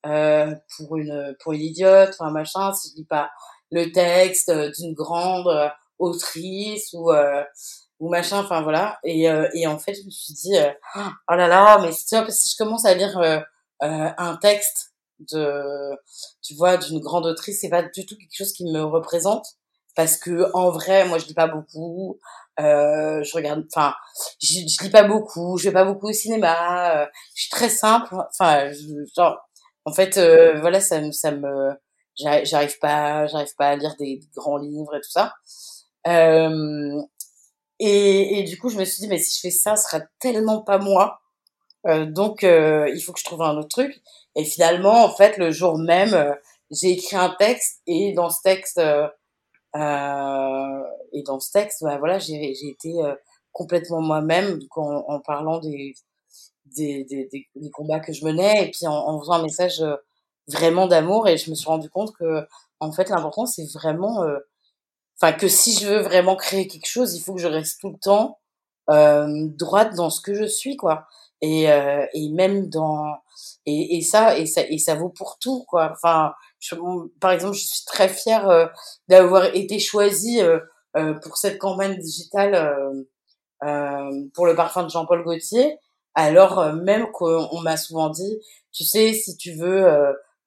euh, 0.05 0.55
pour 0.77 0.97
une 0.97 1.35
pour 1.41 1.53
une 1.53 1.61
idiote, 1.61 2.09
enfin 2.19 2.31
machin, 2.31 2.73
si 2.73 2.89
je 2.91 2.95
lis 2.97 3.05
pas 3.05 3.31
le 3.71 3.91
texte 3.91 4.51
d'une 4.77 4.93
grande 4.93 5.47
euh, 5.47 5.69
autrice 5.99 6.91
ou 6.93 7.11
euh, 7.11 7.43
ou 7.99 8.09
machin, 8.09 8.39
enfin 8.39 8.61
voilà. 8.61 8.99
Et 9.03 9.29
euh, 9.29 9.47
et 9.53 9.67
en 9.67 9.79
fait, 9.79 9.93
je 9.93 10.03
me 10.05 10.09
suis 10.09 10.33
dit 10.33 10.57
euh, 10.57 10.71
oh 10.95 11.35
là 11.35 11.47
là, 11.47 11.79
mais 11.81 11.91
stop, 11.91 12.29
si 12.29 12.51
je 12.51 12.57
commence 12.57 12.85
à 12.85 12.93
lire 12.93 13.45
un 13.81 14.37
texte 14.37 14.92
de 15.31 15.95
tu 16.41 16.55
vois 16.55 16.77
d'une 16.77 16.99
grande 16.99 17.25
autrice, 17.25 17.61
c'est 17.61 17.69
pas 17.69 17.83
du 17.83 18.05
tout 18.05 18.17
quelque 18.17 18.35
chose 18.35 18.53
qui 18.53 18.65
me 18.65 18.83
représente 18.83 19.45
parce 19.95 20.17
que 20.17 20.51
en 20.53 20.71
vrai, 20.71 21.05
moi 21.07 21.17
je 21.17 21.25
lis 21.25 21.33
pas 21.33 21.47
beaucoup. 21.47 22.19
Euh, 22.59 23.23
je 23.23 23.33
regarde, 23.35 23.65
enfin, 23.71 23.95
je, 24.41 24.59
je, 24.67 24.83
lis 24.83 24.89
pas 24.91 25.03
beaucoup, 25.03 25.57
je 25.57 25.65
vais 25.65 25.73
pas 25.73 25.85
beaucoup 25.85 26.09
au 26.09 26.13
cinéma. 26.13 27.03
Euh, 27.03 27.05
je 27.35 27.41
suis 27.43 27.49
très 27.49 27.69
simple. 27.69 28.15
Enfin, 28.29 28.71
genre, 29.15 29.37
en 29.85 29.93
fait, 29.93 30.17
euh, 30.17 30.59
voilà, 30.61 30.79
ça, 30.79 30.99
ça 31.11 31.31
me, 31.31 31.71
j'arrive 32.15 32.77
pas, 32.79 33.27
j'arrive 33.27 33.53
pas 33.57 33.69
à 33.69 33.75
lire 33.75 33.95
des, 33.99 34.19
grands 34.35 34.57
livres 34.57 34.95
et 34.95 35.01
tout 35.01 35.11
ça. 35.11 35.33
Euh, 36.07 37.01
et, 37.79 38.39
et, 38.39 38.43
du 38.43 38.57
coup, 38.57 38.69
je 38.69 38.77
me 38.77 38.85
suis 38.85 39.01
dit, 39.01 39.07
mais 39.07 39.19
si 39.19 39.35
je 39.35 39.41
fais 39.41 39.51
ça, 39.51 39.75
ce 39.75 39.83
sera 39.83 40.01
tellement 40.19 40.61
pas 40.61 40.77
moi. 40.77 41.19
Euh, 41.87 42.05
donc, 42.05 42.43
il 42.43 43.01
faut 43.03 43.13
que 43.13 43.19
je 43.19 43.25
trouve 43.25 43.41
un 43.41 43.57
autre 43.57 43.69
truc. 43.69 44.01
Et 44.35 44.45
finalement, 44.45 45.05
en 45.05 45.09
fait, 45.09 45.37
le 45.37 45.51
jour 45.51 45.77
même, 45.77 46.35
j'ai 46.71 46.91
écrit 46.91 47.15
un 47.15 47.35
texte 47.37 47.81
et 47.87 48.13
dans 48.13 48.29
ce 48.29 48.41
texte, 48.43 48.79
euh, 48.79 49.07
et 51.11 51.23
dans 51.23 51.39
ce 51.39 51.51
texte, 51.51 51.83
bah, 51.83 51.97
voilà, 51.97 52.19
j'ai 52.19 52.51
été 52.67 52.93
euh, 53.03 53.15
complètement 53.51 54.01
moi-même 54.01 54.59
en, 54.75 55.03
en, 55.07 55.19
parlant 55.19 55.59
des 55.59 55.93
des, 56.65 57.03
des, 57.03 57.29
des, 57.55 57.69
combats 57.69 57.99
que 57.99 58.13
je 58.13 58.25
menais 58.25 58.65
et 58.65 58.71
puis 58.71 58.87
en, 58.87 58.93
en 58.93 59.19
faisant 59.19 59.33
un 59.33 59.43
message 59.43 59.81
euh, 59.81 59.95
vraiment 60.47 60.87
d'amour. 60.87 61.27
Et 61.27 61.37
je 61.37 61.49
me 61.49 61.55
suis 61.55 61.67
rendu 61.67 61.89
compte 61.89 62.13
que, 62.13 62.45
en 62.79 62.91
fait, 62.91 63.09
l'important, 63.09 63.45
c'est 63.45 63.71
vraiment, 63.73 64.23
euh, 64.23 64.39
enfin, 65.17 65.33
que 65.33 65.47
si 65.47 65.73
je 65.73 65.87
veux 65.87 66.01
vraiment 66.01 66.35
créer 66.35 66.67
quelque 66.67 66.87
chose, 66.87 67.15
il 67.15 67.21
faut 67.21 67.35
que 67.35 67.41
je 67.41 67.47
reste 67.47 67.79
tout 67.79 67.89
le 67.89 67.99
temps 67.99 68.39
euh, 68.89 69.27
droite 69.47 69.95
dans 69.95 70.09
ce 70.09 70.21
que 70.21 70.33
je 70.33 70.45
suis, 70.45 70.75
quoi. 70.75 71.07
Et, 71.45 71.69
euh, 71.69 72.05
et 72.13 72.29
même 72.29 72.69
dans 72.69 73.17
et, 73.65 73.97
et 73.97 74.01
ça 74.01 74.37
et 74.37 74.45
ça 74.45 74.61
et 74.69 74.77
ça 74.77 74.95
vaut 74.95 75.09
pour 75.09 75.37
tout, 75.39 75.65
quoi. 75.67 75.91
Enfin, 75.91 76.33
par 77.19 77.31
exemple, 77.31 77.55
je 77.55 77.65
suis 77.65 77.85
très 77.85 78.09
fière 78.09 78.49
euh, 78.49 78.65
d'avoir 79.07 79.45
été 79.55 79.79
choisie 79.79 80.41
euh, 80.41 80.59
euh, 80.97 81.13
pour 81.15 81.37
cette 81.37 81.57
campagne 81.57 81.97
digitale 81.97 83.05
pour 84.33 84.45
le 84.45 84.55
parfum 84.55 84.83
de 84.83 84.89
Jean-Paul 84.89 85.23
Gaultier. 85.23 85.77
Alors 86.15 86.73
même 86.73 87.09
qu'on 87.11 87.61
m'a 87.61 87.77
souvent 87.77 88.09
dit, 88.09 88.39
tu 88.73 88.83
sais, 88.83 89.13
si 89.13 89.37
tu 89.37 89.53
veux 89.53 89.87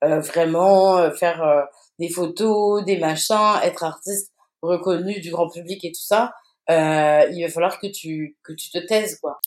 vraiment 0.03 1.11
faire 1.13 1.67
des 1.99 2.11
photos, 2.11 2.85
des 2.85 2.99
machins, 2.99 3.59
être 3.63 3.85
artiste 3.85 4.33
reconnu 4.61 5.21
du 5.21 5.31
grand 5.31 5.49
public 5.49 5.83
et 5.85 5.93
tout 5.93 6.03
ça, 6.03 6.35
il 6.69 7.43
va 7.43 7.49
falloir 7.51 7.81
que 7.81 7.87
tu 7.87 8.37
que 8.43 8.53
tu 8.53 8.71
te 8.71 8.79
taises 8.87 9.19
quoi. 9.19 9.41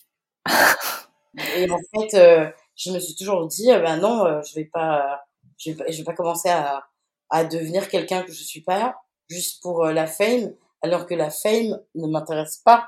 et 1.58 1.70
en 1.70 1.80
fait, 1.94 2.54
je 2.76 2.92
me 2.92 3.00
suis 3.00 3.16
toujours 3.16 3.48
dit, 3.48 3.68
ben 3.68 3.98
non, 3.98 4.42
je 4.44 4.56
vais 4.56 4.66
pas 4.66 5.22
je 5.60 5.72
vais, 5.72 5.92
vais 5.92 6.04
pas 6.04 6.14
commencer 6.14 6.50
à, 6.50 6.86
à 7.30 7.44
devenir 7.44 7.90
quelqu'un 7.90 8.24
que 8.24 8.32
je 8.32 8.44
suis 8.44 8.62
pas 8.62 9.02
juste 9.30 9.62
pour 9.62 9.86
euh, 9.86 9.94
la 9.94 10.08
fame, 10.08 10.54
alors 10.82 11.06
que 11.06 11.14
la 11.14 11.30
fame 11.30 11.80
ne 11.96 12.08
m'intéresse 12.08 12.58
pas 12.58 12.88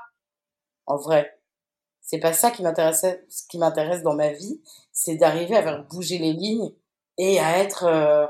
en 0.86 0.96
vrai. 0.96 1.38
C'est 2.00 2.18
pas 2.18 2.32
ça 2.32 2.50
qui 2.50 2.62
m'intéressait. 2.62 3.24
Ce 3.28 3.46
qui 3.46 3.58
m'intéresse 3.58 4.02
dans 4.02 4.14
ma 4.14 4.32
vie, 4.32 4.60
c'est 4.92 5.16
d'arriver 5.16 5.56
à 5.56 5.62
faire 5.62 5.84
bouger 5.84 6.18
les 6.18 6.32
lignes 6.32 6.72
et 7.18 7.38
à 7.38 7.58
être 7.58 7.84
euh, 7.84 8.26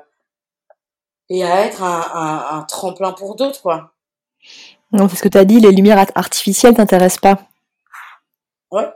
et 1.31 1.43
à 1.45 1.65
être 1.65 1.83
un, 1.83 2.01
un, 2.13 2.59
un 2.59 2.63
tremplin 2.65 3.13
pour 3.13 3.37
d'autres, 3.37 3.63
quoi. 3.63 3.95
Non, 4.91 5.09
c'est 5.09 5.17
ce 5.17 5.23
que 5.23 5.29
tu 5.29 5.39
as 5.39 5.47
dit, 5.47 5.61
les 5.61 5.73
lumières 5.73 6.05
artificielles 6.15 6.75
t'intéressent 6.75 7.21
pas. 7.21 7.43
Ouais. 8.71 8.93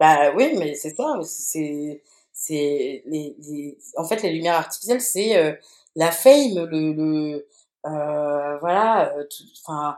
Bah 0.00 0.32
oui, 0.36 0.54
mais 0.58 0.74
c'est 0.74 0.94
ça. 0.94 1.04
C'est 1.22 2.02
c'est 2.32 3.02
les, 3.06 3.34
les, 3.38 3.78
en 3.96 4.04
fait 4.04 4.22
les 4.22 4.30
lumières 4.30 4.56
artificielles 4.56 5.00
c'est 5.00 5.38
euh, 5.38 5.54
la 5.94 6.12
fame 6.12 6.66
le, 6.66 6.92
le 6.92 7.48
euh, 7.86 8.58
voilà 8.58 9.10
euh, 9.16 9.24
enfin 9.64 9.96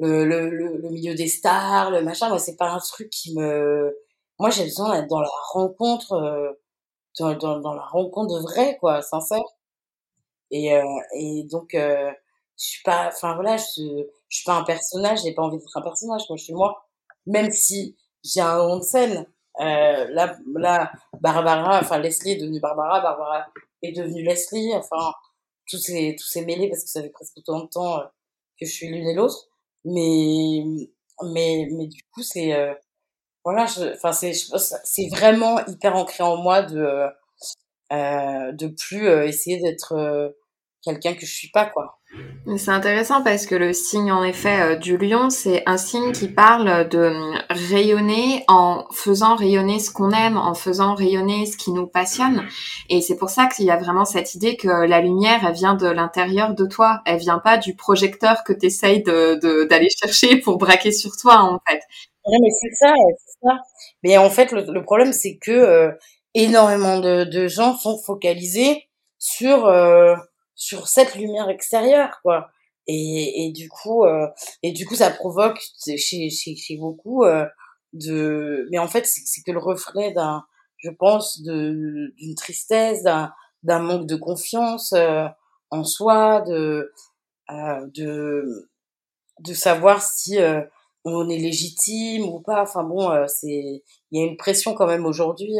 le, 0.00 0.24
le, 0.24 0.50
le, 0.50 0.90
milieu 0.90 1.14
des 1.14 1.28
stars 1.28 1.90
le 1.92 2.02
machin 2.02 2.28
moi 2.28 2.38
c'est 2.40 2.56
pas 2.56 2.70
un 2.70 2.80
truc 2.80 3.10
qui 3.10 3.36
me 3.38 3.96
moi 4.40 4.50
j'ai 4.50 4.64
besoin 4.64 4.96
d'être 4.96 5.08
dans 5.08 5.20
la 5.20 5.30
rencontre 5.52 6.12
euh, 6.14 6.52
dans, 7.20 7.34
dans, 7.36 7.60
dans, 7.60 7.74
la 7.74 7.82
rencontre 7.84 8.34
de 8.36 8.42
vrai 8.42 8.76
quoi 8.80 9.02
sincère 9.02 9.42
et 10.50 10.70
et 11.14 11.44
donc 11.44 11.70
je 11.74 12.12
suis 12.56 12.82
pas 12.82 13.08
enfin 13.08 13.34
voilà 13.34 13.56
je 13.56 13.82
je 14.28 14.36
suis 14.36 14.44
pas 14.44 14.54
un 14.54 14.64
personnage 14.64 15.22
j'ai 15.22 15.32
pas 15.34 15.42
envie 15.42 15.58
d'être 15.58 15.76
un 15.76 15.82
personnage 15.82 16.22
moi 16.28 16.36
je 16.36 16.44
suis 16.44 16.54
moi 16.54 16.86
même 17.26 17.50
si 17.50 17.96
j'ai 18.24 18.40
un 18.40 18.58
nom 18.58 18.78
de 18.78 18.82
scène 18.82 19.26
euh, 19.60 20.06
là, 20.10 20.38
là, 20.56 20.92
Barbara, 21.20 21.80
enfin 21.80 21.98
Leslie 21.98 22.32
est 22.32 22.36
devenue 22.40 22.60
Barbara, 22.60 23.00
Barbara 23.00 23.46
est 23.82 23.92
devenue 23.92 24.22
Leslie. 24.22 24.72
Enfin, 24.74 25.12
tout 25.68 25.78
s'est 25.78 26.16
tout 26.18 26.26
s'est 26.26 26.44
mêlé 26.44 26.68
parce 26.68 26.84
que 26.84 26.90
ça 26.90 27.02
fait 27.02 27.10
presque 27.10 27.36
autant 27.38 27.60
de 27.64 27.68
temps 27.68 27.98
euh, 28.00 28.04
que 28.60 28.66
je 28.66 28.72
suis 28.72 28.88
l'une 28.88 29.06
et 29.08 29.14
l'autre. 29.14 29.48
Mais 29.84 30.64
mais 31.22 31.68
mais 31.72 31.86
du 31.88 32.02
coup 32.14 32.22
c'est 32.22 32.54
euh, 32.54 32.74
voilà, 33.44 33.64
enfin 33.94 34.12
c'est 34.12 34.32
c'est 34.34 35.08
vraiment 35.10 35.64
hyper 35.66 35.96
ancré 35.96 36.24
en 36.24 36.36
moi 36.38 36.62
de 36.62 37.08
euh, 37.92 38.52
de 38.52 38.68
plus 38.68 39.08
essayer 39.26 39.60
d'être 39.60 40.34
quelqu'un 40.82 41.14
que 41.14 41.26
je 41.26 41.34
suis 41.34 41.50
pas 41.50 41.66
quoi. 41.66 41.99
C'est 42.56 42.72
intéressant 42.72 43.22
parce 43.22 43.46
que 43.46 43.54
le 43.54 43.72
signe 43.72 44.10
en 44.10 44.24
effet 44.24 44.60
euh, 44.60 44.76
du 44.76 44.96
lion, 44.96 45.30
c'est 45.30 45.62
un 45.66 45.76
signe 45.76 46.10
qui 46.10 46.26
parle 46.26 46.88
de 46.88 46.98
euh, 46.98 47.38
rayonner 47.48 48.44
en 48.48 48.84
faisant 48.90 49.36
rayonner 49.36 49.78
ce 49.78 49.92
qu'on 49.92 50.10
aime, 50.10 50.36
en 50.36 50.54
faisant 50.54 50.94
rayonner 50.94 51.46
ce 51.46 51.56
qui 51.56 51.70
nous 51.70 51.86
passionne. 51.86 52.44
Et 52.88 53.00
c'est 53.02 53.16
pour 53.16 53.30
ça 53.30 53.46
qu'il 53.46 53.66
y 53.66 53.70
a 53.70 53.76
vraiment 53.76 54.04
cette 54.04 54.34
idée 54.34 54.56
que 54.56 54.68
la 54.68 55.00
lumière, 55.00 55.46
elle 55.46 55.54
vient 55.54 55.74
de 55.74 55.86
l'intérieur 55.86 56.54
de 56.54 56.66
toi. 56.66 57.00
Elle 57.06 57.18
vient 57.18 57.38
pas 57.38 57.56
du 57.58 57.76
projecteur 57.76 58.42
que 58.42 58.52
tu 58.52 58.66
essayes 58.66 59.04
d'aller 59.04 59.88
chercher 59.90 60.38
pour 60.38 60.58
braquer 60.58 60.92
sur 60.92 61.12
toi 61.16 61.36
en 61.42 61.60
fait. 61.68 61.80
Non 62.26 62.38
mais 62.42 62.50
c'est 62.60 62.74
ça, 62.74 62.92
c'est 63.18 63.48
ça. 63.48 63.58
Mais 64.02 64.18
en 64.18 64.30
fait 64.30 64.50
le, 64.50 64.82
problème 64.82 65.12
c'est 65.12 65.36
que 65.36 65.52
euh, 65.52 65.92
énormément 66.34 66.98
de, 66.98 67.46
gens 67.48 67.76
sont 67.76 67.98
focalisés 67.98 68.88
sur 69.18 69.66
sur 70.60 70.88
cette 70.88 71.14
lumière 71.14 71.48
extérieure 71.48 72.20
quoi. 72.22 72.50
Et, 72.86 73.46
et 73.46 73.52
du 73.52 73.68
coup 73.68 74.04
euh, 74.04 74.28
et 74.62 74.72
du 74.72 74.86
coup 74.86 74.94
ça 74.94 75.10
provoque 75.10 75.58
chez 75.82 76.28
chez, 76.28 76.54
chez 76.54 76.76
beaucoup 76.76 77.24
euh, 77.24 77.46
de 77.94 78.68
mais 78.70 78.78
en 78.78 78.86
fait 78.86 79.06
c'est 79.06 79.42
que 79.42 79.52
le 79.52 79.58
reflet 79.58 80.12
d'un 80.12 80.44
je 80.76 80.90
pense 80.90 81.42
de 81.42 82.12
d'une 82.18 82.34
tristesse 82.34 83.02
d'un 83.02 83.32
d'un 83.62 83.78
manque 83.78 84.06
de 84.06 84.16
confiance 84.16 84.94
en 85.70 85.84
soi 85.84 86.42
de 86.42 86.92
de 87.48 88.70
de 89.40 89.54
savoir 89.54 90.02
si 90.02 90.38
on 91.04 91.28
est 91.28 91.38
légitime 91.38 92.24
ou 92.24 92.40
pas. 92.40 92.62
Enfin 92.62 92.84
bon 92.84 93.10
c'est 93.26 93.82
il 94.10 94.20
y 94.20 94.22
a 94.22 94.26
une 94.26 94.36
pression 94.36 94.74
quand 94.74 94.86
même 94.86 95.06
aujourd'hui 95.06 95.56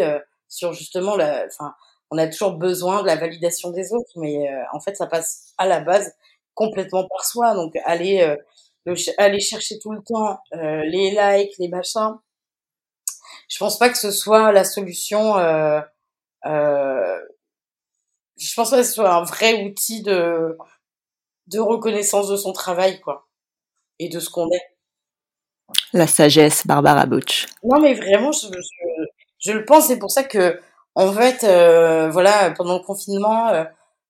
sur 0.49 0.73
justement 0.73 1.17
la, 1.17 1.47
enfin, 1.47 1.75
on 2.11 2.19
a 2.19 2.27
toujours 2.27 2.53
besoin 2.53 3.03
de 3.03 3.07
la 3.07 3.17
validation 3.17 3.71
des 3.71 3.93
autres, 3.93 4.13
mais 4.17 4.51
euh, 4.51 4.63
en 4.73 4.81
fait, 4.81 4.97
ça 4.97 5.07
passe 5.07 5.53
à 5.59 5.67
la 5.67 5.81
base 5.81 6.13
complètement 6.55 7.07
par 7.09 7.25
soi. 7.25 7.55
Donc, 7.55 7.75
aller, 7.85 8.21
euh, 8.87 8.95
aller 9.19 9.41
chercher 9.41 9.79
tout 9.79 9.93
le 9.93 10.03
temps 10.03 10.41
euh, 10.55 10.83
les 10.85 11.11
likes, 11.11 11.57
les 11.59 11.69
machins, 11.69 12.17
je 13.49 13.59
pense 13.59 13.79
pas 13.79 13.91
que 13.91 13.99
ce 13.99 14.11
soit 14.13 14.53
la 14.53 14.65
solution. 14.65 15.37
Euh, 15.39 15.81
je 18.39 18.55
pense 18.55 18.71
pas 18.71 18.79
que 18.79 18.85
ce 18.85 18.93
soit 18.93 19.13
un 19.13 19.25
vrai 19.25 19.65
outil 19.65 20.03
de 20.03 20.57
de 21.49 21.59
reconnaissance 21.59 22.29
de 22.29 22.37
son 22.37 22.53
travail, 22.53 23.01
quoi, 23.01 23.29
et 23.99 24.09
de 24.09 24.21
ce 24.21 24.31
qu'on 24.31 24.49
est. 24.51 24.63
La 25.93 26.07
sagesse, 26.07 26.65
Barbara 26.65 27.07
Butch. 27.07 27.47
Non, 27.65 27.81
mais 27.81 27.95
vraiment, 27.95 28.31
je, 28.31 28.47
je, 28.47 29.05
je 29.41 29.53
le 29.53 29.65
pense. 29.65 29.89
C'est 29.89 29.99
pour 29.99 30.13
ça 30.13 30.23
que, 30.23 30.61
en 30.95 31.13
fait, 31.13 31.45
euh, 31.45 32.11
voilà, 32.11 32.53
pendant 32.57 32.79
le 32.79 32.85
confinement, 32.85 33.49
euh, 33.49 33.65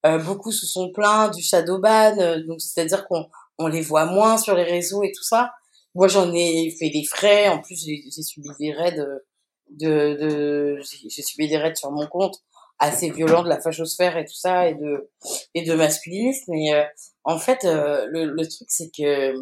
euh, 0.07 0.19
beaucoup 0.19 0.53
se 0.53 0.67
sont 0.67 0.91
plaints 0.93 1.29
du 1.29 1.43
shadow 1.43 1.79
ban. 1.79 2.17
donc, 2.47 2.61
c'est-à-dire 2.61 3.07
qu'on 3.07 3.27
on 3.59 3.67
les 3.67 3.83
voit 3.83 4.07
moins 4.07 4.39
sur 4.39 4.55
les 4.55 4.65
réseaux 4.65 5.03
et 5.03 5.13
tout 5.13 5.23
ça. 5.23 5.53
Moi, 5.95 6.09
j'en 6.09 6.33
ai 6.33 6.75
fait 6.79 6.91
des 6.91 7.05
frais. 7.05 7.49
En 7.49 7.61
plus, 7.61 7.85
j'ai 7.85 8.23
subi 8.23 8.49
des 8.59 8.73
raids 8.73 8.93
de, 8.93 9.25
de, 9.71 10.15
de 10.21 10.83
j'ai 10.83 11.23
subi 11.23 11.49
des 11.49 11.59
raids 11.59 11.75
sur 11.75 11.91
mon 11.91 12.07
compte 12.07 12.39
assez 12.79 13.11
violents 13.11 13.43
de 13.43 13.49
la 13.49 13.61
fachosphère 13.61 14.17
et 14.17 14.25
tout 14.25 14.35
ça 14.35 14.69
et 14.69 14.75
de 14.75 15.11
et 15.55 15.63
de 15.65 15.75
masculinisme. 15.75 16.53
Mais 16.53 16.89
en 17.25 17.39
fait, 17.39 17.65
le, 17.65 18.25
le 18.25 18.49
truc 18.49 18.69
c'est 18.71 18.91
que 18.97 19.35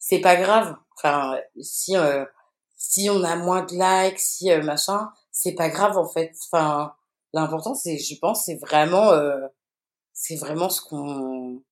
c'est 0.00 0.20
pas 0.20 0.36
grave. 0.36 0.74
Enfin, 0.96 1.38
si 1.60 1.94
si 2.78 3.10
on 3.10 3.22
a 3.24 3.36
moins 3.36 3.64
de 3.64 3.74
likes, 3.74 4.20
si 4.20 4.50
euh, 4.50 4.62
machin, 4.62 5.10
c'est 5.38 5.54
pas 5.54 5.68
grave 5.68 5.96
en 5.96 6.08
fait. 6.08 6.34
Enfin, 6.46 6.92
l'important 7.32 7.74
c'est, 7.74 7.96
je 7.96 8.18
pense, 8.18 8.44
c'est 8.46 8.56
vraiment, 8.56 9.12
euh, 9.12 9.46
c'est 10.12 10.34
vraiment 10.34 10.68
ce 10.68 10.80
qu'on, 10.82 11.62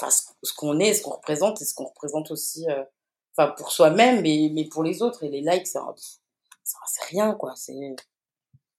enfin, 0.00 0.10
ce, 0.10 0.54
qu'on 0.54 0.78
est, 0.78 0.94
ce 0.94 1.02
qu'on 1.02 1.10
représente 1.10 1.60
et 1.60 1.66
ce 1.66 1.74
qu'on 1.74 1.84
représente 1.84 2.30
aussi, 2.30 2.66
euh, 2.70 2.82
enfin, 3.36 3.52
pour 3.52 3.70
soi-même, 3.70 4.22
mais 4.22 4.50
mais 4.54 4.64
pour 4.64 4.82
les 4.82 5.02
autres. 5.02 5.24
Et 5.24 5.28
les 5.28 5.42
likes, 5.42 5.66
c'est, 5.66 5.78
c'est 6.64 7.04
rien 7.10 7.34
quoi. 7.34 7.52
C'est, 7.54 7.96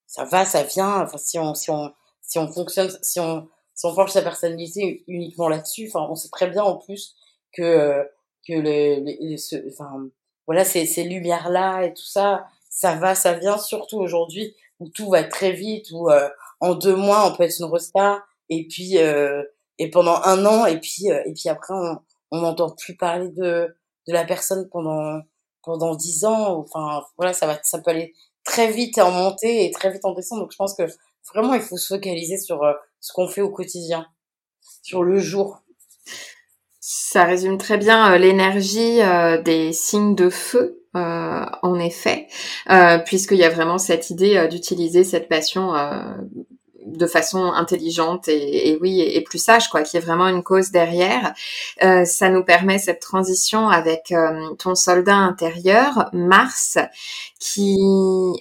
ça 0.07 0.25
va, 0.25 0.45
ça 0.45 0.63
vient. 0.63 1.03
Enfin, 1.03 1.17
si 1.19 1.37
on, 1.37 1.53
si 1.53 1.69
on, 1.69 1.93
si 2.21 2.39
on 2.39 2.51
fonctionne, 2.51 2.89
si 3.03 3.19
on, 3.19 3.47
si 3.75 3.85
on 3.85 3.93
forge 3.93 4.11
sa 4.11 4.23
personnalité 4.23 5.03
uniquement 5.07 5.47
là-dessus, 5.47 5.89
enfin, 5.89 6.07
on 6.09 6.15
sait 6.15 6.29
très 6.29 6.47
bien 6.47 6.63
en 6.63 6.77
plus 6.77 7.15
que 7.51 8.03
que 8.47 8.53
les, 8.53 8.99
les, 9.01 9.37
enfin 9.71 10.09
voilà 10.47 10.65
ces, 10.65 10.85
ces 10.85 11.03
lumières 11.03 11.49
là 11.49 11.83
et 11.85 11.93
tout 11.93 12.03
ça 12.03 12.45
ça 12.73 12.95
va 12.95 13.15
ça 13.15 13.33
vient 13.33 13.57
surtout 13.57 13.99
aujourd'hui 13.99 14.55
où 14.79 14.89
tout 14.89 15.09
va 15.09 15.23
très 15.23 15.51
vite 15.51 15.91
où 15.91 16.09
euh, 16.09 16.27
en 16.59 16.73
deux 16.73 16.95
mois 16.95 17.27
on 17.27 17.35
peut 17.35 17.43
être 17.43 17.59
une 17.59 17.71
resta 17.71 18.23
et 18.49 18.67
puis 18.67 18.97
euh, 18.97 19.43
et 19.77 19.89
pendant 19.89 20.15
un 20.23 20.45
an 20.45 20.65
et 20.65 20.79
puis 20.79 21.11
euh, 21.11 21.21
et 21.25 21.33
puis 21.33 21.49
après 21.49 21.73
on 21.73 21.99
on 22.31 22.41
n'entend 22.41 22.71
plus 22.71 22.97
parler 22.97 23.29
de 23.29 23.75
de 24.07 24.13
la 24.13 24.25
personne 24.25 24.67
pendant 24.69 25.21
pendant 25.61 25.95
dix 25.95 26.25
ans 26.25 26.57
enfin 26.57 27.03
voilà 27.17 27.31
ça 27.33 27.45
va 27.45 27.59
ça 27.63 27.79
peut 27.79 27.91
aller 27.91 28.13
très 28.43 28.71
vite 28.71 28.97
en 28.97 29.11
montée 29.11 29.65
et 29.65 29.71
très 29.71 29.91
vite 29.91 30.03
en 30.03 30.13
descente. 30.13 30.39
Donc 30.39 30.51
je 30.51 30.57
pense 30.57 30.75
que 30.75 30.83
vraiment 31.33 31.53
il 31.53 31.61
faut 31.61 31.77
se 31.77 31.93
focaliser 31.93 32.37
sur 32.37 32.61
ce 32.99 33.13
qu'on 33.13 33.27
fait 33.27 33.41
au 33.41 33.51
quotidien 33.51 34.07
sur 34.81 35.03
le 35.03 35.19
jour 35.19 35.62
ça 36.85 37.23
résume 37.23 37.57
très 37.57 37.77
bien 37.77 38.11
euh, 38.11 38.17
l'énergie 38.17 39.01
euh, 39.01 39.41
des 39.41 39.71
signes 39.71 40.15
de 40.15 40.29
feu, 40.29 40.83
euh, 40.97 41.45
en 41.61 41.79
effet, 41.79 42.27
puisqu'il 43.05 43.37
y 43.37 43.45
a 43.45 43.49
vraiment 43.49 43.77
cette 43.77 44.09
idée 44.09 44.47
d'utiliser 44.49 45.05
cette 45.05 45.29
passion 45.29 45.73
de 46.97 47.07
façon 47.07 47.51
intelligente 47.53 48.27
et, 48.27 48.77
oui 48.81 49.01
et, 49.01 49.21
plus 49.21 49.39
sage 49.39 49.69
quoi 49.69 49.81
qui 49.81 49.97
est 49.97 49.99
vraiment 49.99 50.27
une 50.27 50.43
cause 50.43 50.71
derrière. 50.71 51.33
Euh, 51.83 52.05
ça 52.05 52.29
nous 52.29 52.43
permet 52.43 52.79
cette 52.79 52.99
transition 52.99 53.69
avec 53.69 54.11
euh, 54.11 54.53
ton 54.59 54.75
soldat 54.75 55.15
intérieur 55.15 56.09
Mars 56.13 56.77
qui 57.39 57.77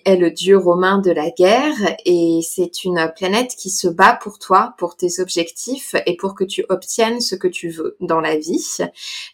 est 0.05 0.17
le 0.17 0.31
dieu 0.31 0.57
romain 0.57 0.99
de 0.99 1.11
la 1.11 1.31
guerre 1.31 1.97
et 2.05 2.41
c'est 2.49 2.85
une 2.85 3.13
planète 3.17 3.57
qui 3.57 3.71
se 3.71 3.89
bat 3.89 4.19
pour 4.23 4.39
toi 4.39 4.75
pour 4.79 4.97
tes 4.97 5.21
objectifs 5.21 5.97
et 6.07 6.17
pour 6.17 6.35
que 6.35 6.45
tu 6.45 6.65
obtiennes 6.69 7.21
ce 7.21 7.35
que 7.35 7.49
tu 7.49 7.69
veux 7.71 7.97
dans 8.01 8.21
la 8.21 8.37
vie. 8.37 8.79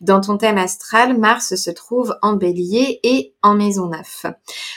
Dans 0.01 0.21
ton 0.21 0.39
thème 0.39 0.59
astral 0.59 1.19
Mars 1.19 1.55
se 1.55 1.71
trouve 1.71 2.17
en 2.23 2.35
bélier 2.35 3.01
et 3.03 3.35
en 3.43 3.55
maison 3.55 3.87
9 3.87 4.27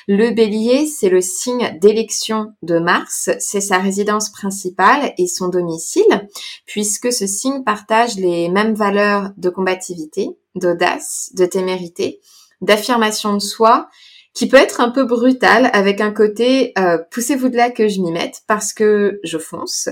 le 0.08 0.32
bélier 0.32 0.88
c'est 0.88 1.10
le 1.10 1.22
signe 1.22 1.78
d'élection 1.80 2.54
de 2.62 2.80
Mars. 2.80 3.30
C'est 3.40 3.62
sa 3.62 3.78
résidence 3.78 4.30
principale 4.32 5.14
et 5.18 5.28
son 5.28 5.50
domicile, 5.50 6.28
puisque 6.66 7.12
ce 7.12 7.28
signe 7.28 7.64
partage 7.64 8.16
les 8.16 8.50
mêmes 8.50 8.74
valeurs 8.74 9.32
de 9.38 9.50
combativité, 9.50 10.30
d'audace, 10.56 11.32
de 11.34 11.46
témérité, 11.46 12.20
d'affirmation 12.62 13.34
de 13.34 13.40
soi, 13.40 13.88
qui 14.34 14.48
peut 14.48 14.58
être 14.58 14.80
un 14.80 14.90
peu 14.90 15.04
brutal 15.04 15.70
avec 15.74 16.00
un 16.00 16.12
côté 16.12 16.72
euh, 16.78 16.98
poussez-vous 17.12 17.50
de 17.50 17.58
là 17.58 17.70
que 17.70 17.88
je 17.88 18.00
m'y 18.00 18.12
mette 18.12 18.42
parce 18.48 18.74
que 18.74 19.20
je 19.24 19.38
fonce. 19.38 19.90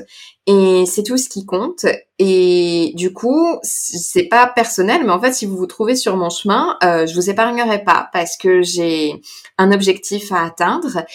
Et 0.47 0.85
c'est 0.85 1.03
tout 1.03 1.17
ce 1.17 1.29
qui 1.29 1.45
compte 1.45 1.85
et 2.19 2.91
du 2.95 3.13
coup 3.13 3.57
c'est 3.63 4.25
pas 4.25 4.45
personnel 4.47 5.03
mais 5.05 5.11
en 5.11 5.21
fait 5.21 5.33
si 5.33 5.45
vous 5.45 5.55
vous 5.55 5.67
trouvez 5.67 5.95
sur 5.95 6.17
mon 6.17 6.29
chemin 6.29 6.77
euh, 6.83 7.07
je 7.07 7.15
vous 7.15 7.29
épargnerai 7.29 7.83
pas 7.83 8.09
parce 8.11 8.37
que 8.37 8.61
j'ai 8.61 9.21
un 9.57 9.71
objectif 9.71 10.31
à 10.33 10.43
atteindre 10.43 11.05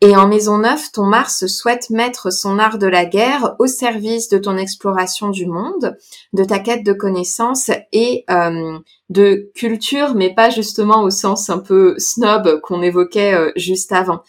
et 0.00 0.16
en 0.16 0.26
maison 0.26 0.58
9 0.58 0.92
ton 0.92 1.06
Mars 1.06 1.46
souhaite 1.46 1.90
mettre 1.90 2.32
son 2.32 2.58
art 2.58 2.78
de 2.78 2.88
la 2.88 3.04
guerre 3.04 3.54
au 3.60 3.68
service 3.68 4.28
de 4.28 4.38
ton 4.38 4.56
exploration 4.56 5.28
du 5.30 5.46
monde 5.46 5.96
de 6.32 6.44
ta 6.44 6.58
quête 6.58 6.84
de 6.84 6.92
connaissances 6.92 7.70
et 7.92 8.24
euh, 8.28 8.78
de 9.10 9.50
culture, 9.54 10.14
mais 10.14 10.34
pas 10.34 10.50
justement 10.50 11.02
au 11.02 11.10
sens 11.10 11.48
un 11.48 11.58
peu 11.58 11.94
snob 11.98 12.60
qu'on 12.60 12.82
évoquait 12.82 13.34
euh, 13.34 13.52
juste 13.56 13.92
avant. 13.92 14.22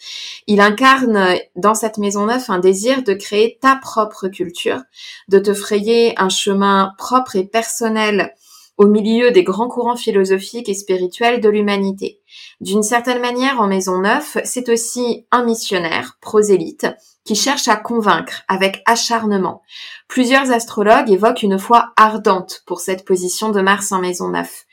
Il 0.46 0.60
incarne 0.60 1.36
dans 1.54 1.74
cette 1.74 1.98
maison 1.98 2.26
neuve 2.26 2.44
un 2.48 2.58
désir 2.58 3.02
de 3.02 3.12
créer 3.12 3.58
ta 3.60 3.76
propre 3.76 4.28
culture, 4.28 4.80
de 5.28 5.38
te 5.38 5.52
frayer 5.52 6.14
un 6.20 6.28
chemin 6.28 6.92
propre 6.98 7.36
et 7.36 7.44
personnel 7.44 8.34
au 8.76 8.86
milieu 8.86 9.30
des 9.30 9.42
grands 9.42 9.68
courants 9.68 9.96
philosophiques 9.96 10.70
et 10.70 10.74
spirituels 10.74 11.40
de 11.40 11.50
l'humanité. 11.50 12.22
D'une 12.60 12.82
certaine 12.82 13.20
manière, 13.20 13.60
en 13.60 13.66
Maison 13.66 13.98
Neuf, 13.98 14.38
c'est 14.44 14.70
aussi 14.70 15.26
un 15.30 15.44
missionnaire, 15.44 16.16
prosélyte, 16.22 16.86
qui 17.24 17.34
cherche 17.34 17.68
à 17.68 17.76
convaincre 17.76 18.42
avec 18.48 18.82
acharnement. 18.86 19.60
Plusieurs 20.08 20.50
astrologues 20.50 21.10
évoquent 21.10 21.42
une 21.42 21.58
foi 21.58 21.92
ardente 21.98 22.62
pour 22.66 22.80
cette 22.80 23.04
position 23.04 23.50
de 23.50 23.60
Mars 23.60 23.92
en 23.92 24.00
Maison 24.00 24.28
Neuf. 24.28 24.64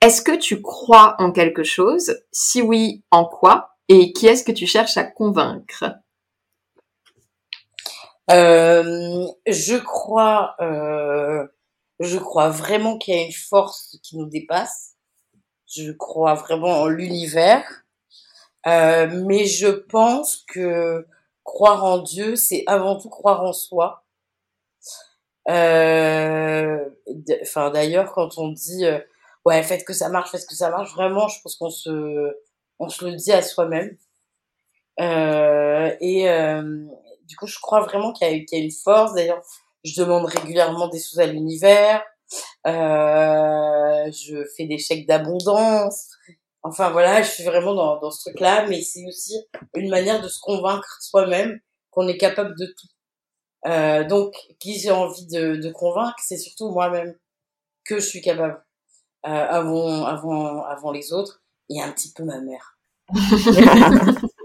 Est-ce 0.00 0.22
que 0.22 0.36
tu 0.36 0.60
crois 0.60 1.14
en 1.20 1.30
quelque 1.30 1.62
chose? 1.62 2.16
Si 2.32 2.62
oui, 2.62 3.04
en 3.12 3.24
quoi? 3.24 3.76
Et 3.88 4.12
qui 4.12 4.26
est-ce 4.26 4.42
que 4.42 4.50
tu 4.50 4.66
cherches 4.66 4.96
à 4.96 5.04
convaincre? 5.04 5.84
Je 8.32 9.78
crois... 9.78 10.56
Euh 10.60 11.46
je 12.02 12.18
crois 12.18 12.50
vraiment 12.50 12.98
qu'il 12.98 13.14
y 13.14 13.18
a 13.18 13.22
une 13.22 13.32
force 13.32 13.98
qui 14.02 14.16
nous 14.16 14.26
dépasse. 14.26 14.96
Je 15.66 15.92
crois 15.92 16.34
vraiment 16.34 16.82
en 16.82 16.88
l'univers. 16.88 17.84
Euh, 18.66 19.08
mais 19.26 19.46
je 19.46 19.68
pense 19.68 20.44
que 20.48 21.06
croire 21.44 21.84
en 21.84 21.98
Dieu, 21.98 22.36
c'est 22.36 22.64
avant 22.66 22.98
tout 22.98 23.08
croire 23.08 23.42
en 23.42 23.52
soi. 23.52 24.04
Euh, 25.48 26.78
enfin, 27.42 27.70
d'ailleurs, 27.70 28.12
quand 28.12 28.38
on 28.38 28.48
dit 28.48 28.84
euh, 28.84 29.00
ouais, 29.44 29.62
faites 29.62 29.84
que 29.84 29.92
ça 29.92 30.08
marche, 30.08 30.30
faites 30.30 30.46
que 30.46 30.54
ça 30.54 30.70
marche, 30.70 30.92
vraiment, 30.94 31.28
je 31.28 31.40
pense 31.42 31.56
qu'on 31.56 31.70
se, 31.70 32.36
on 32.78 32.88
se 32.88 33.04
le 33.04 33.14
dit 33.16 33.32
à 33.32 33.42
soi-même. 33.42 33.96
et 34.98 36.28
du 37.32 37.36
coup, 37.36 37.46
je 37.46 37.58
crois 37.58 37.80
vraiment 37.80 38.12
qu'il 38.12 38.28
y, 38.28 38.54
a 38.54 38.58
une 38.58 38.70
force. 38.70 39.14
D'ailleurs, 39.14 39.42
je 39.84 40.02
demande 40.02 40.26
régulièrement 40.26 40.88
des 40.88 40.98
choses 40.98 41.18
à 41.18 41.24
l'univers, 41.24 42.04
euh, 42.66 44.12
je 44.12 44.44
fais 44.54 44.66
des 44.66 44.76
chèques 44.76 45.06
d'abondance. 45.06 46.10
Enfin 46.62 46.90
voilà, 46.90 47.22
je 47.22 47.30
suis 47.30 47.42
vraiment 47.42 47.72
dans, 47.74 48.10
ce 48.10 48.28
truc-là, 48.28 48.66
mais 48.68 48.82
c'est 48.82 49.06
aussi 49.08 49.42
une 49.74 49.88
manière 49.88 50.20
de 50.20 50.28
se 50.28 50.40
convaincre 50.40 50.98
soi-même 51.00 51.58
qu'on 51.90 52.06
est 52.06 52.18
capable 52.18 52.54
de 52.58 52.66
tout. 52.66 52.88
Euh, 53.66 54.04
donc, 54.04 54.34
qui 54.60 54.78
j'ai 54.78 54.90
envie 54.90 55.26
de, 55.28 55.56
de 55.56 55.70
convaincre, 55.70 56.18
c'est 56.18 56.36
surtout 56.36 56.68
moi-même 56.68 57.16
que 57.86 57.94
je 57.98 58.06
suis 58.06 58.20
capable 58.20 58.62
euh, 59.24 59.30
avant, 59.30 60.04
avant, 60.04 60.64
avant 60.64 60.92
les 60.92 61.14
autres 61.14 61.42
et 61.70 61.80
un 61.80 61.90
petit 61.92 62.12
peu 62.12 62.24
ma 62.24 62.40
mère. 62.40 62.76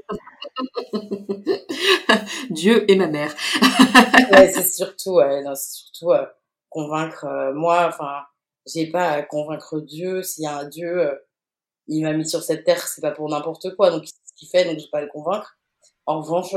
Dieu 2.50 2.90
et 2.90 2.96
ma 2.96 3.08
mère. 3.08 3.34
ouais, 4.32 4.52
c'est 4.52 4.68
surtout, 4.68 5.16
ouais, 5.16 5.44
c'est 5.56 5.78
surtout 5.78 6.12
euh, 6.12 6.26
convaincre 6.70 7.26
euh, 7.26 7.54
moi. 7.54 7.88
Enfin, 7.88 8.24
j'ai 8.66 8.88
pas 8.88 9.10
à 9.10 9.24
convaincre 9.24 9.80
Dieu. 9.80 10.24
S'il 10.24 10.44
y 10.44 10.48
a 10.48 10.58
un 10.58 10.68
Dieu, 10.68 11.08
euh, 11.08 11.16
il 11.88 12.04
m'a 12.04 12.14
mis 12.14 12.28
sur 12.28 12.44
cette 12.44 12.64
terre, 12.64 12.88
c'est 12.88 13.02
pas 13.02 13.12
pour 13.12 13.30
n'importe 13.30 13.76
quoi. 13.76 13.92
Donc, 13.92 14.06
ce 14.08 14.34
qu'il 14.36 14.50
fait, 14.50 14.66
donc 14.66 14.80
j'ai 14.80 14.90
pas 14.92 15.00
à 15.00 15.02
le 15.02 15.08
convaincre. 15.08 15.58
En 16.06 16.22
revanche, 16.22 16.54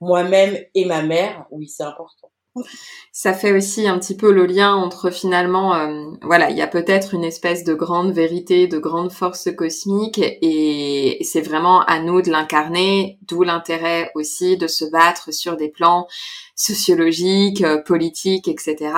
moi-même 0.00 0.56
et 0.74 0.84
ma 0.84 1.02
mère, 1.02 1.46
oui, 1.50 1.68
c'est 1.68 1.82
important. 1.82 2.30
Ça 3.12 3.32
fait 3.32 3.52
aussi 3.52 3.86
un 3.86 3.98
petit 3.98 4.16
peu 4.16 4.32
le 4.32 4.46
lien 4.46 4.74
entre 4.74 5.10
finalement, 5.10 5.74
euh, 5.74 6.10
voilà, 6.22 6.50
il 6.50 6.56
y 6.56 6.62
a 6.62 6.66
peut-être 6.66 7.14
une 7.14 7.24
espèce 7.24 7.64
de 7.64 7.74
grande 7.74 8.12
vérité, 8.12 8.66
de 8.66 8.78
grande 8.78 9.12
force 9.12 9.48
cosmique, 9.54 10.20
et 10.20 11.18
c'est 11.22 11.40
vraiment 11.40 11.82
à 11.82 12.00
nous 12.00 12.22
de 12.22 12.30
l'incarner, 12.30 13.18
d'où 13.22 13.42
l'intérêt 13.42 14.10
aussi 14.14 14.56
de 14.56 14.66
se 14.66 14.84
battre 14.84 15.32
sur 15.32 15.56
des 15.56 15.68
plans 15.68 16.06
sociologiques, 16.56 17.62
euh, 17.62 17.82
politiques, 17.82 18.48
etc. 18.48 18.94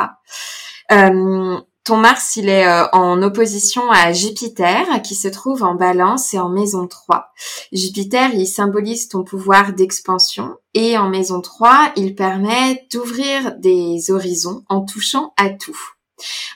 ton 1.86 1.98
Mars, 1.98 2.34
il 2.34 2.48
est 2.48 2.66
euh, 2.66 2.88
en 2.92 3.22
opposition 3.22 3.88
à 3.92 4.12
Jupiter, 4.12 5.00
qui 5.02 5.14
se 5.14 5.28
trouve 5.28 5.62
en 5.62 5.76
balance 5.76 6.34
et 6.34 6.38
en 6.40 6.48
maison 6.48 6.88
3. 6.88 7.32
Jupiter, 7.72 8.34
il 8.34 8.48
symbolise 8.48 9.08
ton 9.08 9.22
pouvoir 9.22 9.72
d'expansion, 9.72 10.56
et 10.74 10.98
en 10.98 11.08
maison 11.08 11.40
3, 11.40 11.92
il 11.94 12.16
permet 12.16 12.84
d'ouvrir 12.92 13.54
des 13.58 14.10
horizons 14.10 14.64
en 14.68 14.84
touchant 14.84 15.32
à 15.36 15.48
tout. 15.50 15.78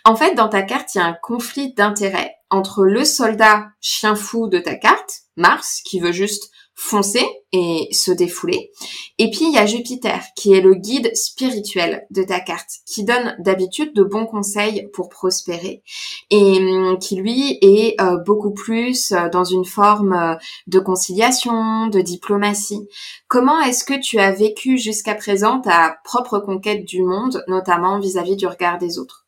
En 0.04 0.16
fait, 0.16 0.34
dans 0.34 0.48
ta 0.48 0.62
carte, 0.62 0.96
il 0.96 0.98
y 0.98 1.00
a 1.00 1.06
un 1.06 1.16
conflit 1.22 1.74
d'intérêts 1.74 2.34
entre 2.50 2.82
le 2.82 3.04
soldat 3.04 3.68
chien 3.80 4.16
fou 4.16 4.48
de 4.48 4.58
ta 4.58 4.74
carte, 4.74 5.20
Mars, 5.36 5.80
qui 5.84 6.00
veut 6.00 6.12
juste 6.12 6.50
foncer 6.82 7.26
et 7.52 7.88
se 7.92 8.10
défouler. 8.10 8.72
Et 9.18 9.30
puis 9.30 9.42
il 9.42 9.52
y 9.52 9.58
a 9.58 9.66
Jupiter 9.66 10.22
qui 10.34 10.54
est 10.54 10.62
le 10.62 10.74
guide 10.74 11.14
spirituel 11.14 12.06
de 12.10 12.22
ta 12.22 12.40
carte, 12.40 12.70
qui 12.86 13.04
donne 13.04 13.36
d'habitude 13.38 13.92
de 13.94 14.02
bons 14.02 14.24
conseils 14.24 14.88
pour 14.94 15.10
prospérer 15.10 15.82
et 16.30 16.58
hum, 16.58 16.98
qui 16.98 17.16
lui 17.16 17.58
est 17.60 18.00
euh, 18.00 18.16
beaucoup 18.24 18.52
plus 18.52 19.12
euh, 19.12 19.28
dans 19.28 19.44
une 19.44 19.66
forme 19.66 20.14
euh, 20.14 20.36
de 20.68 20.78
conciliation, 20.78 21.88
de 21.88 22.00
diplomatie. 22.00 22.88
Comment 23.28 23.60
est-ce 23.60 23.84
que 23.84 24.00
tu 24.00 24.18
as 24.18 24.32
vécu 24.32 24.78
jusqu'à 24.78 25.14
présent 25.14 25.60
ta 25.60 25.98
propre 26.02 26.38
conquête 26.38 26.86
du 26.86 27.02
monde, 27.02 27.44
notamment 27.46 28.00
vis-à-vis 28.00 28.36
du 28.36 28.46
regard 28.46 28.78
des 28.78 28.98
autres? 28.98 29.26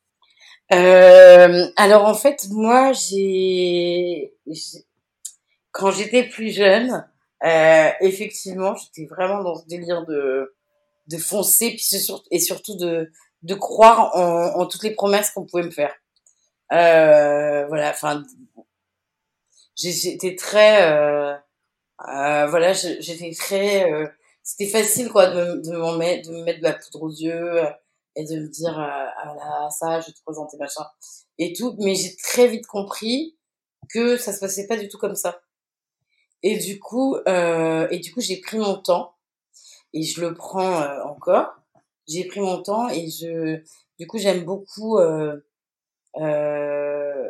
Alors 0.70 2.07
en 2.07 2.14
fait, 2.14 2.46
moi 2.50 2.92
j'ai 2.94 4.32
quand 5.70 5.90
j'étais 5.90 6.22
plus 6.22 6.50
jeune, 6.50 7.05
euh, 7.45 7.90
effectivement, 8.01 8.74
j'étais 8.76 9.07
vraiment 9.07 9.43
dans 9.43 9.57
ce 9.57 9.66
délire 9.66 10.05
de 10.07 10.55
de 11.09 11.18
foncer 11.18 11.70
puis 11.70 11.84
et 12.30 12.38
surtout 12.38 12.76
de 12.76 13.11
de 13.43 13.55
croire 13.55 14.16
en, 14.16 14.61
en 14.61 14.66
toutes 14.66 14.84
les 14.84 14.95
promesses 14.95 15.30
qu'on 15.30 15.45
pouvait 15.45 15.64
me 15.64 15.70
faire. 15.70 15.95
Euh, 16.72 17.66
voilà, 17.66 17.90
enfin, 17.90 18.22
j'étais 19.76 20.36
très, 20.36 20.90
euh, 20.90 21.34
euh, 22.09 22.47
voilà, 22.47 22.72
j'étais 22.72 23.32
très, 23.38 23.90
euh, 23.93 24.07
c'était 24.43 24.70
facile 24.70 25.11
quoi 25.11 25.28
de 25.28 25.61
de, 25.62 25.70
me 25.72 25.99
mettre, 25.99 26.30
de 26.30 26.34
me 26.36 26.45
mettre 26.45 26.61
de 26.61 26.64
la 26.64 26.74
poudre 26.74 27.03
aux 27.03 27.11
yeux 27.11 27.62
et 28.16 28.24
de 28.24 28.40
me 28.40 28.49
dire 28.49 28.74
ah 28.78 29.34
là 29.36 29.68
ça, 29.70 30.01
je 30.01 30.07
vais 30.07 30.12
te 30.12 30.22
présenter 30.24 30.57
machin 30.59 30.84
et 31.38 31.53
tout, 31.53 31.76
mais 31.80 31.95
j'ai 31.95 32.16
très 32.16 32.49
vite 32.49 32.66
compris 32.66 33.36
que 33.90 34.16
ça 34.16 34.32
se 34.32 34.40
passait 34.40 34.66
pas 34.66 34.76
du 34.76 34.88
tout 34.88 34.99
comme 34.99 35.14
ça. 35.14 35.40
Et 36.43 36.59
du 36.59 36.78
coup, 36.80 37.16
euh, 37.28 37.86
et 37.90 37.99
du 37.99 38.12
coup, 38.12 38.20
j'ai 38.20 38.40
pris 38.40 38.59
mon 38.59 38.76
temps 38.76 39.14
et 39.93 40.03
je 40.03 40.20
le 40.20 40.34
prends 40.34 40.82
euh, 40.82 41.03
encore. 41.05 41.55
J'ai 42.09 42.24
pris 42.24 42.40
mon 42.40 42.62
temps 42.62 42.88
et 42.88 43.09
je, 43.09 43.62
du 43.99 44.07
coup, 44.07 44.18
j'aime 44.18 44.45
beaucoup 44.45 44.99
euh, 44.99 45.36
euh, 46.16 47.28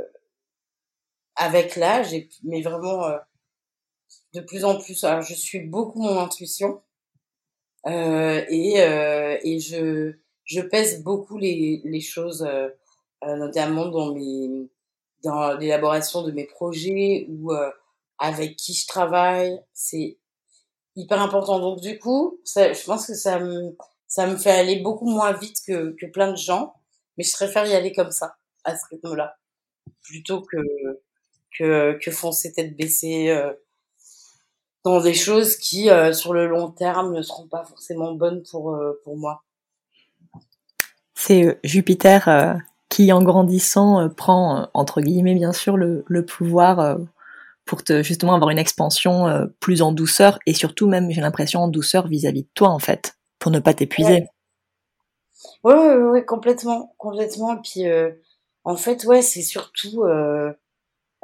avec 1.37 1.77
l'âge, 1.77 2.15
mais 2.43 2.63
vraiment 2.63 3.05
euh, 3.05 3.19
de 4.35 4.41
plus 4.41 4.65
en 4.65 4.79
plus. 4.79 5.05
Alors, 5.05 5.23
je 5.23 5.35
suis 5.35 5.61
beaucoup 5.61 6.01
mon 6.03 6.19
intuition 6.19 6.83
et 7.87 8.77
et 8.79 9.59
je 9.61 10.15
je 10.45 10.61
pèse 10.61 11.03
beaucoup 11.03 11.37
les 11.37 11.83
les 11.85 12.01
choses, 12.01 12.47
notamment 13.23 13.87
dans 13.89 14.15
mes 14.15 14.71
dans 15.25 15.53
l'élaboration 15.59 16.23
de 16.23 16.33
mes 16.33 16.47
projets 16.47 17.27
ou 17.29 17.53
avec 18.23 18.55
qui 18.55 18.73
je 18.73 18.87
travaille, 18.87 19.61
c'est 19.75 20.17
hyper 20.95 21.21
important. 21.21 21.59
Donc 21.59 21.81
du 21.81 21.99
coup, 21.99 22.39
je 22.47 22.85
pense 22.87 23.09
que 23.09 23.15
ça 23.15 23.41
me, 23.41 23.77
ça 24.07 24.29
me 24.29 24.37
fait 24.37 24.53
aller 24.53 24.77
beaucoup 24.77 25.11
moins 25.11 25.33
vite 25.33 25.57
que, 25.67 25.97
que 26.01 26.07
plein 26.07 26.31
de 26.31 26.37
gens, 26.37 26.73
mais 27.19 27.25
je 27.25 27.33
préfère 27.33 27.67
y 27.67 27.75
aller 27.75 27.93
comme 27.93 28.13
ça, 28.13 28.37
à 28.63 28.77
ce 28.77 28.85
rythme-là, 28.91 29.37
plutôt 30.03 30.41
que, 30.41 30.59
que, 31.59 31.99
que 32.01 32.11
foncer 32.13 32.53
tête 32.53 32.77
baissée 32.77 33.31
euh, 33.31 33.53
dans 34.85 35.01
des 35.01 35.15
choses 35.15 35.57
qui, 35.57 35.91
euh, 35.91 36.13
sur 36.13 36.33
le 36.33 36.47
long 36.47 36.71
terme, 36.71 37.13
ne 37.13 37.23
seront 37.23 37.49
pas 37.49 37.65
forcément 37.65 38.13
bonnes 38.13 38.45
pour, 38.49 38.73
euh, 38.73 39.01
pour 39.03 39.17
moi. 39.17 39.43
C'est 41.17 41.59
Jupiter 41.65 42.61
qui, 42.89 43.13
en 43.13 43.23
grandissant, 43.23 44.09
prend, 44.11 44.69
entre 44.75 45.01
guillemets, 45.01 45.35
bien 45.35 45.53
sûr, 45.53 45.77
le, 45.77 46.05
le 46.07 46.25
pouvoir 46.25 46.99
pour 47.65 47.85
te 47.85 48.03
justement 48.03 48.35
avoir 48.35 48.51
une 48.51 48.59
expansion 48.59 49.29
euh, 49.29 49.47
plus 49.61 49.83
en 49.83 49.93
douceur 49.93 50.39
et 50.47 50.55
surtout 50.55 50.89
même 50.89 51.11
j'ai 51.11 51.21
l'impression 51.21 51.61
en 51.61 51.69
douceur 51.69 52.09
vis-à-vis 52.09 52.43
de 52.43 52.49
toi 52.55 52.69
en 52.69 52.79
fait 52.79 53.15
pour 53.39 53.51
ne 53.51 53.61
pas 53.61 53.75
t'épuiser. 53.75 54.13
Ouais. 54.13 54.29
Ouais, 55.65 55.97
ouais, 55.97 56.25
complètement, 56.25 56.95
complètement. 56.99 57.55
Et 57.55 57.61
puis 57.63 57.89
euh, 57.89 58.11
en 58.65 58.77
fait 58.77 59.05
ouais 59.05 59.23
c'est 59.23 59.43
surtout 59.43 60.03
euh, 60.03 60.53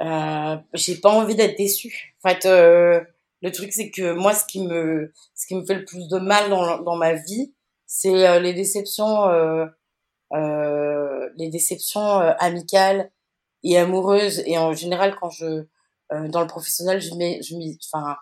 euh, 0.00 0.56
j'ai 0.74 0.96
pas 0.96 1.10
envie 1.10 1.34
d'être 1.34 1.56
déçue. 1.56 2.16
En 2.22 2.28
fait 2.28 2.46
euh, 2.46 3.00
le 3.42 3.52
truc 3.52 3.72
c'est 3.72 3.90
que 3.90 4.12
moi 4.12 4.32
ce 4.32 4.44
qui 4.44 4.64
me 4.64 5.12
ce 5.34 5.46
qui 5.46 5.54
me 5.54 5.64
fait 5.64 5.74
le 5.74 5.84
plus 5.84 6.08
de 6.08 6.18
mal 6.18 6.50
dans 6.50 6.78
dans 6.82 6.96
ma 6.96 7.14
vie 7.14 7.52
c'est 7.86 8.40
les 8.40 8.52
déceptions 8.52 9.26
les 10.32 11.48
déceptions 11.48 12.18
amicales 12.38 13.10
et 13.64 13.78
amoureuses 13.78 14.42
et 14.46 14.58
en 14.58 14.72
général 14.72 15.16
quand 15.20 15.30
je 15.30 15.46
euh, 15.46 15.68
dans 16.10 16.40
le 16.40 16.46
professionnel, 16.46 17.00
je 17.00 17.14
mets, 17.14 17.40
je 17.42 17.54
enfin, 17.92 18.16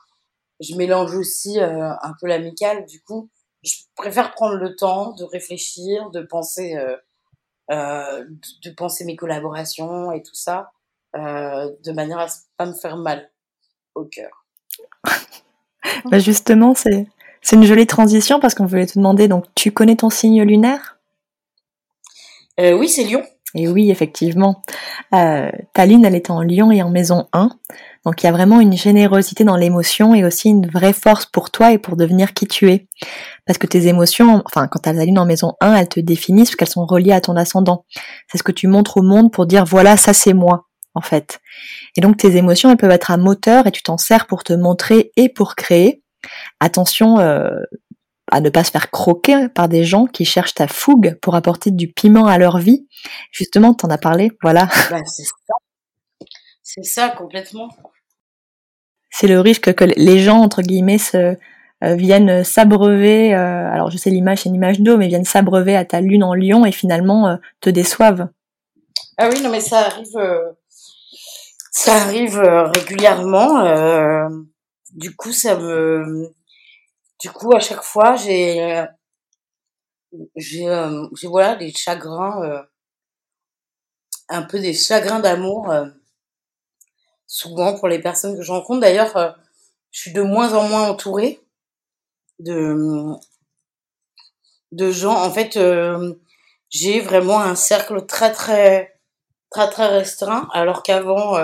je 0.61 0.75
mélange 0.75 1.15
aussi 1.15 1.61
euh, 1.61 1.91
un 1.91 2.13
peu 2.21 2.27
l'amical. 2.27 2.87
Du 2.87 3.03
coup, 3.03 3.31
je 3.63 3.75
préfère 3.95 4.33
prendre 4.33 4.55
le 4.55 4.75
temps 4.77 5.13
de 5.13 5.25
réfléchir, 5.25 6.11
de 6.11 6.23
penser, 6.23 6.77
euh, 6.77 6.97
euh 7.71 8.25
de, 8.65 8.71
penser 8.71 9.05
mes 9.05 9.17
collaborations 9.17 10.13
et 10.13 10.23
tout 10.23 10.35
ça, 10.35 10.73
euh, 11.15 11.71
de 11.85 11.93
manière 11.93 12.19
à 12.19 12.27
pas 12.57 12.67
me 12.67 12.75
faire 12.75 12.97
mal 12.97 13.31
au 13.95 14.05
cœur. 14.05 14.47
bah 16.07 16.19
justement, 16.19 16.75
c'est 16.75 17.07
c'est 17.43 17.57
une 17.57 17.65
jolie 17.65 17.87
transition 17.87 18.41
parce 18.41 18.55
qu'on 18.55 18.67
voulait 18.67 18.87
te 18.87 18.99
demander. 18.99 19.29
Donc, 19.29 19.45
tu 19.55 19.71
connais 19.71 19.97
ton 19.97 20.11
signe 20.11 20.43
lunaire? 20.43 20.99
Euh, 22.59 22.73
Oui, 22.73 22.89
c'est 22.89 23.05
Lion. 23.05 23.23
Et 23.57 23.69
oui, 23.69 23.91
effectivement. 23.91 24.63
Euh, 25.15 25.51
ta 25.73 25.87
lune, 25.87 26.05
elle 26.05 26.15
est 26.15 26.29
en 26.29 26.43
lion 26.43 26.71
et 26.71 26.83
en 26.83 26.91
maison 26.91 27.27
1. 27.33 27.49
Donc 28.05 28.23
il 28.23 28.27
y 28.27 28.29
a 28.29 28.33
vraiment 28.33 28.61
une 28.61 28.75
générosité 28.75 29.45
dans 29.45 29.57
l'émotion 29.57 30.15
et 30.15 30.25
aussi 30.25 30.51
une 30.51 30.69
vraie 30.69 30.93
force 30.93 31.25
pour 31.25 31.51
toi 31.51 31.73
et 31.73 31.79
pour 31.79 31.97
devenir 31.97 32.35
qui 32.35 32.47
tu 32.47 32.71
es. 32.71 32.87
Parce 33.47 33.59
que 33.59 33.67
tes 33.67 33.89
émotions, 33.89 34.43
enfin 34.45 34.69
quand 34.69 34.87
la 34.87 35.05
lune 35.07 35.19
en 35.19 35.25
maison 35.25 35.55
1, 35.61 35.75
elles 35.75 35.89
te 35.89 36.01
définissent 36.01 36.51
parce 36.51 36.57
qu'elles 36.57 36.69
sont 36.69 36.85
reliées 36.85 37.13
à 37.13 37.23
ton 37.23 37.35
ascendant. 37.35 37.87
C'est 38.31 38.37
ce 38.39 38.43
que 38.43 38.53
tu 38.53 38.69
montres 38.69 38.99
au 38.99 39.03
monde 39.03 39.33
pour 39.33 39.47
dire 39.47 39.65
voilà, 39.65 39.97
ça 39.97 40.13
c'est 40.13 40.35
moi, 40.35 40.67
en 40.95 41.01
fait. 41.01 41.41
Et 41.97 42.03
donc 42.03 42.19
tes 42.19 42.37
émotions, 42.37 42.71
elles 42.71 42.77
peuvent 42.77 42.91
être 42.91 43.11
un 43.11 43.17
moteur 43.17 43.67
et 43.67 43.73
tu 43.73 43.83
t'en 43.83 43.97
sers 43.97 44.27
pour 44.27 44.45
te 44.45 44.53
montrer 44.53 45.13
et 45.17 45.31
pour 45.31 45.57
créer. 45.57 46.03
Attention, 46.61 47.19
euh, 47.19 47.49
à 48.31 48.41
ne 48.41 48.51
pas 48.51 48.65
se 48.65 48.71
faire 48.71 48.91
croquer 48.91 49.49
par 49.49 49.69
des 49.69 49.85
gens 49.85 50.07
qui 50.07 50.25
cherchent 50.25 50.55
ta 50.55 50.69
fougue 50.69 51.19
pour 51.23 51.35
apporter 51.35 51.71
du 51.71 51.93
piment 51.93 52.27
à 52.27 52.39
leur 52.39 52.59
vie. 52.59 52.87
Justement, 53.31 53.75
t'en 53.75 53.89
as 53.89 53.99
parlé, 53.99 54.31
voilà. 54.43 54.69
Bah, 54.91 55.01
c'est 55.07 55.25
ça. 55.25 55.55
C'est 56.63 56.85
ça, 56.85 57.09
complètement. 57.11 57.69
C'est 59.11 59.29
le 59.29 59.41
risque 59.41 59.73
que 59.75 59.85
les 59.85 60.19
gens, 60.19 60.39
entre 60.39 60.63
guillemets, 60.63 60.99
se, 60.99 61.37
euh, 61.85 61.95
viennent 61.95 62.43
s'abreuver, 62.43 63.35
euh, 63.35 63.71
alors 63.71 63.91
je 63.91 63.99
sais 63.99 64.09
l'image 64.09 64.41
c'est 64.41 64.49
une 64.49 64.55
image 64.55 64.81
d'eau, 64.81 64.97
mais 64.97 65.09
viennent 65.09 65.27
s'abreuver 65.27 65.77
à 65.77 65.85
ta 65.85 66.01
lune 66.01 66.25
en 66.25 66.33
lion 66.33 66.65
et 66.65 66.73
finalement 66.73 67.29
euh, 67.29 67.37
te 67.61 67.69
déçoivent. 67.69 68.29
Ah 69.19 69.29
oui, 69.31 69.43
non 69.43 69.51
mais 69.51 69.61
ça 69.61 69.81
arrive, 69.81 70.19
ça 71.71 71.97
arrive 71.97 72.39
régulièrement. 72.39 74.29
du 74.95 75.15
coup, 75.15 75.33
ça 75.33 75.57
me, 75.59 76.31
du 77.21 77.31
coup, 77.31 77.55
à 77.55 77.61
chaque 77.61 77.83
fois, 77.83 78.17
j'ai 78.17 78.85
j'ai 80.37 80.67
j'ai 81.15 81.29
voilà 81.29 81.57
des 81.57 81.73
chagrins 81.73 82.67
un 84.29 84.43
peu 84.43 84.59
des 84.61 84.75
chagrins 84.75 85.21
d'amour 85.21 85.73
souvent 87.27 87.79
pour 87.79 87.89
les 87.89 88.01
personnes 88.01 88.37
que 88.37 88.43
je 88.43 88.53
rencontre. 88.53 88.81
D'ailleurs, 88.81 89.37
je 89.91 90.01
suis 90.01 90.13
de 90.13 90.23
moins 90.23 90.55
en 90.55 90.69
moins 90.69 90.89
entourée 90.89 91.41
de 92.39 93.15
de 94.73 94.91
gens. 94.91 95.15
En 95.15 95.31
fait, 95.31 95.59
j'ai 96.71 97.01
vraiment 97.01 97.41
un 97.41 97.55
cercle 97.55 98.07
très 98.07 98.33
très 98.33 98.99
très 99.51 99.71
très 99.71 99.87
restreint, 99.89 100.49
alors 100.53 100.83
qu'avant 100.83 101.37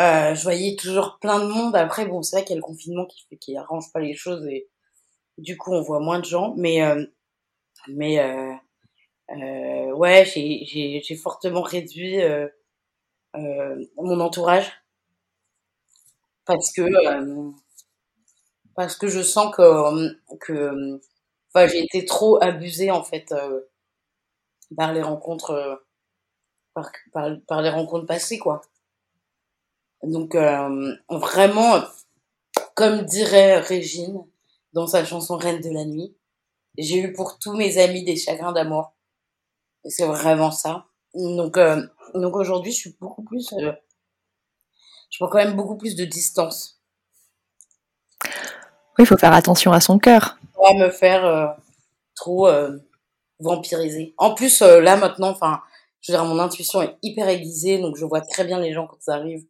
euh, 0.00 0.34
je 0.34 0.42
voyais 0.42 0.76
toujours 0.76 1.18
plein 1.20 1.40
de 1.40 1.46
monde. 1.46 1.76
Après, 1.76 2.06
bon, 2.06 2.22
c'est 2.22 2.36
vrai 2.36 2.44
qu'il 2.44 2.54
y 2.54 2.58
a 2.58 2.60
le 2.60 2.62
confinement 2.62 3.06
qui 3.06 3.24
fait 3.28 3.36
qu'il 3.36 3.56
arrange 3.56 3.92
pas 3.92 4.00
les 4.00 4.14
choses 4.14 4.46
et 4.46 4.68
du 5.38 5.56
coup, 5.56 5.72
on 5.72 5.82
voit 5.82 6.00
moins 6.00 6.18
de 6.18 6.24
gens. 6.24 6.54
Mais, 6.56 6.82
euh, 6.82 7.04
mais 7.88 8.18
euh, 8.20 8.54
euh, 9.30 9.92
ouais, 9.94 10.24
j'ai, 10.24 10.64
j'ai, 11.02 11.16
fortement 11.16 11.62
réduit 11.62 12.18
mon 13.96 14.20
entourage 14.20 14.70
parce 16.44 16.72
que 16.72 16.82
parce 18.74 18.96
que 18.96 19.08
je 19.08 19.22
sens 19.22 19.54
que 19.54 20.16
que 20.40 21.00
enfin, 21.48 21.66
j'ai 21.66 21.84
été 21.84 22.04
trop 22.04 22.42
abusée 22.42 22.90
en 22.90 23.02
fait 23.02 23.34
par 24.76 24.92
les 24.92 25.02
rencontres 25.02 25.82
par, 26.74 26.90
par, 27.12 27.62
les 27.62 27.70
rencontres 27.70 28.06
passées 28.06 28.38
quoi. 28.38 28.62
Donc 30.02 30.36
vraiment, 30.36 31.82
comme 32.74 33.02
dirait 33.02 33.58
Régine 33.58 34.24
dans 34.74 34.86
sa 34.86 35.04
chanson 35.04 35.36
Reine 35.36 35.60
de 35.60 35.70
la 35.70 35.84
nuit, 35.84 36.16
j'ai 36.76 36.98
eu 36.98 37.12
pour 37.12 37.38
tous 37.38 37.54
mes 37.54 37.78
amis 37.78 38.04
des 38.04 38.16
chagrins 38.16 38.52
d'amour. 38.52 38.92
C'est 39.84 40.06
vraiment 40.06 40.50
ça. 40.50 40.86
Donc 41.14 41.56
euh, 41.56 41.82
donc 42.14 42.36
aujourd'hui, 42.36 42.72
je 42.72 42.76
suis 42.76 42.96
beaucoup 43.00 43.22
plus, 43.22 43.52
euh, 43.54 43.72
je 45.10 45.18
prends 45.18 45.28
quand 45.28 45.38
même 45.38 45.56
beaucoup 45.56 45.76
plus 45.76 45.96
de 45.96 46.04
distance. 46.04 46.80
Oui, 48.24 49.04
il 49.04 49.06
faut 49.06 49.16
faire 49.16 49.32
attention 49.32 49.72
à 49.72 49.80
son 49.80 49.98
cœur. 49.98 50.38
Pas 50.54 50.74
me 50.74 50.90
faire 50.90 51.56
trop 52.14 52.48
vampiriser. 53.40 54.14
En 54.18 54.34
plus, 54.34 54.60
là 54.60 54.96
maintenant, 54.96 55.30
enfin, 55.30 55.60
je 56.00 56.12
veux 56.12 56.18
dire, 56.18 56.24
mon 56.24 56.38
intuition 56.38 56.80
est 56.80 56.96
hyper 57.02 57.28
aiguisée, 57.28 57.78
donc 57.78 57.96
je 57.96 58.04
vois 58.04 58.20
très 58.20 58.44
bien 58.44 58.60
les 58.60 58.72
gens 58.72 58.86
quand 58.86 59.00
ça 59.00 59.14
arrive 59.14 59.44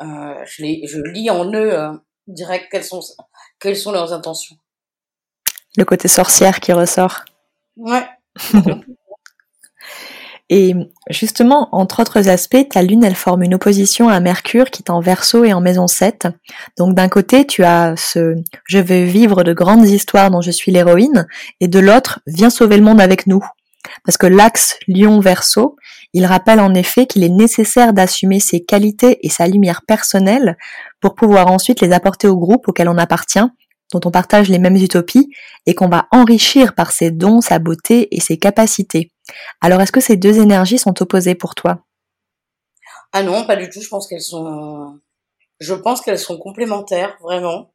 euh, 0.00 0.44
je, 0.44 0.62
les, 0.62 0.86
je 0.86 1.00
lis 1.00 1.30
en 1.30 1.50
eux 1.52 1.72
euh, 1.72 1.92
direct 2.26 2.68
quelles 2.70 2.84
sont, 2.84 3.00
quelles 3.58 3.76
sont 3.76 3.92
leurs 3.92 4.12
intentions. 4.12 4.56
Le 5.76 5.84
côté 5.84 6.08
sorcière 6.08 6.60
qui 6.60 6.72
ressort. 6.72 7.24
Ouais. 7.76 8.06
et 10.48 10.74
justement, 11.10 11.68
entre 11.72 12.00
autres 12.00 12.28
aspects, 12.28 12.68
ta 12.70 12.82
lune, 12.82 13.04
elle 13.04 13.14
forme 13.14 13.42
une 13.42 13.54
opposition 13.54 14.08
à 14.08 14.20
Mercure 14.20 14.70
qui 14.70 14.82
est 14.82 14.90
en 14.90 15.00
verso 15.00 15.44
et 15.44 15.52
en 15.52 15.60
maison 15.60 15.86
7. 15.86 16.28
Donc 16.78 16.94
d'un 16.94 17.08
côté, 17.08 17.46
tu 17.46 17.64
as 17.64 17.94
ce 17.96 18.36
je 18.64 18.78
veux 18.78 19.04
vivre 19.04 19.44
de 19.44 19.52
grandes 19.52 19.86
histoires 19.86 20.30
dont 20.30 20.40
je 20.40 20.50
suis 20.50 20.72
l'héroïne, 20.72 21.26
et 21.60 21.68
de 21.68 21.78
l'autre, 21.78 22.20
viens 22.26 22.50
sauver 22.50 22.76
le 22.78 22.84
monde 22.84 23.00
avec 23.00 23.26
nous. 23.26 23.44
Parce 24.04 24.16
que 24.16 24.26
l'axe 24.26 24.78
Lion-Verso, 24.88 25.76
il 26.12 26.26
rappelle 26.26 26.60
en 26.60 26.74
effet 26.74 27.06
qu'il 27.06 27.24
est 27.24 27.28
nécessaire 27.28 27.92
d'assumer 27.92 28.40
ses 28.40 28.64
qualités 28.64 29.18
et 29.22 29.30
sa 29.30 29.46
lumière 29.46 29.82
personnelle 29.86 30.56
pour 31.00 31.14
pouvoir 31.14 31.48
ensuite 31.48 31.80
les 31.80 31.92
apporter 31.92 32.28
au 32.28 32.36
groupe 32.36 32.68
auquel 32.68 32.88
on 32.88 32.98
appartient, 32.98 33.46
dont 33.92 34.00
on 34.04 34.10
partage 34.10 34.48
les 34.48 34.58
mêmes 34.58 34.76
utopies, 34.76 35.30
et 35.66 35.74
qu'on 35.74 35.88
va 35.88 36.08
enrichir 36.10 36.74
par 36.74 36.92
ses 36.92 37.10
dons, 37.10 37.40
sa 37.40 37.58
beauté 37.58 38.14
et 38.14 38.20
ses 38.20 38.38
capacités. 38.38 39.12
Alors 39.60 39.80
est-ce 39.80 39.92
que 39.92 40.00
ces 40.00 40.16
deux 40.16 40.38
énergies 40.38 40.78
sont 40.78 41.00
opposées 41.02 41.34
pour 41.34 41.54
toi? 41.54 41.84
Ah 43.12 43.22
non, 43.22 43.46
pas 43.46 43.56
du 43.56 43.68
tout. 43.70 43.80
Je 43.80 43.88
pense 43.88 44.08
qu'elles 44.08 44.20
sont, 44.20 45.00
je 45.60 45.74
pense 45.74 46.00
qu'elles 46.00 46.18
sont 46.18 46.38
complémentaires 46.38 47.16
vraiment. 47.22 47.72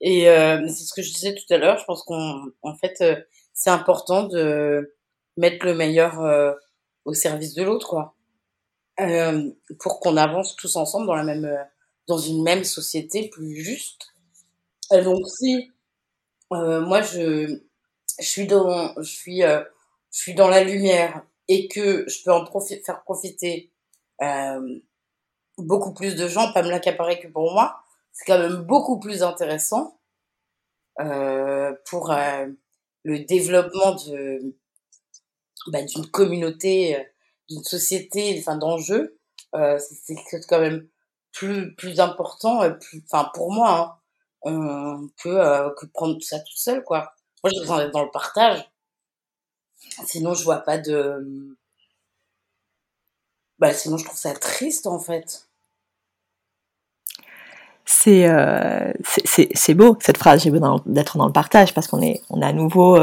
Et 0.00 0.28
euh, 0.28 0.66
c'est 0.68 0.84
ce 0.84 0.94
que 0.94 1.02
je 1.02 1.12
disais 1.12 1.34
tout 1.34 1.52
à 1.52 1.58
l'heure. 1.58 1.78
Je 1.78 1.84
pense 1.84 2.02
qu'on, 2.02 2.52
fait, 2.80 3.00
euh, 3.02 3.16
c'est 3.52 3.70
important 3.70 4.24
de 4.24 4.96
mettre 5.36 5.64
le 5.64 5.74
meilleur 5.74 6.20
euh, 6.20 6.52
au 7.04 7.14
service 7.14 7.54
de 7.54 7.62
l'autre, 7.62 7.88
quoi. 7.88 8.14
Euh, 9.00 9.50
pour 9.78 10.00
qu'on 10.00 10.16
avance 10.16 10.56
tous 10.56 10.76
ensemble 10.76 11.06
dans 11.06 11.14
la 11.14 11.24
même, 11.24 11.46
euh, 11.46 11.62
dans 12.06 12.18
une 12.18 12.42
même 12.42 12.64
société 12.64 13.28
plus 13.30 13.56
juste. 13.56 14.14
Euh, 14.92 15.02
donc 15.02 15.26
si 15.26 15.70
moi 16.50 17.00
je, 17.00 17.60
je 18.18 18.24
suis 18.26 18.46
dans, 18.46 18.94
je 19.00 19.10
suis, 19.10 19.40
je 19.42 19.64
suis 20.10 20.34
dans 20.34 20.48
la 20.48 20.64
lumière 20.64 21.22
et 21.48 21.68
que 21.68 22.04
je 22.08 22.22
peux 22.24 22.32
en 22.32 22.44
profiter, 22.44 22.82
faire 22.82 23.02
profiter 23.02 23.70
beaucoup 25.58 25.94
plus 25.94 26.16
de 26.16 26.26
gens, 26.26 26.52
pas 26.52 26.62
me 26.62 26.70
l'accaparer 26.70 27.20
que 27.20 27.28
pour 27.28 27.52
moi, 27.52 27.80
c'est 28.12 28.24
quand 28.24 28.38
même 28.38 28.56
beaucoup 28.62 28.98
plus 28.98 29.22
intéressant 29.22 30.00
pour 30.96 32.12
le 33.04 33.18
développement 33.20 33.94
de 33.94 34.54
bah, 35.68 35.82
d'une 35.82 36.06
communauté, 36.10 36.96
euh, 36.96 37.02
d'une 37.48 37.64
société, 37.64 38.36
enfin 38.40 38.56
d'enjeux, 38.56 39.18
euh, 39.54 39.78
c'est 39.78 40.16
quand 40.48 40.60
même 40.60 40.88
plus 41.32 41.74
plus 41.76 42.00
important, 42.00 42.62
euh, 42.62 42.74
enfin 43.04 43.30
pour 43.34 43.52
moi, 43.52 44.00
hein, 44.46 44.50
euh, 44.50 45.08
que 45.22 45.28
euh, 45.28 45.70
que 45.78 45.86
prendre 45.86 46.14
tout 46.14 46.20
ça 46.22 46.38
tout 46.40 46.56
seul 46.56 46.82
quoi. 46.84 47.14
Moi 47.42 47.50
j'ai 47.54 47.60
besoin 47.60 47.78
d'être 47.78 47.92
dans 47.92 48.04
le 48.04 48.10
partage. 48.10 48.70
Sinon 50.06 50.34
je 50.34 50.44
vois 50.44 50.58
pas 50.60 50.78
de, 50.78 51.56
bah 53.58 53.72
sinon 53.74 53.96
je 53.98 54.04
trouve 54.04 54.18
ça 54.18 54.34
triste 54.34 54.86
en 54.86 54.98
fait. 54.98 55.48
C'est 57.84 58.28
euh, 58.28 58.92
c'est 59.54 59.74
beau 59.74 59.96
cette 60.00 60.16
phrase. 60.18 60.42
J'ai 60.42 60.50
besoin 60.50 60.80
d'être 60.86 61.18
dans 61.18 61.26
le 61.26 61.32
partage 61.32 61.74
parce 61.74 61.86
qu'on 61.88 62.00
est 62.02 62.22
on 62.30 62.40
est 62.40 62.46
à 62.46 62.52
nouveau 62.52 62.96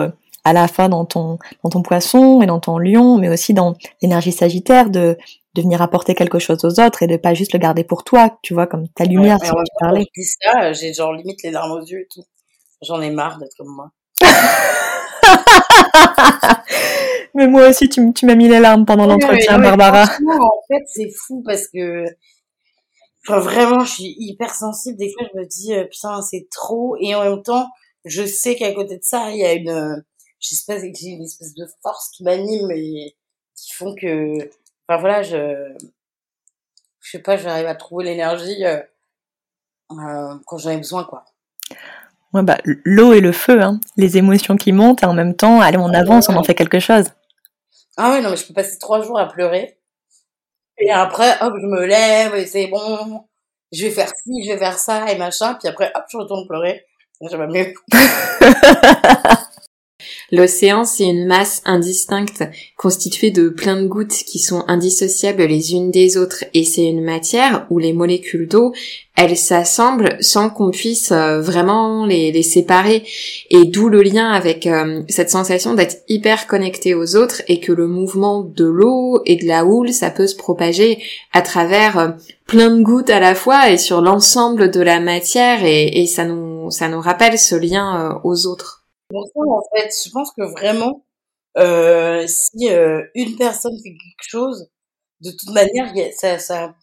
à 0.47 0.53
la 0.53 0.67
fois 0.67 0.87
dans 0.87 1.05
ton, 1.05 1.37
dans 1.63 1.69
ton 1.69 1.81
poisson 1.81 2.41
et 2.41 2.45
dans 2.45 2.59
ton 2.59 2.77
lion, 2.77 3.17
mais 3.17 3.29
aussi 3.29 3.53
dans 3.53 3.75
l'énergie 4.01 4.31
sagittaire 4.31 4.89
de, 4.89 5.17
de 5.55 5.61
venir 5.61 5.81
apporter 5.81 6.15
quelque 6.15 6.39
chose 6.39 6.63
aux 6.63 6.79
autres 6.79 7.03
et 7.03 7.07
de 7.07 7.17
pas 7.17 7.33
juste 7.33 7.53
le 7.53 7.59
garder 7.59 7.83
pour 7.83 8.03
toi, 8.03 8.37
tu 8.43 8.53
vois, 8.53 8.67
comme 8.67 8.87
ta 8.89 9.03
lumière, 9.03 9.39
ouais, 9.41 9.47
tu 9.47 9.53
parlais. 9.79 10.05
Je 10.15 10.21
ça, 10.21 10.71
j'ai 10.71 10.93
genre 10.93 11.13
limite 11.13 11.43
les 11.43 11.51
larmes 11.51 11.71
aux 11.71 11.85
yeux 11.85 12.01
et 12.01 12.07
tout. 12.13 12.23
J'en 12.81 13.01
ai 13.01 13.09
marre 13.09 13.39
d'être 13.39 13.55
comme 13.57 13.75
moi. 13.75 13.91
mais 17.33 17.47
moi 17.47 17.69
aussi, 17.69 17.89
tu, 17.89 18.13
tu 18.13 18.25
m'as 18.25 18.35
mis 18.35 18.47
les 18.47 18.59
larmes 18.59 18.85
pendant 18.85 19.07
l'entretien, 19.07 19.59
Barbara. 19.59 20.03
En 20.03 20.61
fait, 20.67 20.83
c'est 20.85 21.09
fou 21.09 21.43
parce 21.45 21.67
que 21.67 22.05
enfin, 23.27 23.39
vraiment, 23.39 23.83
je 23.83 23.91
suis 23.91 24.15
hyper 24.17 24.53
sensible. 24.53 24.97
Des 24.97 25.11
fois, 25.11 25.27
je 25.33 25.39
me 25.39 25.45
dis, 25.45 25.73
euh, 25.73 25.85
putain, 25.85 26.21
c'est 26.21 26.47
trop. 26.51 26.95
Et 27.01 27.15
en 27.15 27.23
même 27.23 27.41
temps, 27.41 27.67
je 28.05 28.25
sais 28.25 28.55
qu'à 28.55 28.73
côté 28.73 28.97
de 28.97 29.03
ça, 29.03 29.31
il 29.31 29.37
y 29.37 29.45
a 29.45 29.53
une, 29.53 30.03
j'espère 30.39 30.81
que 30.81 30.87
j'ai 30.93 31.09
une 31.09 31.23
espèce 31.23 31.53
de 31.53 31.65
force 31.81 32.09
qui 32.11 32.23
m'anime 32.23 32.71
et 32.71 33.15
qui 33.55 33.73
font 33.73 33.95
que, 33.95 34.37
enfin 34.87 34.99
voilà, 34.99 35.23
je, 35.23 35.75
je 37.01 37.11
sais 37.11 37.19
pas, 37.19 37.37
j'arrive 37.37 37.67
à 37.67 37.75
trouver 37.75 38.05
l'énergie 38.05 38.65
euh, 38.65 38.79
euh, 39.91 40.35
quand 40.45 40.57
j'en 40.57 40.71
ai 40.71 40.77
besoin, 40.77 41.03
quoi. 41.03 41.25
Ouais, 42.33 42.43
bah, 42.43 42.57
l'eau 42.63 43.13
et 43.13 43.21
le 43.21 43.31
feu, 43.31 43.61
hein. 43.61 43.79
les 43.95 44.17
émotions 44.17 44.57
qui 44.57 44.73
montent 44.73 45.03
et 45.03 45.05
en 45.05 45.13
même 45.13 45.35
temps, 45.35 45.61
allez, 45.61 45.77
on 45.77 45.93
avance, 45.93 46.29
on 46.29 46.35
en 46.35 46.43
fait 46.43 46.55
quelque 46.55 46.79
chose. 46.79 47.05
Ah 47.95 48.11
ouais, 48.11 48.21
non, 48.21 48.29
mais 48.29 48.37
je 48.37 48.45
peux 48.45 48.53
passer 48.53 48.77
trois 48.77 49.01
jours 49.01 49.17
à 49.17 49.27
pleurer. 49.27 49.79
Et 50.77 50.91
après, 50.91 51.37
hop, 51.41 51.53
je 51.59 51.65
me 51.65 51.85
lève 51.85 52.35
et 52.35 52.45
c'est 52.45 52.67
bon, 52.67 53.25
je 53.71 53.85
vais 53.85 53.91
faire 53.91 54.09
ci, 54.09 54.43
je 54.43 54.51
vais 54.51 54.57
faire 54.57 54.77
ça 54.77 55.11
et 55.11 55.17
machin. 55.17 55.55
Puis 55.55 55.67
après, 55.67 55.91
hop, 55.95 56.03
je 56.11 56.17
retourne 56.17 56.47
pleurer. 56.47 56.85
Va 57.19 57.47
mieux. 57.47 57.73
L'océan, 60.29 60.83
c'est 60.83 61.05
une 61.05 61.25
masse 61.25 61.61
indistincte 61.63 62.43
constituée 62.75 63.31
de 63.31 63.47
plein 63.47 63.81
de 63.81 63.87
gouttes 63.87 64.23
qui 64.25 64.39
sont 64.39 64.65
indissociables 64.67 65.43
les 65.43 65.73
unes 65.73 65.89
des 65.89 66.17
autres 66.17 66.43
et 66.53 66.65
c'est 66.65 66.83
une 66.83 67.03
matière 67.03 67.65
où 67.69 67.79
les 67.79 67.93
molécules 67.93 68.49
d'eau, 68.49 68.73
elles 69.15 69.37
s'assemblent 69.37 70.17
sans 70.19 70.49
qu'on 70.49 70.71
puisse 70.71 71.13
euh, 71.13 71.39
vraiment 71.39 72.05
les, 72.05 72.43
séparer. 72.43 73.03
Et 73.49 73.63
d'où 73.63 73.87
le 73.87 74.03
lien 74.03 74.29
avec 74.29 74.67
euh, 74.67 75.01
cette 75.07 75.29
sensation 75.29 75.75
d'être 75.75 76.03
hyper 76.09 76.45
connecté 76.45 76.93
aux 76.93 77.15
autres 77.15 77.41
et 77.47 77.61
que 77.61 77.71
le 77.71 77.87
mouvement 77.87 78.41
de 78.41 78.65
l'eau 78.65 79.21
et 79.25 79.37
de 79.37 79.47
la 79.47 79.65
houle, 79.65 79.93
ça 79.93 80.11
peut 80.11 80.27
se 80.27 80.35
propager 80.35 81.01
à 81.31 81.41
travers 81.41 81.97
euh, 81.97 82.09
plein 82.47 82.69
de 82.69 82.83
gouttes 82.83 83.09
à 83.09 83.21
la 83.21 83.33
fois 83.33 83.69
et 83.71 83.77
sur 83.77 84.01
l'ensemble 84.01 84.71
de 84.71 84.81
la 84.81 84.99
matière. 84.99 85.63
Et, 85.63 86.01
et, 86.01 86.05
ça 86.05 86.25
nous 86.25 86.69
ça 86.69 86.89
nous 86.89 86.99
rappelle 86.99 87.39
ce 87.39 87.55
lien 87.55 88.19
aux 88.25 88.45
autres 88.45 88.76
en 89.13 89.61
fait, 89.75 89.89
je 90.05 90.09
pense 90.11 90.31
que 90.31 90.43
vraiment, 90.43 91.05
euh, 91.57 92.25
si 92.27 92.69
euh, 92.71 93.03
une 93.15 93.37
personne 93.37 93.77
fait 93.83 93.91
quelque 93.91 94.29
chose, 94.29 94.69
de 95.21 95.31
toute 95.31 95.51
manière, 95.51 95.93
ça, 96.15 96.39
ça 96.39 96.75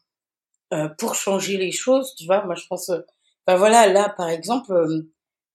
euh, 0.75 0.89
pour 0.99 1.15
changer 1.15 1.57
les 1.59 1.73
choses, 1.73 2.15
tu 2.17 2.27
vois, 2.27 2.45
moi 2.45 2.55
je 2.57 2.67
pense, 2.69 2.91
enfin 2.91 3.59
voilà, 3.59 3.89
là 3.89 4.15
par 4.17 4.29
exemple, 4.31 4.75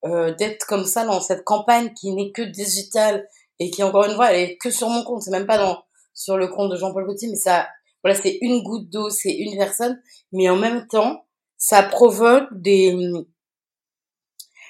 euh, 0.05 0.35
d'être 0.35 0.65
comme 0.67 0.85
ça 0.85 1.05
dans 1.05 1.21
cette 1.21 1.43
campagne 1.45 1.93
qui 1.93 2.13
n'est 2.13 2.31
que 2.31 2.43
digitale 2.43 3.27
et 3.59 3.71
qui 3.71 3.83
encore 3.83 4.05
une 4.05 4.15
fois 4.15 4.31
elle 4.33 4.51
est 4.51 4.57
que 4.57 4.71
sur 4.71 4.89
mon 4.89 5.03
compte, 5.03 5.23
c'est 5.23 5.31
même 5.31 5.47
pas 5.47 5.57
dans 5.59 5.83
sur 6.13 6.37
le 6.37 6.47
compte 6.49 6.71
de 6.71 6.77
Jean-Paul 6.77 7.05
Gaultier, 7.05 7.29
mais 7.29 7.37
ça 7.37 7.67
voilà 8.03 8.17
c'est 8.19 8.37
une 8.41 8.63
goutte 8.63 8.89
d'eau, 8.89 9.09
c'est 9.11 9.33
une 9.33 9.57
personne, 9.57 10.01
mais 10.33 10.49
en 10.49 10.57
même 10.57 10.87
temps 10.87 11.25
ça 11.57 11.83
provoque 11.83 12.47
des 12.53 12.95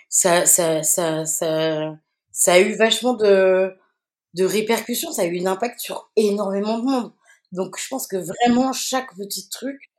ça 0.10 0.46
ça 0.46 0.84
ça 0.84 1.26
ça 1.26 1.98
ça 2.32 2.54
a 2.54 2.60
eu 2.60 2.76
vachement 2.76 3.14
de 3.14 3.74
de 4.36 4.46
répercussions, 4.46 5.12
ça 5.12 5.24
a 5.24 5.26
eu 5.26 5.42
un 5.42 5.48
impact 5.48 5.80
sur 5.80 6.12
énormément 6.16 6.80
de 6.80 6.84
monde. 6.86 7.14
Donc 7.54 7.78
je 7.80 7.88
pense 7.90 8.08
que 8.08 8.18
vraiment 8.18 8.74
chaque 8.74 9.16
petit 9.18 9.50
truc 9.50 9.92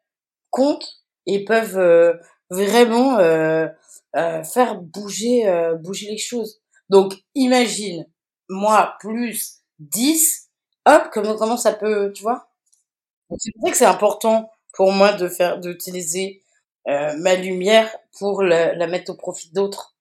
compte 0.51 0.87
et 1.27 1.45
peuvent 1.45 1.79
euh, 1.79 2.15
vraiment 2.51 3.19
euh, 3.19 3.69
euh, 4.17 4.43
faire 4.45 4.77
bouger 4.81 5.45
bouger 5.83 6.09
les 6.11 6.19
choses. 6.19 6.61
Donc 6.91 7.15
imagine 7.35 8.07
moi 8.49 8.97
plus 9.01 9.61
10, 9.81 10.49
hop 10.87 11.05
comment 11.13 11.57
ça 11.57 11.73
peut, 11.73 12.13
tu 12.15 12.23
vois? 12.23 12.49
C'est 13.39 13.53
pour 13.55 13.65
ça 13.67 13.73
que 13.73 13.77
c'est 13.79 13.85
important 13.87 14.51
pour 14.75 14.93
moi 14.93 15.13
de 15.15 15.29
faire 15.29 15.59
d'utiliser 15.61 16.43
ma 16.87 17.35
lumière 17.37 17.95
pour 18.19 18.43
la 18.43 18.87
mettre 18.89 19.13
au 19.13 19.17
profit 19.17 19.51
d'autres. 19.53 19.95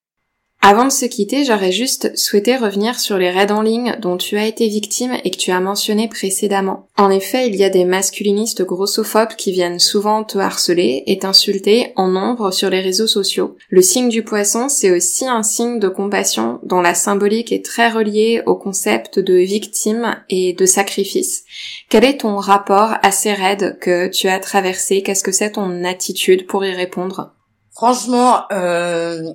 Avant 0.62 0.84
de 0.84 0.92
se 0.92 1.06
quitter, 1.06 1.46
j'aurais 1.46 1.72
juste 1.72 2.18
souhaité 2.18 2.58
revenir 2.58 3.00
sur 3.00 3.18
les 3.18 3.32
raids 3.32 3.52
en 3.52 3.62
ligne 3.62 3.96
dont 4.02 4.18
tu 4.18 4.38
as 4.38 4.46
été 4.46 4.68
victime 4.68 5.16
et 5.24 5.32
que 5.32 5.38
tu 5.38 5.52
as 5.52 5.60
mentionné 5.62 6.10
précédemment. 6.10 6.90
En 6.98 7.10
effet, 7.10 7.48
il 7.48 7.56
y 7.56 7.64
a 7.64 7.70
des 7.70 7.86
masculinistes 7.86 8.64
grossophobes 8.64 9.36
qui 9.38 9.54
viennent 9.54 9.80
souvent 9.80 10.26
te 10.26 10.38
harceler 10.38 11.04
et 11.08 11.20
t'insulter 11.20 11.94
en 11.96 12.10
nombre 12.10 12.52
sur 12.52 12.70
les 12.70 12.82
réseaux 12.82 13.08
sociaux. 13.08 13.56
Le 13.70 13.82
signe 13.82 14.10
du 14.10 14.22
poisson, 14.24 14.68
c'est 14.68 14.92
aussi 14.92 15.26
un 15.26 15.44
signe 15.44 15.80
de 15.80 15.88
compassion 15.88 16.60
dont 16.64 16.82
la 16.82 16.94
symbolique 16.94 17.54
est 17.54 17.64
très 17.64 17.90
reliée 17.90 18.44
au 18.46 18.56
concept 18.56 19.18
de 19.18 19.36
victime 19.36 20.18
et 20.28 20.52
de 20.52 20.66
sacrifice. 20.66 21.46
Quel 21.88 22.04
est 22.04 22.18
ton 22.18 22.36
rapport 22.36 22.96
à 23.02 23.12
ces 23.12 23.32
raids 23.32 23.78
que 23.80 24.10
tu 24.10 24.28
as 24.28 24.40
traversés? 24.40 25.04
Qu'est-ce 25.04 25.24
que 25.24 25.32
c'est 25.32 25.54
ton 25.54 25.86
attitude 25.86 26.48
pour 26.48 26.66
y 26.66 26.74
répondre? 26.74 27.34
Franchement, 27.72 28.42
euh 28.52 29.34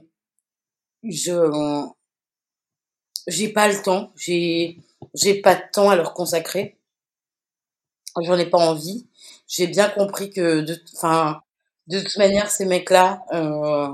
je 1.04 1.32
j'ai 3.26 3.50
pas 3.50 3.68
le 3.68 3.82
temps, 3.82 4.12
j'ai 4.16 4.78
j'ai 5.12 5.34
pas 5.42 5.56
de 5.56 5.62
temps 5.72 5.90
à 5.90 5.96
leur 5.96 6.14
consacrer. 6.14 6.78
J'en 8.20 8.36
ai 8.38 8.46
pas 8.46 8.58
envie. 8.58 9.06
J'ai 9.46 9.66
bien 9.68 9.88
compris 9.88 10.30
que 10.30 10.60
de 10.62 10.80
enfin 10.94 11.42
de 11.86 12.00
toute 12.00 12.16
manière 12.16 12.50
ces 12.50 12.64
mecs-là 12.64 13.24
euh, 13.32 13.88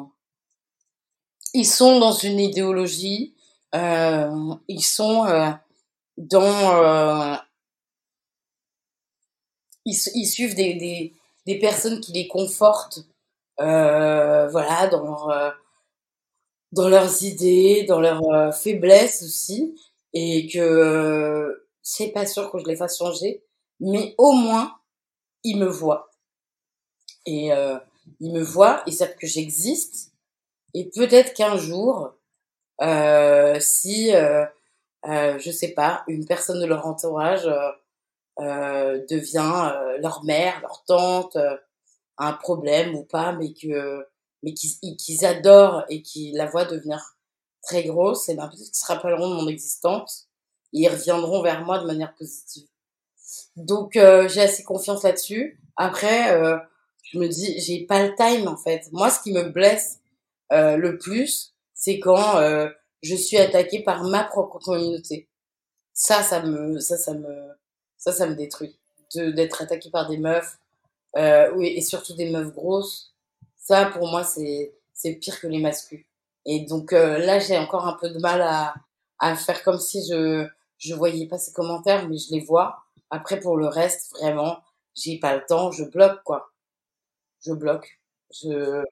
ils 1.55 1.67
sont 1.67 1.99
dans 1.99 2.13
une 2.13 2.39
idéologie, 2.41 3.35
euh, 3.75 4.55
ils 4.69 4.83
sont 4.85 5.27
euh, 5.27 5.51
dans 6.19 6.85
euh, 6.85 7.37
ils, 9.85 9.97
ils 10.15 10.27
suivent 10.27 10.55
des, 10.55 10.75
des, 10.75 11.15
des 11.47 11.59
personnes 11.59 12.01
qui 12.01 12.13
les 12.13 12.29
confortent 12.29 13.01
euh, 13.61 14.49
voilà 14.49 14.89
dans 14.89 15.03
leur 15.05 15.55
dans 16.73 16.89
leurs 16.89 17.23
idées, 17.25 17.85
dans 17.85 18.01
leurs 18.01 18.23
euh, 18.31 18.53
faiblesses 18.53 19.23
aussi, 19.23 19.75
et 20.13 20.49
que 20.49 20.59
euh, 20.59 21.69
c'est 21.83 22.09
pas 22.09 22.27
sûr 22.27 22.51
que 22.51 22.59
je 22.59 22.65
les 22.67 22.77
fasse 22.77 22.99
changer, 22.99 23.43
mais 23.81 24.15
au 24.19 24.33
moins 24.33 24.77
ils 25.45 25.59
me 25.59 25.67
voient. 25.67 26.11
Et 27.27 27.53
euh, 27.53 27.79
ils 28.21 28.33
me 28.33 28.43
voient, 28.43 28.83
ils 28.87 28.93
savent 28.93 29.17
que 29.17 29.27
j'existe, 29.27 30.13
et 30.75 30.91
peut-être 30.91 31.35
qu'un 31.35 31.57
jour, 31.57 32.15
euh, 32.83 33.59
si 33.61 34.15
euh, 34.15 34.47
je 35.05 35.51
sais 35.51 35.71
pas, 35.73 36.05
une 36.09 36.27
personne 36.27 36.61
de 36.61 36.67
leur 36.67 36.87
entourage 36.87 37.49
devient 38.39 39.73
leur 40.01 40.25
mère, 40.25 40.61
leur 40.63 40.85
tante, 40.85 41.37
un 42.19 42.33
problème 42.33 42.95
ou 42.95 43.05
pas, 43.05 43.33
mais 43.33 43.53
que 43.53 44.07
mais 44.43 44.55
qu'ils 44.55 45.25
adorent 45.25 45.85
et 45.89 46.03
qui 46.03 46.33
la 46.33 46.47
voient 46.47 46.65
devenir 46.65 47.17
très 47.63 47.85
grosse, 47.85 48.29
et 48.29 48.35
ben 48.35 48.49
peut-être 48.49 48.71
qu'ils 48.71 48.75
se 48.75 48.87
rappelleront 48.87 49.31
de 49.31 49.35
mon 49.35 49.49
existence 49.49 50.29
et 50.73 50.81
ils 50.81 50.89
reviendront 50.89 51.43
vers 51.43 51.65
moi 51.65 51.79
de 51.79 51.87
manière 51.87 52.15
positive. 52.15 52.67
Donc 53.57 53.97
euh, 53.97 54.29
j'ai 54.29 54.41
assez 54.43 54.63
confiance 54.63 55.03
là-dessus. 55.03 55.61
Après, 55.77 56.33
euh, 56.33 56.59
je 57.03 57.19
me 57.19 57.29
dis, 57.29 57.61
j'ai 57.61 57.85
pas 57.87 58.07
le 58.07 58.15
time 58.15 58.49
en 58.49 58.57
fait. 58.57 58.89
Moi, 58.93 59.11
ce 59.11 59.21
qui 59.21 59.33
me 59.33 59.45
blesse 59.45 60.01
euh, 60.53 60.77
le 60.77 60.99
plus, 60.99 61.55
c'est 61.75 61.99
quand 61.99 62.39
euh, 62.39 62.69
je 63.03 63.15
suis 63.15 63.37
attaquée 63.37 63.83
par 63.83 64.05
ma 64.05 64.25
propre 64.25 64.59
communauté. 64.59 65.29
Ça, 65.93 66.23
ça 66.23 66.43
me, 66.43 66.79
ça, 66.79 66.97
ça 66.97 67.15
me, 67.15 67.51
ça, 67.99 68.13
ça 68.13 68.27
me 68.27 68.35
détruit. 68.35 68.79
D'être 69.15 69.63
attaquée 69.63 69.91
par 69.91 70.09
des 70.09 70.19
meufs, 70.19 70.59
euh, 71.17 71.53
oui, 71.57 71.67
et 71.69 71.81
surtout 71.81 72.15
des 72.15 72.31
meufs 72.31 72.53
grosses 72.55 73.10
ça, 73.61 73.87
pour 73.87 74.09
moi, 74.09 74.25
c'est 74.25 74.75
c'est 74.95 75.15
pire 75.15 75.41
que 75.41 75.47
les 75.47 75.61
masculins. 75.61 76.03
Et 76.47 76.61
donc 76.67 76.93
euh, 76.93 77.19
là, 77.19 77.39
j'ai 77.39 77.57
encore 77.59 77.87
un 77.87 77.95
peu 77.95 78.11
de 78.11 78.19
mal 78.19 78.43
à, 78.43 78.75
à 79.19 79.37
faire 79.37 79.63
comme 79.63 79.79
si 79.79 80.01
je 80.11 80.47
je 80.79 80.95
voyais 80.95 81.27
pas 81.29 81.39
ces 81.39 81.53
commentaires, 81.53 82.09
mais 82.09 82.17
je 82.17 82.33
les 82.33 82.41
vois. 82.41 82.85
Après, 83.11 83.39
pour 83.39 83.57
le 83.57 83.67
reste, 83.69 84.13
vraiment, 84.19 84.59
j'ai 84.95 85.19
pas 85.19 85.37
le 85.37 85.45
temps, 85.47 85.71
je 85.71 85.85
bloque 85.85 86.23
quoi. 86.25 86.51
Je 87.45 87.53
bloque. 87.53 88.01
Je 88.33 88.83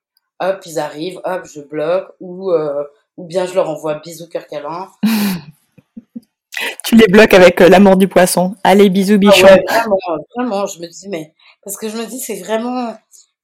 hop, 0.41 0.63
ils 0.67 0.79
arrivent, 0.79 1.21
hop, 1.25 1.47
je 1.47 1.61
bloque 1.61 2.15
ou 2.21 2.51
euh, 2.53 2.85
ou 3.17 3.25
bien 3.25 3.47
je 3.47 3.55
leur 3.55 3.69
envoie 3.69 3.95
bisous 3.95 4.29
cœur 4.29 4.47
câlin. 4.47 4.91
tu 6.85 6.97
les 6.97 7.09
bloques 7.09 7.35
avec 7.35 7.61
euh, 7.61 7.69
l'amour 7.69 7.97
du 7.97 8.09
poisson. 8.09 8.55
Allez, 8.65 8.91
bisous 8.91 9.15
ah 9.15 9.19
bichon. 9.19 9.47
vraiment, 9.47 9.97
vraiment, 10.37 10.67
je 10.67 10.81
me 10.81 10.87
dis 10.87 11.09
mais 11.09 11.35
parce 11.65 11.77
que 11.77 11.89
je 11.89 11.97
me 11.97 12.07
dis 12.07 12.21
c'est 12.21 12.41
vraiment 12.41 12.95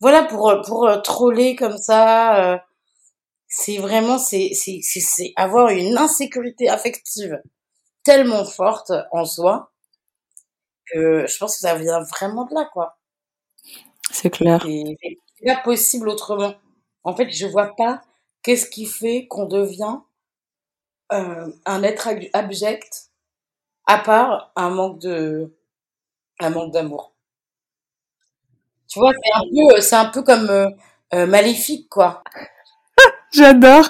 voilà 0.04 0.22
pour 0.24 0.50
euh, 0.50 0.60
pour 0.60 0.86
euh, 0.86 1.00
troller 1.00 1.56
comme 1.56 1.78
ça 1.78 2.52
euh, 2.52 2.58
c'est 3.48 3.78
vraiment 3.78 4.18
c'est 4.18 4.50
c'est 4.52 4.80
c'est 4.82 5.32
avoir 5.34 5.70
une 5.70 5.96
insécurité 5.96 6.68
affective 6.68 7.40
tellement 8.02 8.44
forte 8.44 8.92
en 9.12 9.24
soi 9.24 9.72
que 10.92 11.26
je 11.26 11.38
pense 11.38 11.54
que 11.54 11.60
ça 11.60 11.74
vient 11.76 12.00
vraiment 12.00 12.44
de 12.44 12.54
là 12.54 12.68
quoi. 12.70 12.98
C'est 14.10 14.28
clair. 14.28 14.60
C'est 14.62 15.46
pas 15.46 15.62
possible 15.62 16.10
autrement. 16.10 16.52
En 17.04 17.16
fait 17.16 17.30
je 17.30 17.46
vois 17.46 17.74
pas 17.74 18.02
qu'est-ce 18.42 18.68
qui 18.68 18.84
fait 18.84 19.26
qu'on 19.26 19.46
devient 19.46 20.00
un 21.08 21.82
être 21.82 22.10
abject 22.34 23.10
à 23.86 23.96
part 23.96 24.52
un 24.54 24.68
manque 24.68 25.00
de 25.00 25.56
un 26.40 26.50
manque 26.50 26.72
d'amour 26.72 27.13
tu 28.94 29.00
vois, 29.00 29.10
c'est 29.12 29.32
un 29.34 29.42
peu, 29.42 29.80
c'est 29.80 29.96
un 29.96 30.04
peu 30.04 30.22
comme 30.22 30.48
euh, 30.50 30.70
euh, 31.14 31.26
Maléfique, 31.26 31.88
quoi. 31.88 32.22
J'adore. 33.32 33.88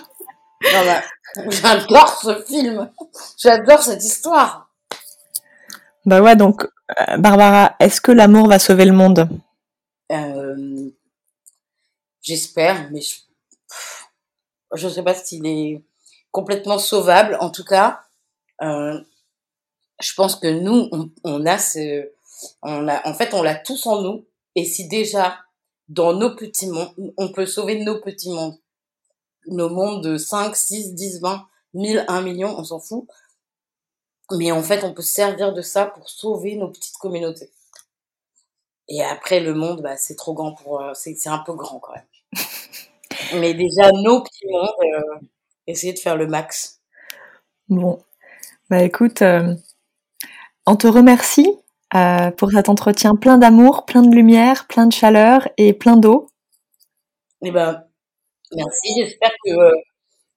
bah, 0.62 1.02
J'adore 1.50 2.22
ce 2.22 2.42
film. 2.44 2.90
J'adore 3.36 3.82
cette 3.82 4.02
histoire. 4.02 4.70
Bah 6.07 6.22
ouais, 6.22 6.36
donc, 6.36 6.64
euh, 6.64 7.16
Barbara, 7.18 7.76
est-ce 7.80 8.00
que 8.00 8.12
l'amour 8.12 8.48
va 8.48 8.59
sauver 8.59 8.86
le 8.86 8.92
monde? 8.92 9.28
J'espère, 12.22 12.90
mais 12.90 13.00
je 14.74 14.86
ne 14.86 14.92
sais 14.92 15.02
pas 15.02 15.12
s'il 15.14 15.46
est 15.46 15.82
complètement 16.30 16.78
sauvable. 16.78 17.36
En 17.40 17.50
tout 17.50 17.64
cas, 17.64 18.00
je 18.61 20.14
pense 20.16 20.36
que 20.36 20.46
nous, 20.46 20.88
on, 20.92 21.11
on 21.24 21.44
a 21.44 21.59
ce, 21.59 22.11
on 22.62 22.88
a, 22.88 23.07
en 23.07 23.12
fait, 23.12 23.34
on 23.34 23.42
l'a 23.42 23.57
tous 23.57 23.86
en 23.86 24.00
nous. 24.00 24.24
Et 24.57 24.64
si 24.64 24.88
déjà, 24.88 25.38
dans 25.88 26.12
nos 26.12 26.34
petits 26.34 26.68
mondes, 26.68 26.94
on 27.16 27.32
peut 27.32 27.46
sauver 27.46 27.82
nos 27.82 28.00
petits 28.00 28.30
mondes, 28.30 28.59
nos 29.46 29.68
mondes 29.68 30.02
de 30.02 30.16
5, 30.16 30.55
6, 30.57 30.94
10, 30.94 31.20
20, 31.20 31.46
1000, 31.74 32.05
1 32.09 32.20
million, 32.22 32.59
on 32.59 32.64
s'en 32.64 32.80
fout. 32.80 33.07
Mais 34.32 34.52
en 34.52 34.62
fait, 34.62 34.84
on 34.84 34.94
peut 34.94 35.02
servir 35.02 35.52
de 35.52 35.62
ça 35.62 35.86
pour 35.86 36.09
sauver 36.09 36.57
nos 36.57 36.68
petites 36.68 36.96
communautés. 36.96 37.50
Et 38.88 39.02
après, 39.02 39.40
le 39.40 39.55
monde, 39.55 39.82
bah, 39.82 39.96
c'est 39.96 40.16
trop 40.16 40.34
grand 40.34 40.52
pour... 40.55 40.80
Euh, 40.80 40.92
c'est 40.94 41.26
un 41.28 41.38
peu 41.38 41.55
grand 41.55 41.78
quand 41.78 41.92
même. 41.94 42.07
Mais 43.40 43.55
déjà, 43.55 43.92
nos 43.92 44.22
petits 44.22 44.46
mondes, 44.48 44.68
euh, 44.82 45.18
essayer 45.66 45.92
de 45.92 45.98
faire 45.98 46.16
le 46.16 46.26
max. 46.26 46.80
Bon. 47.68 48.02
Bah 48.70 48.82
écoute, 48.82 49.22
euh, 49.22 49.55
on 50.66 50.76
te 50.76 50.86
remercie 50.86 51.48
euh, 51.97 52.30
pour 52.32 52.51
cet 52.51 52.68
entretien 52.68 53.14
plein 53.16 53.38
d'amour, 53.38 53.84
plein 53.86 54.03
de 54.03 54.14
lumière, 54.14 54.66
plein 54.66 54.86
de 54.86 54.92
chaleur 54.92 55.49
et 55.57 55.72
plein 55.72 55.97
d'eau. 55.97 56.26
Eh 57.42 57.51
ben, 57.53 57.84
merci. 58.57 58.88
J'espère 59.05 59.32
que, 59.45 59.51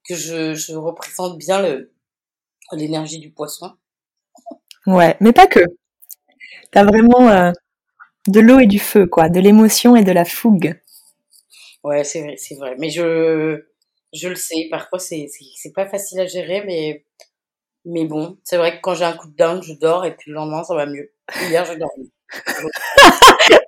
que 0.08 0.14
je, 0.16 0.54
je 0.54 0.74
représente 0.76 1.38
bien 1.38 1.62
l'énergie 2.72 3.18
du 3.18 3.30
poisson. 3.30 3.72
Ouais, 4.86 5.16
mais 5.20 5.32
pas 5.32 5.46
que. 5.46 5.60
T'as 6.70 6.84
vraiment 6.84 7.28
euh, 7.28 7.52
de 8.28 8.40
l'eau 8.40 8.60
et 8.60 8.66
du 8.66 8.78
feu, 8.80 9.06
quoi, 9.06 9.28
de 9.30 9.40
l'émotion 9.40 9.96
et 9.96 10.04
de 10.04 10.12
la 10.12 10.24
fougue. 10.24 10.80
Ouais, 11.84 12.04
c'est 12.04 12.22
vrai, 12.22 12.36
c'est 12.36 12.56
vrai. 12.56 12.74
Mais 12.78 12.90
je, 12.90 13.62
Je 14.14 14.28
le 14.28 14.36
sais, 14.36 14.68
parfois 14.70 15.00
c'est 15.00 15.28
c'est 15.56 15.72
pas 15.74 15.88
facile 15.88 16.20
à 16.20 16.26
gérer, 16.26 16.64
mais 16.66 17.06
mais 17.86 18.06
bon, 18.06 18.38
c'est 18.44 18.58
vrai 18.58 18.76
que 18.76 18.82
quand 18.82 18.94
j'ai 18.94 19.04
un 19.06 19.16
coup 19.16 19.28
de 19.30 19.36
dingue, 19.36 19.62
je 19.62 19.74
dors 19.74 20.04
et 20.06 20.16
puis 20.16 20.30
le 20.30 20.36
lendemain 20.36 20.64
ça 20.64 20.74
va 20.76 20.86
mieux. 20.86 21.12
Hier 21.36 21.64
j'ai 21.64 21.76
dormi. 21.76 22.10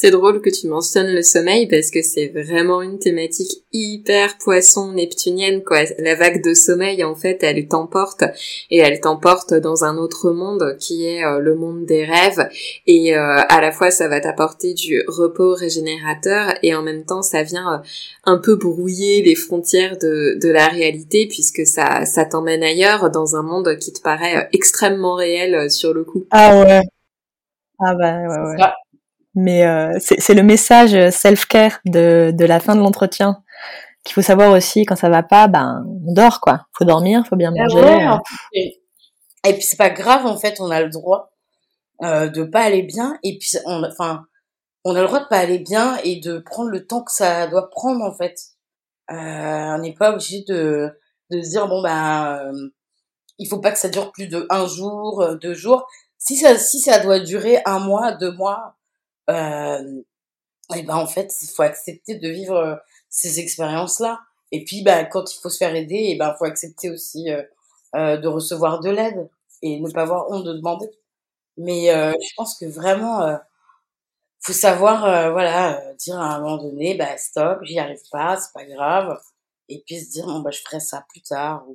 C'est 0.00 0.12
drôle 0.12 0.40
que 0.40 0.48
tu 0.48 0.68
mentionnes 0.68 1.12
le 1.12 1.22
sommeil 1.22 1.66
parce 1.66 1.90
que 1.90 2.02
c'est 2.02 2.28
vraiment 2.28 2.82
une 2.82 3.00
thématique 3.00 3.64
hyper 3.72 4.38
poisson 4.38 4.92
neptunienne 4.92 5.64
quoi. 5.64 5.78
La 5.98 6.14
vague 6.14 6.40
de 6.40 6.54
sommeil 6.54 7.02
en 7.02 7.16
fait, 7.16 7.42
elle 7.42 7.66
t'emporte 7.66 8.22
et 8.70 8.78
elle 8.78 9.00
t'emporte 9.00 9.54
dans 9.54 9.82
un 9.82 9.96
autre 9.96 10.30
monde 10.30 10.76
qui 10.78 11.04
est 11.04 11.24
euh, 11.24 11.40
le 11.40 11.56
monde 11.56 11.84
des 11.84 12.04
rêves 12.04 12.48
et 12.86 13.16
euh, 13.16 13.40
à 13.48 13.60
la 13.60 13.72
fois 13.72 13.90
ça 13.90 14.06
va 14.06 14.20
t'apporter 14.20 14.72
du 14.72 15.02
repos 15.08 15.54
régénérateur 15.54 16.54
et 16.62 16.76
en 16.76 16.82
même 16.82 17.04
temps 17.04 17.22
ça 17.22 17.42
vient 17.42 17.74
euh, 17.74 17.78
un 18.22 18.38
peu 18.38 18.54
brouiller 18.54 19.22
les 19.22 19.34
frontières 19.34 19.98
de, 19.98 20.38
de 20.40 20.48
la 20.48 20.68
réalité 20.68 21.26
puisque 21.26 21.66
ça 21.66 22.04
ça 22.04 22.24
t'emmène 22.24 22.62
ailleurs 22.62 23.10
dans 23.10 23.34
un 23.34 23.42
monde 23.42 23.76
qui 23.80 23.92
te 23.92 24.00
paraît 24.00 24.48
extrêmement 24.52 25.16
réel 25.16 25.68
sur 25.72 25.92
le 25.92 26.04
coup. 26.04 26.24
Ah 26.30 26.60
ouais. 26.60 26.82
Ah 27.80 27.96
bah 27.96 28.16
ouais 28.28 28.56
ouais. 28.56 28.64
Mais 29.40 29.64
euh, 29.64 29.96
c'est 30.00 30.34
le 30.34 30.42
message 30.42 31.10
self-care 31.10 31.78
de, 31.84 32.32
de 32.34 32.44
la 32.44 32.58
fin 32.58 32.74
de 32.74 32.80
l'entretien 32.80 33.40
qu'il 34.08 34.14
faut 34.14 34.22
savoir 34.22 34.52
aussi 34.52 34.84
quand 34.84 34.96
ça 34.96 35.10
va 35.10 35.22
pas, 35.22 35.48
ben 35.48 35.84
on 36.06 36.12
dort 36.12 36.40
quoi. 36.40 36.66
Faut 36.76 36.84
dormir, 36.84 37.24
faut 37.28 37.36
bien 37.36 37.52
ah 37.54 37.60
manger. 37.60 38.06
Euh. 38.08 38.16
et, 38.54 39.52
puis 39.52 39.62
c'est 39.62 39.76
pas 39.76 39.90
grave 39.90 40.26
en 40.26 40.36
fait, 40.38 40.60
on 40.60 40.70
a 40.70 40.80
le 40.80 40.88
droit 40.88 41.30
euh, 42.02 42.28
de 42.28 42.42
pas 42.42 42.62
aller 42.62 42.82
bien 42.82 43.18
et 43.22 43.38
puis 43.38 43.50
on, 43.66 43.84
enfin 43.84 44.24
on 44.84 44.94
a 44.96 45.02
le 45.02 45.06
droit 45.06 45.20
de 45.20 45.26
pas 45.26 45.38
aller 45.38 45.58
bien 45.58 45.98
et 46.04 46.20
de 46.20 46.38
prendre 46.38 46.70
le 46.70 46.86
temps 46.86 47.02
que 47.02 47.12
ça 47.12 47.46
doit 47.48 47.68
prendre 47.70 48.02
en 48.02 48.14
fait. 48.14 48.34
Euh, 49.10 49.14
on 49.14 49.78
n'est 49.78 49.94
pas 49.94 50.12
obligé 50.12 50.42
de 50.48 50.90
de 51.30 51.42
se 51.42 51.50
dire 51.50 51.68
bon 51.68 51.82
ben 51.82 52.38
euh, 52.46 52.70
il 53.38 53.46
faut 53.46 53.60
pas 53.60 53.72
que 53.72 53.78
ça 53.78 53.90
dure 53.90 54.10
plus 54.10 54.26
de 54.26 54.46
un 54.48 54.66
jour, 54.66 55.36
deux 55.40 55.54
jours. 55.54 55.86
Si 56.16 56.36
ça 56.36 56.56
si 56.56 56.80
ça 56.80 56.98
doit 57.00 57.20
durer 57.20 57.60
un 57.66 57.78
mois, 57.78 58.12
deux 58.12 58.32
mois, 58.32 58.77
euh, 59.30 60.02
et 60.76 60.82
ben 60.82 60.96
en 60.96 61.06
fait, 61.06 61.34
il 61.42 61.48
faut 61.48 61.62
accepter 61.62 62.16
de 62.16 62.28
vivre 62.28 62.56
euh, 62.56 62.76
ces 63.10 63.40
expériences-là. 63.40 64.20
Et 64.52 64.64
puis, 64.64 64.82
ben, 64.82 65.06
quand 65.06 65.32
il 65.34 65.40
faut 65.40 65.50
se 65.50 65.58
faire 65.58 65.74
aider, 65.74 65.96
et 65.96 66.16
ben, 66.16 66.34
faut 66.38 66.44
accepter 66.46 66.90
aussi 66.90 67.30
euh, 67.30 67.42
euh, 67.96 68.16
de 68.18 68.28
recevoir 68.28 68.80
de 68.80 68.90
l'aide 68.90 69.30
et 69.62 69.80
ne 69.80 69.90
pas 69.90 70.02
avoir 70.02 70.30
honte 70.30 70.44
de 70.44 70.54
demander. 70.54 70.88
Mais 71.58 71.92
euh, 71.94 72.12
je 72.12 72.34
pense 72.36 72.58
que 72.58 72.66
vraiment, 72.66 73.22
euh, 73.22 73.36
faut 74.40 74.52
savoir, 74.52 75.32
voilà, 75.32 75.80
dire 75.98 76.18
à 76.18 76.34
un 76.36 76.40
moment 76.40 76.58
donné, 76.58 76.94
bah 76.94 77.16
stop, 77.18 77.58
j'y 77.62 77.78
arrive 77.78 78.00
pas, 78.10 78.36
c'est 78.36 78.52
pas 78.52 78.64
grave. 78.64 79.20
Et 79.68 79.82
puis 79.86 80.00
se 80.00 80.10
dire, 80.10 80.26
bon, 80.26 80.40
bah, 80.40 80.50
je 80.50 80.60
ferai 80.60 80.80
ça 80.80 81.04
plus 81.08 81.20
tard. 81.22 81.66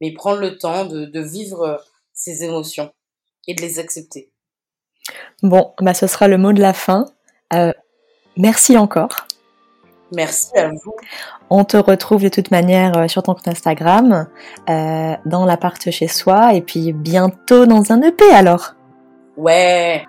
Mais 0.00 0.12
prendre 0.12 0.40
le 0.40 0.58
temps 0.58 0.84
de, 0.86 1.04
de 1.06 1.20
vivre 1.20 1.82
ces 2.12 2.44
émotions 2.44 2.92
et 3.48 3.54
de 3.54 3.62
les 3.62 3.78
accepter. 3.78 4.32
Bon, 5.42 5.72
bah 5.80 5.94
ce 5.94 6.06
sera 6.06 6.28
le 6.28 6.38
mot 6.38 6.52
de 6.52 6.60
la 6.60 6.72
fin. 6.72 7.06
Euh, 7.52 7.72
merci 8.36 8.76
encore. 8.76 9.26
Merci 10.12 10.56
à 10.56 10.68
vous. 10.68 10.94
On 11.50 11.64
te 11.64 11.76
retrouve 11.76 12.22
de 12.22 12.28
toute 12.28 12.50
manière 12.50 12.96
euh, 12.96 13.08
sur 13.08 13.22
ton 13.22 13.34
compte 13.34 13.48
Instagram, 13.48 14.28
euh, 14.68 15.14
dans 15.24 15.44
l'appart 15.44 15.90
chez 15.90 16.08
soi, 16.08 16.54
et 16.54 16.60
puis 16.60 16.92
bientôt 16.92 17.66
dans 17.66 17.92
un 17.92 18.02
EP 18.02 18.24
alors. 18.32 18.74
Ouais. 19.36 20.06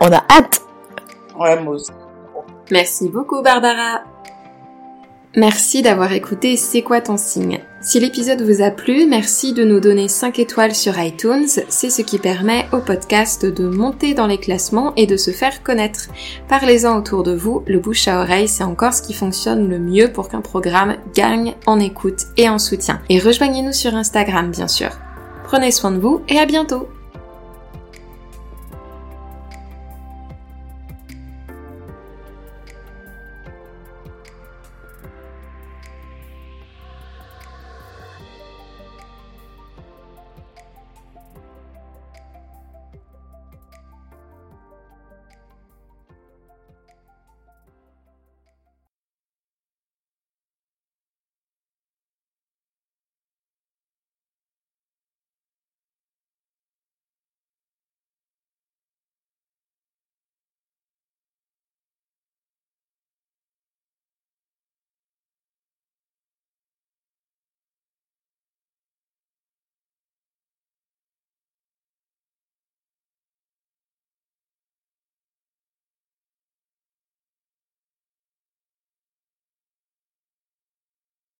On 0.00 0.12
a 0.12 0.22
hâte. 0.30 0.60
Ouais, 1.38 1.60
moi 1.60 1.76
Merci 2.70 3.08
beaucoup 3.08 3.40
Barbara. 3.42 4.02
Merci 5.38 5.82
d'avoir 5.82 6.10
écouté 6.10 6.56
C'est 6.56 6.82
quoi 6.82 7.00
ton 7.00 7.16
signe? 7.16 7.60
Si 7.80 8.00
l'épisode 8.00 8.42
vous 8.42 8.60
a 8.60 8.72
plu, 8.72 9.06
merci 9.06 9.52
de 9.52 9.62
nous 9.62 9.78
donner 9.78 10.08
5 10.08 10.40
étoiles 10.40 10.74
sur 10.74 10.98
iTunes, 10.98 11.46
c'est 11.46 11.90
ce 11.90 12.02
qui 12.02 12.18
permet 12.18 12.66
au 12.72 12.78
podcast 12.78 13.46
de 13.46 13.68
monter 13.68 14.14
dans 14.14 14.26
les 14.26 14.38
classements 14.38 14.92
et 14.96 15.06
de 15.06 15.16
se 15.16 15.30
faire 15.30 15.62
connaître. 15.62 16.08
Parlez-en 16.48 16.98
autour 16.98 17.22
de 17.22 17.36
vous, 17.36 17.62
le 17.68 17.78
bouche 17.78 18.08
à 18.08 18.20
oreille 18.20 18.48
c'est 18.48 18.64
encore 18.64 18.92
ce 18.92 19.00
qui 19.02 19.14
fonctionne 19.14 19.68
le 19.68 19.78
mieux 19.78 20.12
pour 20.12 20.28
qu'un 20.28 20.40
programme 20.40 20.96
gagne 21.14 21.54
en 21.66 21.78
écoute 21.78 22.24
et 22.36 22.48
en 22.48 22.58
soutien. 22.58 23.00
Et 23.08 23.20
rejoignez-nous 23.20 23.72
sur 23.72 23.94
Instagram 23.94 24.50
bien 24.50 24.66
sûr. 24.66 24.90
Prenez 25.44 25.70
soin 25.70 25.92
de 25.92 26.00
vous 26.00 26.20
et 26.28 26.40
à 26.40 26.46
bientôt 26.46 26.88